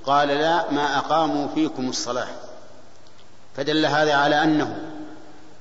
[0.06, 2.28] قال لا ما أقاموا فيكم الصلاة.
[3.58, 4.78] فدل هذا على أنه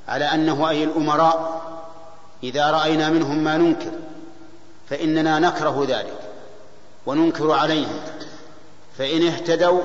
[0.09, 1.63] على أنه أي الأمراء
[2.43, 3.93] إذا رأينا منهم ما ننكر
[4.91, 6.19] فإننا نكره ذلك
[7.07, 8.01] وننكر عليهم
[8.99, 9.83] فإن اهتدوا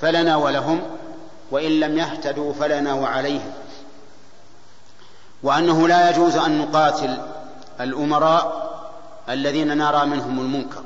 [0.00, 0.80] فلنا ولهم
[1.50, 3.52] وإن لم يهتدوا فلنا وعليهم.
[5.42, 7.18] وأنه لا يجوز أن نقاتل
[7.80, 8.70] الأمراء
[9.28, 10.82] الذين نرى منهم المنكر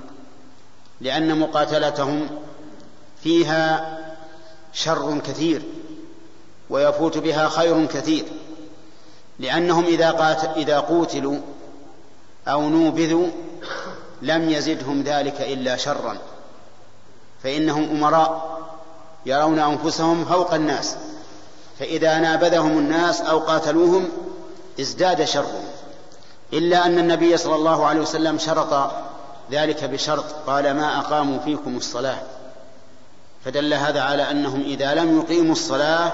[1.00, 2.28] لأن مقاتلتهم
[3.22, 3.98] فيها
[4.72, 5.62] شر كثير.
[6.74, 8.24] ويفوت بها خير كثير.
[9.38, 11.38] لأنهم إذا, قاتل إذا قوتلوا
[12.48, 13.26] أو نوبذوا
[14.22, 16.16] لم يزدهم ذلك إلا شرا.
[17.42, 18.58] فإنهم أمراء
[19.26, 20.96] يرون أنفسهم فوق الناس.
[21.78, 24.08] فإذا نابذهم الناس أو قاتلوهم
[24.80, 25.64] ازداد شرهم.
[26.52, 28.90] إلا أن النبي صلى الله عليه وسلم شرط
[29.50, 32.18] ذلك بشرط قال ما أقاموا فيكم الصلاة.
[33.44, 36.12] فدل هذا على أنهم إذا لم يقيموا الصلاة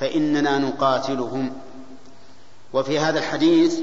[0.00, 1.52] فإننا نقاتلهم.
[2.72, 3.78] وفي هذا الحديث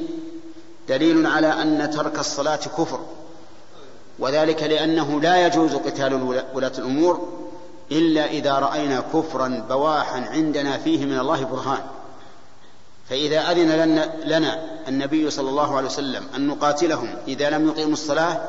[0.89, 2.99] دليل على أن ترك الصلاة كفر
[4.19, 7.27] وذلك لأنه لا يجوز قتال ولاة الأمور
[7.91, 11.81] إلا إذا رأينا كفرا بواحا عندنا فيه من الله برهان.
[13.09, 18.41] فإذا أذن لنا, لنا النبي صلى الله عليه وسلم أن نقاتلهم إذا لم يقيموا الصلاة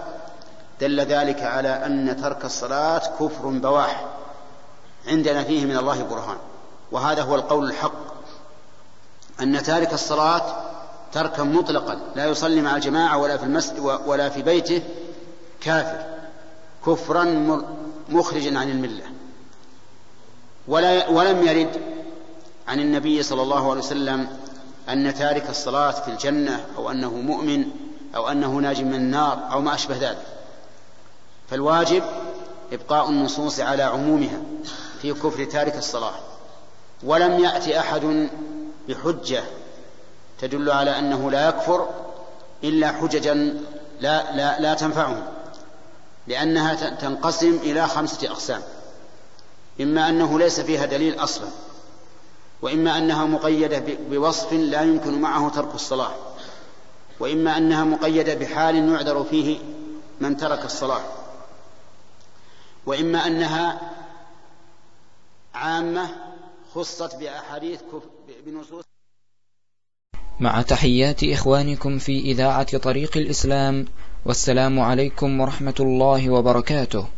[0.80, 4.06] دل ذلك على أن ترك الصلاة كفر بواح
[5.08, 6.36] عندنا فيه من الله برهان.
[6.94, 7.92] وهذا هو القول الحق
[9.40, 10.56] أن تارك الصلاة
[11.12, 14.82] تركا مطلقا لا يصلي مع الجماعة ولا في المسجد ولا في بيته
[15.60, 16.04] كافر
[16.86, 17.24] كفرا
[18.08, 19.04] مخرجا عن الملة.
[20.68, 21.80] ولا ولم يرد
[22.68, 24.28] عن النبي صلى الله عليه وسلم
[24.88, 27.64] أن تارك الصلاة في الجنة أو أنه مؤمن
[28.16, 30.26] أو أنه ناج من النار أو ما أشبه ذلك.
[31.50, 32.02] فالواجب
[32.72, 34.40] إبقاء النصوص على عمومها
[35.02, 36.33] في كفر تارك الصلاة.
[37.04, 38.28] ولم يأتي أحد
[38.88, 39.44] بحجة
[40.40, 41.88] تدل على أنه لا يكفر
[42.64, 43.34] إلا حججا
[44.00, 45.22] لا, لا, لا تنفعهم
[46.26, 48.62] لأنها تنقسم إلى خمسة أقسام
[49.80, 51.48] إما أنه ليس فيها دليل أصلا
[52.62, 56.14] وإما أنها مقيدة بوصف لا يمكن معه ترك الصلاة
[57.20, 59.58] وإما أنها مقيدة بحال يعذر فيه
[60.20, 61.02] من ترك الصلاة
[62.86, 63.80] وإما أنها
[65.54, 66.08] عامة
[66.74, 67.80] خصت بأحاديث
[68.46, 68.84] بنصوص.
[70.40, 73.86] مع تحيات إخوانكم في إذاعة طريق الإسلام
[74.26, 77.08] والسلام عليكم ورحمة الله وبركاته.